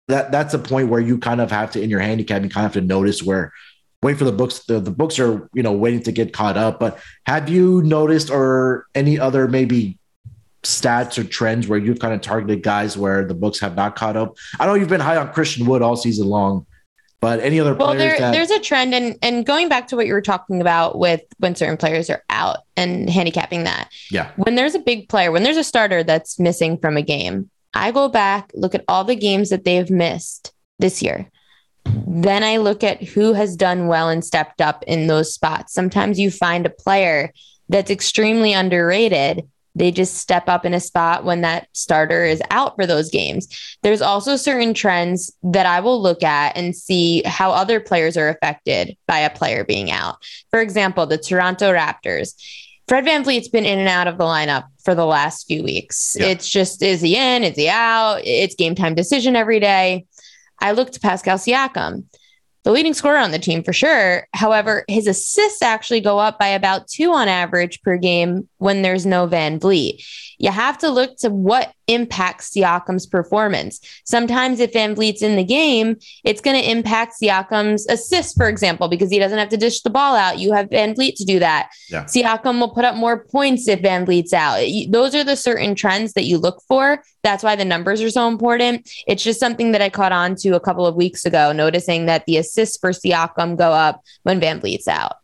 that 0.09 0.31
that's 0.31 0.53
a 0.53 0.59
point 0.59 0.89
where 0.89 0.99
you 0.99 1.17
kind 1.17 1.39
of 1.39 1.51
have 1.51 1.71
to 1.71 1.81
in 1.81 1.89
your 1.89 1.99
handicap, 1.99 2.43
you 2.43 2.49
kind 2.49 2.65
of 2.65 2.73
have 2.73 2.81
to 2.81 2.87
notice 2.87 3.23
where 3.23 3.53
wait 4.01 4.17
for 4.17 4.25
the 4.25 4.31
books. 4.31 4.59
The, 4.59 4.79
the 4.79 4.91
books 4.91 5.19
are, 5.19 5.49
you 5.53 5.63
know, 5.63 5.73
waiting 5.73 6.03
to 6.03 6.11
get 6.11 6.33
caught 6.33 6.57
up. 6.57 6.79
But 6.79 6.99
have 7.25 7.49
you 7.49 7.81
noticed 7.83 8.29
or 8.29 8.87
any 8.95 9.19
other 9.19 9.47
maybe 9.47 9.97
stats 10.63 11.17
or 11.17 11.23
trends 11.23 11.67
where 11.67 11.79
you've 11.79 11.99
kind 11.99 12.13
of 12.13 12.21
targeted 12.21 12.63
guys 12.63 12.97
where 12.97 13.25
the 13.25 13.33
books 13.33 13.59
have 13.59 13.75
not 13.75 13.95
caught 13.95 14.17
up? 14.17 14.35
I 14.59 14.65
know 14.65 14.73
you've 14.73 14.89
been 14.89 14.99
high 14.99 15.17
on 15.17 15.31
Christian 15.31 15.65
Wood 15.65 15.81
all 15.81 15.95
season 15.95 16.27
long, 16.27 16.65
but 17.21 17.39
any 17.41 17.59
other 17.59 17.75
Well, 17.75 17.93
players 17.93 18.17
there, 18.17 18.19
that 18.19 18.31
there's 18.31 18.51
a 18.51 18.59
trend, 18.59 18.95
and 18.95 19.17
and 19.21 19.45
going 19.45 19.69
back 19.69 19.87
to 19.89 19.95
what 19.95 20.07
you 20.07 20.13
were 20.13 20.21
talking 20.21 20.61
about 20.61 20.97
with 20.97 21.21
when 21.37 21.55
certain 21.55 21.77
players 21.77 22.09
are 22.09 22.23
out 22.29 22.59
and 22.77 23.09
handicapping 23.09 23.65
that. 23.65 23.89
Yeah. 24.09 24.31
When 24.37 24.55
there's 24.55 24.75
a 24.75 24.79
big 24.79 25.09
player, 25.09 25.31
when 25.31 25.43
there's 25.43 25.57
a 25.57 25.63
starter 25.63 26.03
that's 26.03 26.39
missing 26.39 26.77
from 26.77 26.97
a 26.97 27.01
game, 27.01 27.49
I 27.73 27.91
go 27.91 28.09
back, 28.09 28.51
look 28.53 28.75
at 28.75 28.85
all 28.87 29.03
the 29.03 29.15
games 29.15 29.49
that 29.49 29.63
they've 29.63 29.89
missed 29.89 30.53
this 30.79 31.01
year. 31.01 31.29
Then 31.85 32.43
I 32.43 32.57
look 32.57 32.83
at 32.83 33.01
who 33.01 33.33
has 33.33 33.55
done 33.55 33.87
well 33.87 34.09
and 34.09 34.23
stepped 34.23 34.61
up 34.61 34.83
in 34.85 35.07
those 35.07 35.33
spots. 35.33 35.73
Sometimes 35.73 36.19
you 36.19 36.31
find 36.31 36.65
a 36.65 36.71
player 36.71 37.31
that's 37.69 37.91
extremely 37.91 38.53
underrated. 38.53 39.47
They 39.75 39.91
just 39.91 40.17
step 40.17 40.49
up 40.49 40.65
in 40.65 40.73
a 40.73 40.79
spot 40.79 41.23
when 41.23 41.41
that 41.41 41.67
starter 41.73 42.25
is 42.25 42.41
out 42.49 42.75
for 42.75 42.85
those 42.85 43.09
games. 43.09 43.47
There's 43.81 44.01
also 44.01 44.35
certain 44.35 44.73
trends 44.73 45.31
that 45.43 45.65
I 45.65 45.79
will 45.79 46.01
look 46.01 46.23
at 46.23 46.57
and 46.57 46.75
see 46.75 47.21
how 47.23 47.51
other 47.51 47.79
players 47.79 48.17
are 48.17 48.29
affected 48.29 48.97
by 49.07 49.19
a 49.19 49.29
player 49.29 49.63
being 49.63 49.91
out. 49.91 50.17
For 50.49 50.59
example, 50.59 51.05
the 51.05 51.17
Toronto 51.17 51.71
Raptors. 51.71 52.33
Fred 52.89 53.05
VanVleet's 53.05 53.49
been 53.49 53.65
in 53.65 53.77
and 53.77 53.87
out 53.87 54.07
of 54.07 54.17
the 54.17 54.23
lineup 54.23 54.63
for 54.83 54.95
the 54.95 55.05
last 55.05 55.45
few 55.45 55.63
weeks. 55.63 56.17
Yeah. 56.19 56.25
It's 56.25 56.49
just 56.49 56.81
is 56.81 57.01
he 57.01 57.15
in? 57.15 57.43
Is 57.43 57.55
he 57.55 57.69
out? 57.69 58.21
It's 58.25 58.55
game 58.55 58.73
time 58.73 58.95
decision 58.95 59.35
every 59.35 59.59
day. 59.59 60.07
I 60.59 60.71
looked 60.71 60.93
to 60.93 60.99
Pascal 60.99 61.37
Siakam, 61.37 62.05
the 62.63 62.71
leading 62.71 62.95
scorer 62.95 63.19
on 63.19 63.29
the 63.29 63.37
team 63.37 63.61
for 63.61 63.73
sure. 63.73 64.27
However, 64.33 64.85
his 64.87 65.05
assists 65.05 65.61
actually 65.61 66.01
go 66.01 66.17
up 66.17 66.39
by 66.39 66.47
about 66.47 66.87
two 66.87 67.11
on 67.11 67.27
average 67.27 67.79
per 67.83 67.95
game 67.95 68.49
when 68.57 68.81
there's 68.81 69.05
no 69.05 69.27
VanVleet. 69.27 70.03
You 70.39 70.51
have 70.51 70.77
to 70.79 70.89
look 70.89 71.17
to 71.17 71.29
what 71.29 71.73
impacts 71.87 72.51
Siakam's 72.51 73.05
performance. 73.05 73.79
Sometimes 74.05 74.59
if 74.59 74.73
VanVleet's 74.73 75.21
in 75.21 75.35
the 75.35 75.43
game, 75.43 75.97
it's 76.23 76.41
going 76.41 76.59
to 76.59 76.71
impact 76.71 77.15
Siakam's 77.21 77.85
assists, 77.87 78.33
for 78.33 78.47
example, 78.47 78.87
because 78.87 79.11
he 79.11 79.19
doesn't 79.19 79.37
have 79.37 79.49
to 79.49 79.57
dish 79.57 79.81
the 79.81 79.89
ball 79.89 80.15
out. 80.15 80.39
You 80.39 80.53
have 80.53 80.69
VanVleet 80.69 81.15
to 81.15 81.25
do 81.25 81.39
that. 81.39 81.69
Yeah. 81.89 82.05
Siakam 82.05 82.59
will 82.59 82.69
put 82.69 82.85
up 82.85 82.95
more 82.95 83.25
points 83.25 83.67
if 83.67 83.81
VanVleet's 83.81 84.33
out. 84.33 84.61
Those 84.89 85.13
are 85.13 85.23
the 85.23 85.35
certain 85.35 85.75
trends 85.75 86.13
that 86.13 86.23
you 86.23 86.37
look 86.37 86.61
for. 86.67 87.03
That's 87.21 87.43
why 87.43 87.55
the 87.57 87.65
numbers 87.65 88.01
are 88.01 88.09
so 88.09 88.27
important. 88.29 88.89
It's 89.07 89.23
just 89.23 89.39
something 89.39 89.73
that 89.73 89.81
I 89.81 89.89
caught 89.89 90.13
on 90.13 90.35
to 90.37 90.55
a 90.55 90.59
couple 90.59 90.87
of 90.87 90.95
weeks 90.95 91.25
ago, 91.25 91.51
noticing 91.51 92.05
that 92.05 92.25
the 92.25 92.37
assists 92.37 92.77
for 92.77 92.91
Siakam 92.91 93.57
go 93.57 93.73
up 93.73 94.01
when 94.23 94.39
VanVleet's 94.39 94.87
out. 94.87 95.17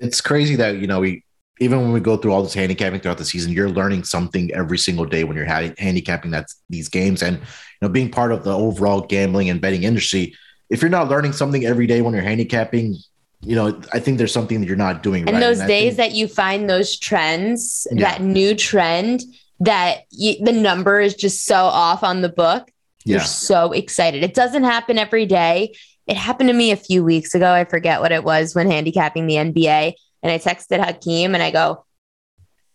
it's 0.00 0.20
crazy 0.20 0.56
that 0.56 0.76
you 0.76 0.86
know 0.86 1.00
we 1.00 1.22
even 1.60 1.80
when 1.82 1.92
we 1.92 2.00
go 2.00 2.16
through 2.16 2.32
all 2.32 2.42
this 2.42 2.54
handicapping 2.54 3.00
throughout 3.00 3.18
the 3.18 3.24
season 3.24 3.52
you're 3.52 3.68
learning 3.70 4.04
something 4.04 4.52
every 4.54 4.78
single 4.78 5.04
day 5.04 5.24
when 5.24 5.36
you're 5.36 5.46
ha- 5.46 5.72
handicapping 5.78 6.30
that 6.30 6.46
these 6.70 6.88
games 6.88 7.22
and 7.22 7.36
you 7.38 7.42
know 7.82 7.88
being 7.88 8.10
part 8.10 8.32
of 8.32 8.44
the 8.44 8.52
overall 8.52 9.00
gambling 9.00 9.50
and 9.50 9.60
betting 9.60 9.82
industry 9.84 10.34
if 10.70 10.80
you're 10.82 10.90
not 10.90 11.08
learning 11.08 11.32
something 11.32 11.64
every 11.64 11.86
day 11.86 12.00
when 12.02 12.12
you're 12.14 12.22
handicapping 12.22 12.94
you 13.40 13.54
know 13.54 13.80
i 13.92 13.98
think 13.98 14.18
there's 14.18 14.32
something 14.32 14.60
that 14.60 14.66
you're 14.66 14.76
not 14.76 15.02
doing 15.02 15.22
And 15.22 15.32
right 15.32 15.40
those 15.40 15.60
I 15.60 15.66
days 15.66 15.96
think- 15.96 16.10
that 16.10 16.16
you 16.16 16.28
find 16.28 16.68
those 16.68 16.98
trends, 16.98 17.86
Yeah. 17.92 18.02
that 18.10 18.22
new 18.22 18.54
trend, 18.54 19.22
that 19.60 19.98
y 20.12 20.36
the 20.42 20.52
number 20.52 21.00
is 21.00 21.14
just 21.14 21.44
so 21.44 21.56
off 21.56 22.02
on 22.02 22.22
the 22.22 22.28
book, 22.28 22.70
you're 23.04 23.20
so 23.20 23.72
excited. 23.72 24.22
It 24.22 24.34
doesn't 24.34 24.64
happen 24.64 24.98
every 24.98 25.24
day. 25.24 25.74
It 26.06 26.16
happened 26.16 26.48
to 26.50 26.54
me 26.54 26.72
a 26.72 26.76
few 26.76 27.02
weeks 27.04 27.34
ago. 27.34 27.50
I 27.52 27.64
forget 27.64 28.00
what 28.00 28.12
it 28.12 28.22
was 28.22 28.54
when 28.54 28.70
handicapping 28.70 29.26
the 29.26 29.36
NBA. 29.36 29.94
And 30.22 30.32
I 30.32 30.38
texted 30.38 30.84
Hakeem 30.84 31.34
and 31.34 31.42
I 31.42 31.50
go, 31.50 31.84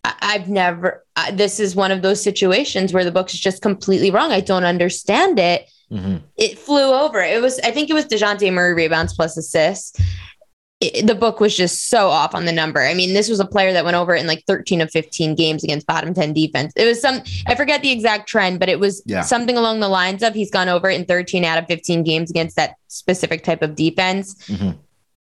I- 0.03 0.15
I've 0.21 0.49
never, 0.49 1.05
I- 1.15 1.31
this 1.31 1.59
is 1.59 1.75
one 1.75 1.91
of 1.91 2.01
those 2.01 2.21
situations 2.21 2.93
where 2.93 3.03
the 3.03 3.11
book 3.11 3.33
is 3.33 3.39
just 3.39 3.61
completely 3.61 4.11
wrong. 4.11 4.31
I 4.31 4.39
don't 4.41 4.63
understand 4.65 5.39
it. 5.39 5.69
Mhm. 5.91 6.21
It 6.37 6.57
flew 6.57 6.91
over. 6.93 7.21
It 7.21 7.41
was, 7.41 7.59
I 7.59 7.71
think 7.71 7.89
it 7.89 7.93
was 7.93 8.05
Dejounte 8.05 8.51
Murray 8.51 8.73
rebounds 8.73 9.13
plus 9.13 9.37
assists. 9.37 9.99
It- 10.81 11.07
the 11.07 11.15
book 11.15 11.39
was 11.39 11.55
just 11.55 11.89
so 11.89 12.09
off 12.09 12.35
on 12.35 12.43
the 12.45 12.51
number. 12.51 12.81
I 12.81 12.93
mean, 12.93 13.13
this 13.13 13.29
was 13.29 13.39
a 13.39 13.45
player 13.45 13.71
that 13.73 13.85
went 13.85 13.95
over 13.95 14.13
it 14.15 14.19
in 14.19 14.27
like 14.27 14.43
13 14.47 14.81
of 14.81 14.91
15 14.91 15.35
games 15.35 15.63
against 15.63 15.87
bottom 15.87 16.13
10 16.13 16.33
defense. 16.33 16.73
It 16.75 16.85
was 16.85 16.99
some, 16.99 17.21
I 17.47 17.55
forget 17.55 17.81
the 17.81 17.91
exact 17.91 18.27
trend, 18.27 18.59
but 18.59 18.67
it 18.69 18.79
was 18.79 19.01
Yeah. 19.05 19.21
something 19.21 19.55
along 19.57 19.79
the 19.79 19.87
lines 19.87 20.23
of 20.23 20.33
he's 20.33 20.51
gone 20.51 20.67
over 20.67 20.89
it 20.89 20.99
in 20.99 21.05
13 21.05 21.45
out 21.45 21.57
of 21.57 21.67
15 21.67 22.03
games 22.03 22.29
against 22.29 22.55
that 22.57 22.75
specific 22.89 23.43
type 23.45 23.61
of 23.61 23.75
defense. 23.75 24.35
Mhm. 24.47 24.77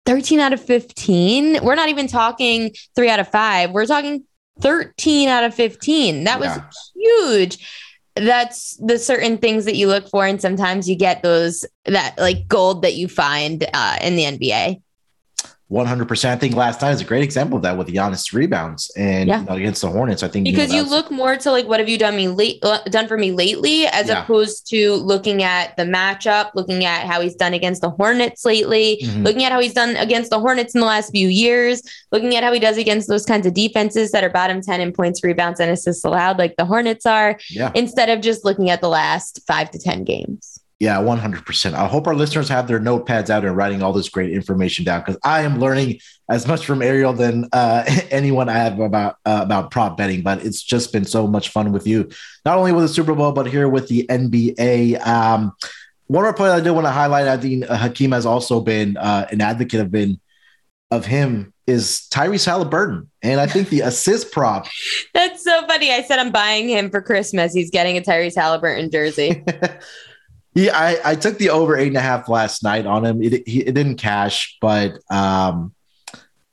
13 0.05 0.39
out 0.39 0.53
of 0.53 0.62
15. 0.63 1.63
We're 1.63 1.75
not 1.75 1.89
even 1.89 2.07
talking 2.07 2.71
three 2.95 3.09
out 3.09 3.19
of 3.19 3.27
five. 3.29 3.71
We're 3.71 3.85
talking 3.85 4.23
13 4.62 5.29
out 5.29 5.43
of 5.43 5.53
15. 5.53 6.23
That 6.23 6.39
was 6.39 6.47
Yeah. 6.47 6.63
huge. 6.95 7.67
That's 8.15 8.75
the 8.77 8.97
certain 8.97 9.38
things 9.38 9.65
that 9.65 9.75
you 9.75 9.88
look 9.88 10.09
for. 10.09 10.25
And 10.25 10.41
sometimes 10.41 10.89
you 10.89 10.95
get 10.95 11.23
those, 11.23 11.63
that 11.85 12.17
like 12.17 12.47
gold 12.47 12.81
that 12.81 12.95
you 12.95 13.07
find 13.07 13.65
uh, 13.73 13.97
in 14.01 14.15
the 14.15 14.23
NBA. 14.25 14.81
100% 15.71 16.25
i 16.29 16.36
think 16.36 16.55
last 16.55 16.82
night 16.82 16.91
is 16.91 17.01
a 17.01 17.05
great 17.05 17.23
example 17.23 17.58
of 17.58 17.62
that 17.63 17.77
with 17.77 17.86
the 17.86 17.99
honest 17.99 18.34
rebounds 18.34 18.91
and 18.97 19.29
Yeah. 19.29 19.41
you 19.41 19.45
know, 19.45 19.53
against 19.53 19.82
the 19.84 19.88
hornets 19.89 20.23
i 20.23 20.27
think 20.27 20.45
because 20.45 20.73
you 20.73 20.82
that's- 20.84 20.89
look 20.91 21.12
more 21.12 21.36
to 21.38 21.51
like 21.51 21.67
what 21.67 21.79
have 21.79 21.88
you 21.88 21.97
done 21.97 22.15
me 22.15 22.27
late 22.27 22.58
uh, 22.63 22.79
done 22.86 23.08
for 23.08 23.17
me 23.17 23.32
lately 23.32 23.86
as 23.86 24.08
Yeah. 24.08 24.23
opposed 24.23 24.67
to 24.71 24.95
looking 24.95 25.43
at 25.43 25.77
the 25.77 25.84
matchup 25.84 26.49
looking 26.55 26.86
at 26.86 27.05
how 27.05 27.21
he's 27.21 27.36
done 27.36 27.53
against 27.53 27.82
the 27.82 27.91
hornets 27.91 28.45
lately 28.45 28.99
Mhm. 29.03 29.23
looking 29.23 29.43
at 29.43 29.51
how 29.51 29.60
he's 29.60 29.73
done 29.73 29.95
against 29.97 30.32
the 30.32 30.39
hornets 30.39 30.73
in 30.73 30.82
the 30.82 30.88
last 30.88 31.12
few 31.12 31.27
years 31.27 31.84
looking 32.12 32.36
at 32.36 32.43
how 32.43 32.51
he 32.51 32.60
does 32.60 32.77
against 32.77 33.08
those 33.08 33.25
kinds 33.25 33.45
of 33.45 33.53
defenses 33.53 34.12
that 34.12 34.23
are 34.23 34.29
bottom 34.29 34.62
10 34.62 34.82
in 34.82 34.91
points 34.91 35.23
rebounds 35.23 35.60
and 35.60 35.69
assists 35.69 36.03
allowed 36.03 36.39
like 36.39 36.55
the 36.58 36.65
hornets 36.65 37.05
are 37.05 37.38
yeah 37.51 37.71
instead 37.75 38.10
of 38.10 38.21
just 38.21 38.43
looking 38.43 38.71
at 38.71 38.82
the 38.82 38.89
last 38.89 39.39
five 39.47 39.69
to 39.69 39.77
10 39.77 40.03
games 40.03 40.58
Yeah, 40.79 40.95
100%. 40.99 41.73
I 41.73 41.87
hope 41.87 42.07
our 42.07 42.15
listeners 42.15 42.47
have 42.47 42.69
their 42.69 42.79
notepads 42.79 43.29
out 43.29 43.43
and 43.43 43.55
writing 43.55 43.83
all 43.83 43.91
this 43.91 44.07
great 44.07 44.31
information 44.31 44.85
down 44.85 45.01
because 45.01 45.17
I 45.25 45.41
am 45.41 45.59
learning 45.59 45.99
as 46.29 46.47
much 46.47 46.65
from 46.65 46.81
Ariel 46.81 47.11
than 47.11 47.49
uh, 47.51 47.83
anyone 48.11 48.47
I 48.47 48.53
have 48.53 48.79
about 48.79 49.17
uh, 49.25 49.41
about 49.43 49.71
prop 49.71 49.97
betting. 49.97 50.21
But 50.21 50.45
it's 50.45 50.63
just 50.63 50.93
been 50.93 51.03
so 51.03 51.27
much 51.27 51.49
fun 51.49 51.73
with 51.73 51.85
you, 51.85 52.09
not 52.45 52.57
only 52.57 52.71
with 52.71 52.83
the 52.83 52.89
Super 52.89 53.13
Bowl, 53.13 53.33
but 53.33 53.47
here 53.47 53.67
with 53.67 53.89
the 53.89 54.05
NBA. 54.09 55.05
Um, 55.05 55.51
one 56.07 56.23
more 56.23 56.33
player 56.33 56.53
I 56.53 56.61
do 56.61 56.73
want 56.73 56.87
to 56.87 56.91
highlight, 56.91 57.27
I 57.27 57.35
think 57.37 57.69
uh, 57.69 57.75
Hakeem 57.75 58.13
has 58.13 58.25
also 58.25 58.61
been 58.61 58.95
uh, 58.95 59.27
an 59.31 59.41
advocate 59.41 59.81
of 59.81 59.91
been 59.91 60.19
of 60.91 61.05
him 61.05 61.53
is 61.67 62.07
Tyrese 62.09 62.45
Halliburton, 62.45 63.11
and 63.21 63.39
I 63.39 63.45
think 63.47 63.69
the 63.69 63.81
assist 63.81 64.31
prop 64.31 64.65
that's 65.13 65.43
so 65.43 65.67
funny 65.67 65.91
i 65.91 66.01
said 66.01 66.17
i'm 66.17 66.31
buying 66.31 66.67
him 66.67 66.89
for 66.89 67.01
christmas 67.01 67.53
he's 67.53 67.69
getting 67.69 67.97
a 67.97 68.01
tyrese 68.01 68.35
halliburton 68.35 68.89
jersey 68.89 69.43
Yeah, 70.55 70.71
I, 70.75 71.12
I 71.12 71.15
took 71.15 71.38
the 71.38 71.51
over 71.51 71.77
eight 71.77 71.88
and 71.89 71.97
a 71.97 72.02
half 72.02 72.27
last 72.27 72.63
night 72.63 72.85
on 72.85 73.06
him. 73.06 73.21
It, 73.21 73.47
he, 73.47 73.62
it 73.62 73.73
didn't 73.75 73.97
cash, 73.97 74.58
but 74.60 74.93
um, 75.12 75.73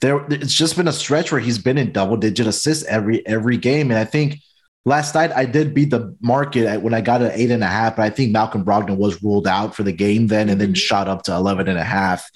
there 0.01 0.23
it's 0.27 0.53
just 0.53 0.77
been 0.77 0.87
a 0.87 0.93
stretch 0.93 1.31
where 1.31 1.41
he's 1.41 1.57
been 1.57 1.77
in 1.77 1.91
double 1.91 2.17
digit 2.17 2.45
assists 2.47 2.85
every 2.85 3.25
every 3.25 3.57
game, 3.57 3.89
and 3.89 3.99
I 3.99 4.05
think 4.05 4.37
last 4.85 5.15
night 5.15 5.31
I 5.31 5.45
did 5.45 5.73
beat 5.73 5.89
the 5.89 6.15
market 6.21 6.81
when 6.81 6.93
I 6.93 7.01
got 7.01 7.21
an 7.21 7.31
eight 7.33 7.49
and 7.51 7.63
a 7.63 7.67
half, 7.67 7.95
but 7.95 8.03
I 8.03 8.09
think 8.11 8.31
Malcolm 8.31 8.63
Brogdon 8.63 8.97
was 8.97 9.21
ruled 9.23 9.47
out 9.47 9.75
for 9.75 9.83
the 9.83 9.91
game 9.91 10.27
then, 10.27 10.49
and 10.49 10.61
then 10.61 10.73
Mhm. 10.73 10.77
shot 10.77 11.07
up 11.07 11.23
to 11.23 11.33
11 11.33 11.67
and 11.67 11.79
a 11.79 11.83
half 11.83 12.29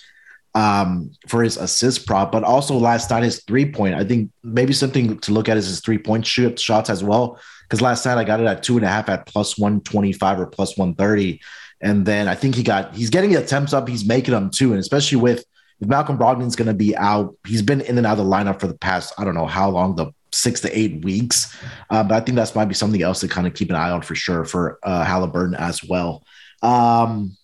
um, 0.54 1.12
for 1.30 1.44
his 1.44 1.56
assist 1.56 2.06
prop. 2.06 2.32
But 2.32 2.44
also 2.44 2.76
last 2.76 3.10
night 3.10 3.24
his 3.24 3.44
three 3.44 3.72
point, 3.72 3.96
I 3.96 4.04
think 4.04 4.32
maybe 4.44 4.74
something 4.74 5.18
to 5.20 5.32
look 5.32 5.48
at 5.48 5.56
is 5.58 5.68
his 5.68 5.80
three 5.80 6.00
point 6.00 6.26
shoot 6.26 6.60
shots 6.60 6.90
as 6.90 7.04
well. 7.04 7.40
Because 7.72 7.82
last 7.82 8.06
night 8.06 8.18
I 8.18 8.26
got 8.26 8.42
it 8.42 8.48
at 8.48 8.64
two 8.64 8.76
and 8.76 8.86
a 8.86 8.90
half 8.90 9.08
at 9.08 9.26
plus 9.26 9.58
125 9.58 10.42
or 10.42 10.46
plus 10.46 10.78
130. 10.78 11.40
And 11.80 12.06
then 12.06 12.28
I 12.28 12.36
think 12.36 12.54
he 12.54 12.64
got 12.64 12.94
he's 12.94 13.10
getting 13.10 13.32
the 13.32 13.42
attempts 13.42 13.72
up, 13.72 13.88
he's 13.88 14.04
making 14.04 14.34
them 14.34 14.50
too. 14.50 14.72
And 14.72 14.80
especially 14.80 15.20
with 15.20 15.46
if 15.80 15.88
Malcolm 15.88 16.18
Brogdon's 16.18 16.58
going 16.58 16.68
to 16.68 16.74
be 16.74 16.98
out, 16.98 17.34
he's 17.48 17.62
been 17.62 17.80
in 17.80 17.98
and 17.98 18.06
out 18.06 18.20
of 18.20 18.26
the 18.26 18.30
lineup 18.30 18.60
for 18.60 18.68
the 18.68 18.78
past, 18.78 19.14
I 19.18 19.24
don't 19.24 19.36
know 19.36 19.46
how 19.46 19.70
long, 19.70 19.96
the 19.96 20.12
six 20.34 20.60
to 20.62 20.78
eight 20.78 21.06
weeks. 21.06 21.58
Uh, 21.90 22.04
but 22.04 22.16
I 22.16 22.20
think 22.20 22.36
that's 22.36 22.56
might 22.56 22.66
be 22.66 22.74
something 22.74 23.02
else 23.02 23.22
to 23.22 23.30
kind 23.30 23.48
of 23.48 23.54
keep 23.54 23.70
an 23.70 23.78
eye 23.78 23.92
on 23.92 24.02
for 24.02 24.16
sure 24.16 24.44
for 24.44 24.78
uh, 24.84 25.06
Halliburton 25.06 25.56
as 25.56 25.82
well. 25.82 26.26
Um, 26.62 27.38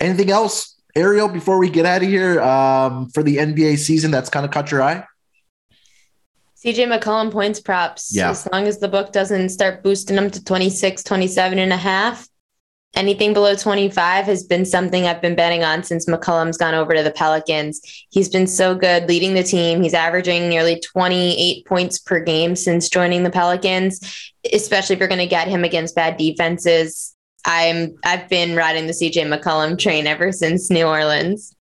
anything 0.00 0.30
else, 0.30 0.80
Ariel, 0.96 1.28
before 1.28 1.58
we 1.58 1.68
get 1.68 1.84
out 1.84 2.02
of 2.02 2.08
here 2.08 2.40
um, 2.40 3.10
for 3.10 3.22
the 3.22 3.36
NBA 3.36 3.76
season 3.76 4.10
that's 4.10 4.30
kind 4.30 4.46
of 4.46 4.50
caught 4.50 4.70
your 4.70 4.82
eye? 4.82 5.04
CJ 6.64 6.98
McCollum 6.98 7.32
points 7.32 7.58
props. 7.58 8.14
Yeah. 8.14 8.30
As 8.30 8.46
long 8.52 8.66
as 8.66 8.78
the 8.78 8.88
book 8.88 9.12
doesn't 9.12 9.48
start 9.48 9.82
boosting 9.82 10.16
them 10.16 10.30
to 10.30 10.44
26, 10.44 11.02
27 11.02 11.58
and 11.58 11.72
a 11.72 11.76
half, 11.76 12.28
anything 12.94 13.32
below 13.32 13.54
25 13.54 14.26
has 14.26 14.44
been 14.44 14.66
something 14.66 15.06
I've 15.06 15.22
been 15.22 15.34
betting 15.34 15.64
on 15.64 15.82
since 15.84 16.04
McCollum's 16.04 16.58
gone 16.58 16.74
over 16.74 16.94
to 16.94 17.02
the 17.02 17.12
Pelicans. 17.12 17.80
He's 18.10 18.28
been 18.28 18.46
so 18.46 18.74
good 18.74 19.08
leading 19.08 19.32
the 19.32 19.42
team. 19.42 19.82
He's 19.82 19.94
averaging 19.94 20.50
nearly 20.50 20.78
28 20.80 21.64
points 21.64 21.98
per 21.98 22.20
game 22.20 22.54
since 22.54 22.90
joining 22.90 23.22
the 23.22 23.30
Pelicans, 23.30 24.32
especially 24.52 24.94
if 24.94 24.98
you're 24.98 25.08
going 25.08 25.18
to 25.18 25.26
get 25.26 25.48
him 25.48 25.64
against 25.64 25.94
bad 25.94 26.18
defenses. 26.18 27.16
I'm 27.46 27.96
I've 28.04 28.28
been 28.28 28.54
riding 28.54 28.86
the 28.86 28.92
CJ 28.92 29.34
McCollum 29.34 29.78
train 29.78 30.06
ever 30.06 30.30
since 30.30 30.70
New 30.70 30.84
Orleans. 30.84 31.56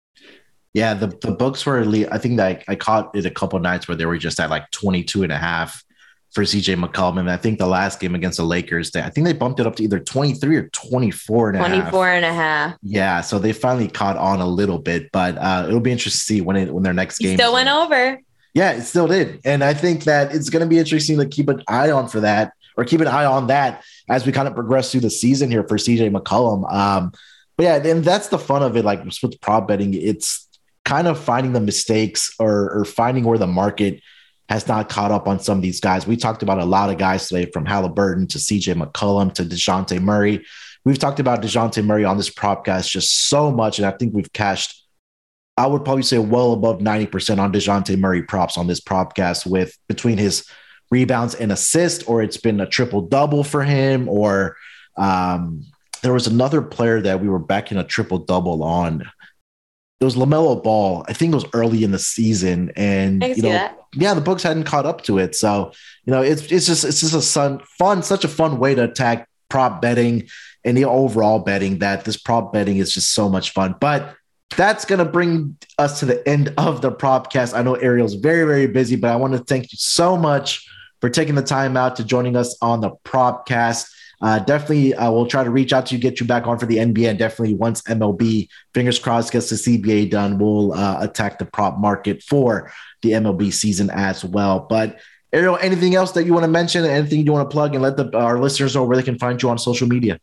Yeah, 0.76 0.92
the, 0.92 1.06
the 1.22 1.32
books 1.32 1.64
were. 1.64 1.80
I 2.12 2.18
think 2.18 2.36
that 2.36 2.46
I, 2.68 2.72
I 2.72 2.74
caught 2.74 3.16
it 3.16 3.24
a 3.24 3.30
couple 3.30 3.58
nights 3.60 3.88
where 3.88 3.96
they 3.96 4.04
were 4.04 4.18
just 4.18 4.38
at 4.38 4.50
like 4.50 4.70
22 4.72 5.22
and 5.22 5.32
a 5.32 5.38
half 5.38 5.82
for 6.32 6.42
CJ 6.42 6.78
McCollum. 6.78 7.18
And 7.18 7.30
I 7.30 7.38
think 7.38 7.58
the 7.58 7.66
last 7.66 7.98
game 7.98 8.14
against 8.14 8.36
the 8.36 8.44
Lakers, 8.44 8.90
they, 8.90 9.00
I 9.00 9.08
think 9.08 9.26
they 9.26 9.32
bumped 9.32 9.58
it 9.58 9.66
up 9.66 9.76
to 9.76 9.82
either 9.82 9.98
23 9.98 10.54
or 10.54 10.68
24 10.68 11.48
and 11.48 11.56
a 11.56 11.60
half. 11.60 11.68
24 11.68 12.08
and 12.10 12.24
a 12.26 12.32
half. 12.34 12.76
Yeah, 12.82 13.22
so 13.22 13.38
they 13.38 13.54
finally 13.54 13.88
caught 13.88 14.18
on 14.18 14.42
a 14.42 14.46
little 14.46 14.78
bit, 14.78 15.10
but 15.12 15.38
uh, 15.38 15.64
it'll 15.66 15.80
be 15.80 15.92
interesting 15.92 16.18
to 16.18 16.24
see 16.34 16.40
when 16.42 16.56
it 16.56 16.74
when 16.74 16.82
their 16.82 16.92
next 16.92 17.20
game. 17.20 17.38
still 17.38 17.54
went 17.54 17.70
over. 17.70 18.20
Yeah, 18.52 18.72
it 18.72 18.82
still 18.82 19.06
did, 19.06 19.40
and 19.46 19.64
I 19.64 19.72
think 19.72 20.04
that 20.04 20.34
it's 20.34 20.50
going 20.50 20.60
to 20.60 20.68
be 20.68 20.78
interesting 20.78 21.18
to 21.18 21.26
keep 21.26 21.48
an 21.48 21.62
eye 21.68 21.90
on 21.90 22.06
for 22.06 22.20
that, 22.20 22.52
or 22.76 22.84
keep 22.84 23.00
an 23.00 23.08
eye 23.08 23.24
on 23.24 23.46
that 23.46 23.82
as 24.10 24.26
we 24.26 24.32
kind 24.32 24.46
of 24.46 24.54
progress 24.54 24.92
through 24.92 25.00
the 25.00 25.10
season 25.10 25.50
here 25.50 25.66
for 25.66 25.78
CJ 25.78 26.14
McCollum. 26.14 26.70
Um, 26.70 27.12
but 27.56 27.62
yeah, 27.64 27.76
and 27.76 28.04
that's 28.04 28.28
the 28.28 28.38
fun 28.38 28.62
of 28.62 28.76
it. 28.76 28.84
Like 28.84 29.02
with 29.04 29.40
prop 29.40 29.68
betting, 29.68 29.94
it's 29.94 30.45
kind 30.86 31.08
of 31.08 31.18
finding 31.18 31.52
the 31.52 31.60
mistakes 31.60 32.34
or, 32.38 32.72
or 32.72 32.84
finding 32.84 33.24
where 33.24 33.36
the 33.36 33.46
market 33.46 34.00
has 34.48 34.68
not 34.68 34.88
caught 34.88 35.10
up 35.10 35.26
on 35.26 35.40
some 35.40 35.58
of 35.58 35.62
these 35.62 35.80
guys. 35.80 36.06
We 36.06 36.16
talked 36.16 36.44
about 36.44 36.60
a 36.60 36.64
lot 36.64 36.88
of 36.88 36.96
guys 36.96 37.28
today, 37.28 37.50
from 37.50 37.66
Halliburton 37.66 38.28
to 38.28 38.38
CJ 38.38 38.80
McCollum 38.80 39.34
to 39.34 39.42
Dejounte 39.42 40.00
Murray. 40.00 40.46
We've 40.84 40.98
talked 40.98 41.18
about 41.18 41.42
Dejounte 41.42 41.84
Murray 41.84 42.04
on 42.04 42.16
this 42.16 42.30
propcast 42.30 42.88
just 42.88 43.26
so 43.26 43.50
much, 43.50 43.78
and 43.78 43.86
I 43.86 43.90
think 43.90 44.14
we've 44.14 44.32
cashed. 44.32 44.84
I 45.56 45.66
would 45.66 45.84
probably 45.84 46.04
say 46.04 46.18
well 46.18 46.52
above 46.52 46.78
90% 46.78 47.38
on 47.38 47.52
Dejounte 47.52 47.98
Murray 47.98 48.22
props 48.22 48.56
on 48.56 48.68
this 48.68 48.80
propcast 48.80 49.44
with 49.44 49.76
between 49.88 50.18
his 50.18 50.48
rebounds 50.92 51.34
and 51.34 51.50
assists, 51.50 52.04
or 52.04 52.22
it's 52.22 52.36
been 52.36 52.60
a 52.60 52.66
triple 52.66 53.00
double 53.02 53.42
for 53.42 53.64
him, 53.64 54.08
or 54.08 54.56
um, 54.96 55.64
there 56.02 56.12
was 56.12 56.28
another 56.28 56.62
player 56.62 57.00
that 57.00 57.20
we 57.20 57.28
were 57.28 57.40
backing 57.40 57.78
a 57.78 57.84
triple 57.84 58.18
double 58.18 58.62
on. 58.62 59.02
It 59.98 60.04
was 60.04 60.14
LaMelo 60.14 60.62
Ball. 60.62 61.04
I 61.08 61.14
think 61.14 61.32
it 61.32 61.36
was 61.36 61.46
early 61.54 61.82
in 61.82 61.90
the 61.90 61.98
season. 61.98 62.70
And, 62.76 63.22
you 63.22 63.42
know, 63.42 63.48
that. 63.48 63.78
yeah, 63.94 64.12
the 64.12 64.20
books 64.20 64.42
hadn't 64.42 64.64
caught 64.64 64.84
up 64.84 65.02
to 65.04 65.18
it. 65.18 65.34
So, 65.34 65.72
you 66.04 66.12
know, 66.12 66.20
it's 66.20 66.42
it's 66.52 66.66
just 66.66 66.84
it's 66.84 67.00
just 67.00 67.14
a 67.14 67.20
fun, 67.20 67.60
fun, 67.78 68.02
such 68.02 68.24
a 68.24 68.28
fun 68.28 68.58
way 68.58 68.74
to 68.74 68.84
attack 68.84 69.28
prop 69.48 69.80
betting 69.80 70.28
and 70.64 70.76
the 70.76 70.84
overall 70.84 71.38
betting 71.38 71.78
that 71.78 72.04
this 72.04 72.16
prop 72.18 72.52
betting 72.52 72.76
is 72.76 72.92
just 72.92 73.12
so 73.12 73.28
much 73.28 73.52
fun. 73.52 73.74
But 73.80 74.14
that's 74.56 74.84
gonna 74.84 75.04
bring 75.06 75.56
us 75.78 76.00
to 76.00 76.04
the 76.06 76.26
end 76.28 76.52
of 76.58 76.82
the 76.82 76.92
propcast. 76.92 77.56
I 77.56 77.62
know 77.62 77.74
Ariel's 77.74 78.14
very, 78.14 78.44
very 78.44 78.66
busy, 78.66 78.96
but 78.96 79.10
I 79.10 79.16
want 79.16 79.32
to 79.32 79.38
thank 79.38 79.72
you 79.72 79.78
so 79.78 80.16
much 80.16 80.68
for 81.00 81.08
taking 81.08 81.34
the 81.36 81.42
time 81.42 81.76
out 81.76 81.96
to 81.96 82.04
joining 82.04 82.36
us 82.36 82.56
on 82.60 82.80
the 82.80 82.90
propcast. 83.04 83.88
Uh, 84.20 84.38
definitely, 84.38 84.94
uh, 84.94 85.10
we'll 85.10 85.26
try 85.26 85.44
to 85.44 85.50
reach 85.50 85.72
out 85.72 85.86
to 85.86 85.94
you, 85.94 86.00
get 86.00 86.20
you 86.20 86.26
back 86.26 86.46
on 86.46 86.58
for 86.58 86.66
the 86.66 86.78
NBA, 86.78 87.10
and 87.10 87.18
definitely 87.18 87.54
once 87.54 87.82
MLB, 87.82 88.48
fingers 88.72 88.98
crossed, 88.98 89.32
gets 89.32 89.50
the 89.50 89.56
CBA 89.56 90.10
done, 90.10 90.38
we'll 90.38 90.72
uh, 90.72 90.98
attack 91.00 91.38
the 91.38 91.44
prop 91.44 91.78
market 91.78 92.22
for 92.22 92.72
the 93.02 93.10
MLB 93.10 93.52
season 93.52 93.90
as 93.90 94.24
well. 94.24 94.60
But 94.60 94.98
Ariel, 95.32 95.58
anything 95.60 95.94
else 95.94 96.12
that 96.12 96.24
you 96.24 96.32
want 96.32 96.44
to 96.44 96.50
mention? 96.50 96.84
Anything 96.84 97.26
you 97.26 97.32
want 97.32 97.48
to 97.48 97.52
plug 97.52 97.74
and 97.74 97.82
let 97.82 97.96
the, 97.96 98.16
our 98.16 98.38
listeners 98.38 98.74
know 98.74 98.84
where 98.84 98.96
they 98.96 99.02
can 99.02 99.18
find 99.18 99.42
you 99.42 99.50
on 99.50 99.58
social 99.58 99.86
media? 99.86 100.18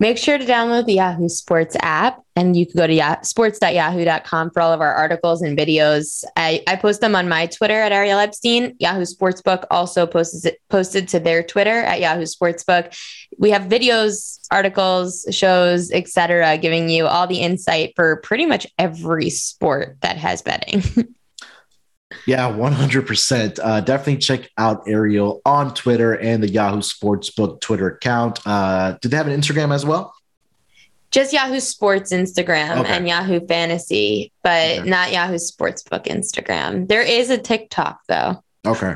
Make 0.00 0.16
sure 0.16 0.38
to 0.38 0.44
download 0.46 0.86
the 0.86 0.94
Yahoo 0.94 1.28
Sports 1.28 1.76
app 1.80 2.22
and 2.34 2.56
you 2.56 2.64
can 2.64 2.78
go 2.78 2.86
to 2.86 2.94
yah- 2.94 3.20
sports.yahoo.com 3.20 4.50
for 4.50 4.62
all 4.62 4.72
of 4.72 4.80
our 4.80 4.94
articles 4.94 5.42
and 5.42 5.58
videos. 5.58 6.24
I, 6.36 6.62
I 6.66 6.76
post 6.76 7.02
them 7.02 7.14
on 7.14 7.28
my 7.28 7.44
Twitter 7.44 7.74
at 7.74 7.92
Ariel 7.92 8.18
Epstein. 8.18 8.76
Yahoo 8.78 9.02
Sportsbook 9.02 9.66
also 9.70 10.06
posts 10.06 10.46
it 10.46 10.58
posted 10.70 11.06
to 11.08 11.20
their 11.20 11.42
Twitter 11.42 11.82
at 11.82 12.00
Yahoo 12.00 12.22
Sportsbook. 12.22 12.98
We 13.36 13.50
have 13.50 13.64
videos, 13.64 14.40
articles, 14.50 15.26
shows, 15.30 15.90
etc., 15.90 16.56
giving 16.56 16.88
you 16.88 17.06
all 17.06 17.26
the 17.26 17.40
insight 17.40 17.92
for 17.94 18.16
pretty 18.22 18.46
much 18.46 18.66
every 18.78 19.28
sport 19.28 19.98
that 20.00 20.16
has 20.16 20.40
betting. 20.40 20.82
Yeah, 22.26 22.50
100%. 22.50 23.58
Uh, 23.62 23.80
definitely 23.80 24.18
check 24.18 24.50
out 24.58 24.82
Ariel 24.86 25.40
on 25.44 25.74
Twitter 25.74 26.14
and 26.14 26.42
the 26.42 26.48
Yahoo 26.48 26.80
Sportsbook 26.80 27.60
Twitter 27.60 27.88
account. 27.88 28.40
Uh, 28.46 28.96
do 29.00 29.08
they 29.08 29.16
have 29.16 29.26
an 29.26 29.38
Instagram 29.38 29.74
as 29.74 29.84
well? 29.86 30.14
Just 31.10 31.32
Yahoo 31.32 31.58
Sports 31.58 32.12
Instagram 32.12 32.78
Okay. 32.80 32.92
and 32.92 33.08
Yahoo 33.08 33.44
Fantasy, 33.46 34.32
but 34.44 34.78
Okay. 34.78 34.88
not 34.88 35.12
Yahoo 35.12 35.34
Sportsbook 35.36 36.06
Instagram. 36.06 36.86
There 36.88 37.02
is 37.02 37.30
a 37.30 37.38
TikTok 37.38 38.00
though. 38.08 38.42
Okay. 38.66 38.94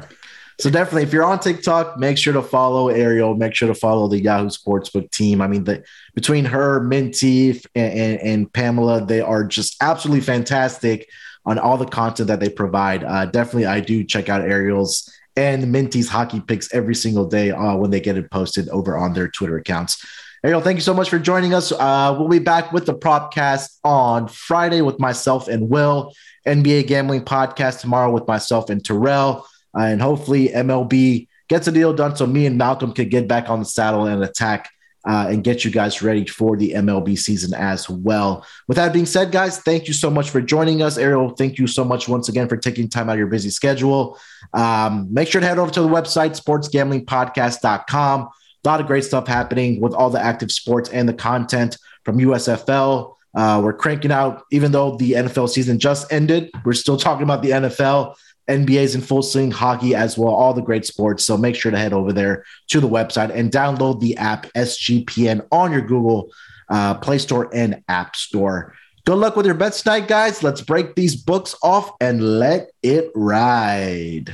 So 0.61 0.71
definitely, 0.71 1.03
if 1.03 1.13
you're 1.13 1.25
on 1.25 1.41
TikTok, 1.41 1.99
make 1.99 2.17
sure 2.17 2.33
to 2.33 2.43
follow 2.43 2.89
Ariel. 2.89 3.35
Make 3.35 3.57
sure 3.57 3.67
to 3.67 3.75
follow 3.75 4.07
the 4.07 4.21
Yahoo 4.21 4.49
Sportsbook 4.51 5.11
team. 5.11 5.41
I 5.41 5.49
mean, 5.49 5.65
the, 5.65 5.83
between 6.15 6.45
her, 6.45 6.81
Minty, 6.81 7.51
and, 7.75 7.93
and, 7.93 8.21
and 8.21 8.53
Pamela, 8.53 9.05
they 9.05 9.21
are 9.21 9.43
just 9.43 9.77
absolutely 9.81 10.21
fantastic 10.21 11.09
on 11.47 11.59
all 11.59 11.77
the 11.77 11.87
content 11.87 12.29
that 12.29 12.41
they 12.41 12.49
provide. 12.49 13.05
Uh, 13.05 13.27
definitely, 13.27 13.67
I 13.67 13.81
do 13.81 14.05
check 14.05 14.29
out 14.29 14.41
Ariel's 14.41 15.11
and 15.37 15.71
Minty's 15.73 16.09
hockey 16.09 16.41
picks 16.41 16.73
every 16.73 16.95
single 16.95 17.27
day 17.27 17.51
uh, 17.51 17.77
when 17.77 17.91
they 17.91 18.01
get 18.01 18.17
it 18.17 18.31
posted 18.31 18.69
over 18.69 18.97
on 18.97 19.15
their 19.15 19.29
Twitter 19.29 19.57
accounts. 19.57 20.05
Ariel, 20.45 20.61
thank 20.61 20.77
you 20.77 20.83
so 20.83 20.95
much 20.95 21.09
for 21.09 21.19
joining 21.19 21.55
us. 21.55 21.73
Uh, 21.73 22.15
we'll 22.19 22.29
be 22.29 22.39
back 22.39 22.73
with 22.73 22.87
the 22.87 22.95
Propcast 22.95 23.79
on 23.83 24.29
Friday 24.29 24.83
with 24.83 25.01
myself 25.01 25.49
and 25.49 25.69
Will. 25.69 26.13
NBA 26.47 26.87
Gambling 26.87 27.25
Podcast 27.25 27.81
tomorrow 27.81 28.11
with 28.11 28.29
myself 28.29 28.69
and 28.69 28.85
Terrell. 28.85 29.47
Uh, 29.77 29.85
and 29.85 30.03
hopefully 30.03 30.49
MLB 30.49 31.27
gets 31.49 31.67
a 31.67 31.73
deal 31.73 31.93
done 31.95 32.15
so 32.15 32.27
me 32.27 32.47
and 32.47 32.59
Malcolm 32.59 32.93
can 32.93 33.09
get 33.09 33.27
back 33.27 33.49
on 33.49 33.59
the 33.59 33.65
saddle 33.65 34.07
and 34.07 34.23
attack 34.23 34.71
uh, 35.07 35.27
and 35.29 35.45
get 35.45 35.65
you 35.65 35.71
guys 35.71 36.03
ready 36.03 36.27
for 36.27 36.57
the 36.57 36.73
MLB 36.73 37.19
season 37.19 37.53
as 37.55 37.89
well. 37.91 38.45
With 38.69 38.77
that 38.77 38.93
being 38.93 39.07
said, 39.07 39.33
guys, 39.33 39.59
thank 39.59 39.87
you 39.87 39.93
so 39.93 40.11
much 40.11 40.31
for 40.31 40.41
joining 40.41 40.83
us. 40.83 40.97
Ariel, 40.97 41.31
thank 41.31 41.59
you 41.59 41.67
so 41.67 41.85
much 41.85 42.09
once 42.09 42.29
again 42.29 42.49
for 42.49 42.57
taking 42.57 42.89
time 42.89 43.09
out 43.09 43.15
of 43.15 43.19
your 43.19 43.29
busy 43.29 43.51
schedule. 43.51 44.19
Um, 44.53 45.13
make 45.13 45.29
sure 45.29 45.41
to 45.41 45.47
head 45.47 45.59
over 45.59 45.71
to 45.73 45.83
the 45.83 45.89
website, 45.89 46.41
sportsgamblingpodcast.com. 46.41 48.21
A 48.21 48.69
lot 48.69 48.81
of 48.81 48.87
great 48.87 49.05
stuff 49.05 49.27
happening 49.27 49.81
with 49.81 49.93
all 49.93 50.09
the 50.09 50.21
active 50.21 50.51
sports 50.51 50.89
and 50.89 51.09
the 51.09 51.15
content 51.15 51.77
from 52.05 52.19
USFL. 52.19 53.15
Uh, 53.35 53.61
we're 53.63 53.75
cranking 53.75 54.13
out, 54.13 54.45
even 54.53 54.73
though 54.73 54.97
the 54.97 55.13
NFL 55.13 55.49
season 55.49 55.79
just 55.79 56.11
ended, 56.13 56.51
we're 56.65 56.73
still 56.73 56.97
talking 56.97 57.25
about 57.25 57.43
the 57.43 57.51
NFL. 57.51 58.15
NBA's 58.49 58.95
in 58.95 59.01
full 59.01 59.23
swing, 59.23 59.51
hockey 59.51 59.95
as 59.95 60.19
well, 60.19 60.35
all 60.35 60.55
the 60.55 60.63
great 60.63 60.85
sports. 60.85 61.25
So 61.25 61.37
make 61.37 61.57
sure 61.57 61.71
to 61.71 61.79
head 61.79 61.93
over 61.93 62.13
there 62.13 62.45
to 62.69 62.81
the 62.81 62.89
website 62.89 63.31
and 63.35 63.51
download 63.51 64.01
the 64.01 64.17
app 64.17 64.47
SGPN 64.55 65.47
on 65.51 65.73
your 65.73 65.83
Google 65.83 66.31
uh, 66.69 66.95
Play 66.95 67.19
Store 67.19 67.51
and 67.55 67.83
App 67.89 68.17
Store. 68.17 68.75
Good 69.05 69.17
luck 69.17 69.37
with 69.37 69.47
your 69.47 69.55
bets 69.55 69.83
tonight, 69.83 70.09
guys. 70.09 70.43
Let's 70.43 70.63
break 70.63 70.95
these 70.95 71.15
books 71.15 71.55
off 71.63 71.93
and 72.01 72.39
let 72.39 72.71
it 72.83 73.11
ride. 73.15 74.33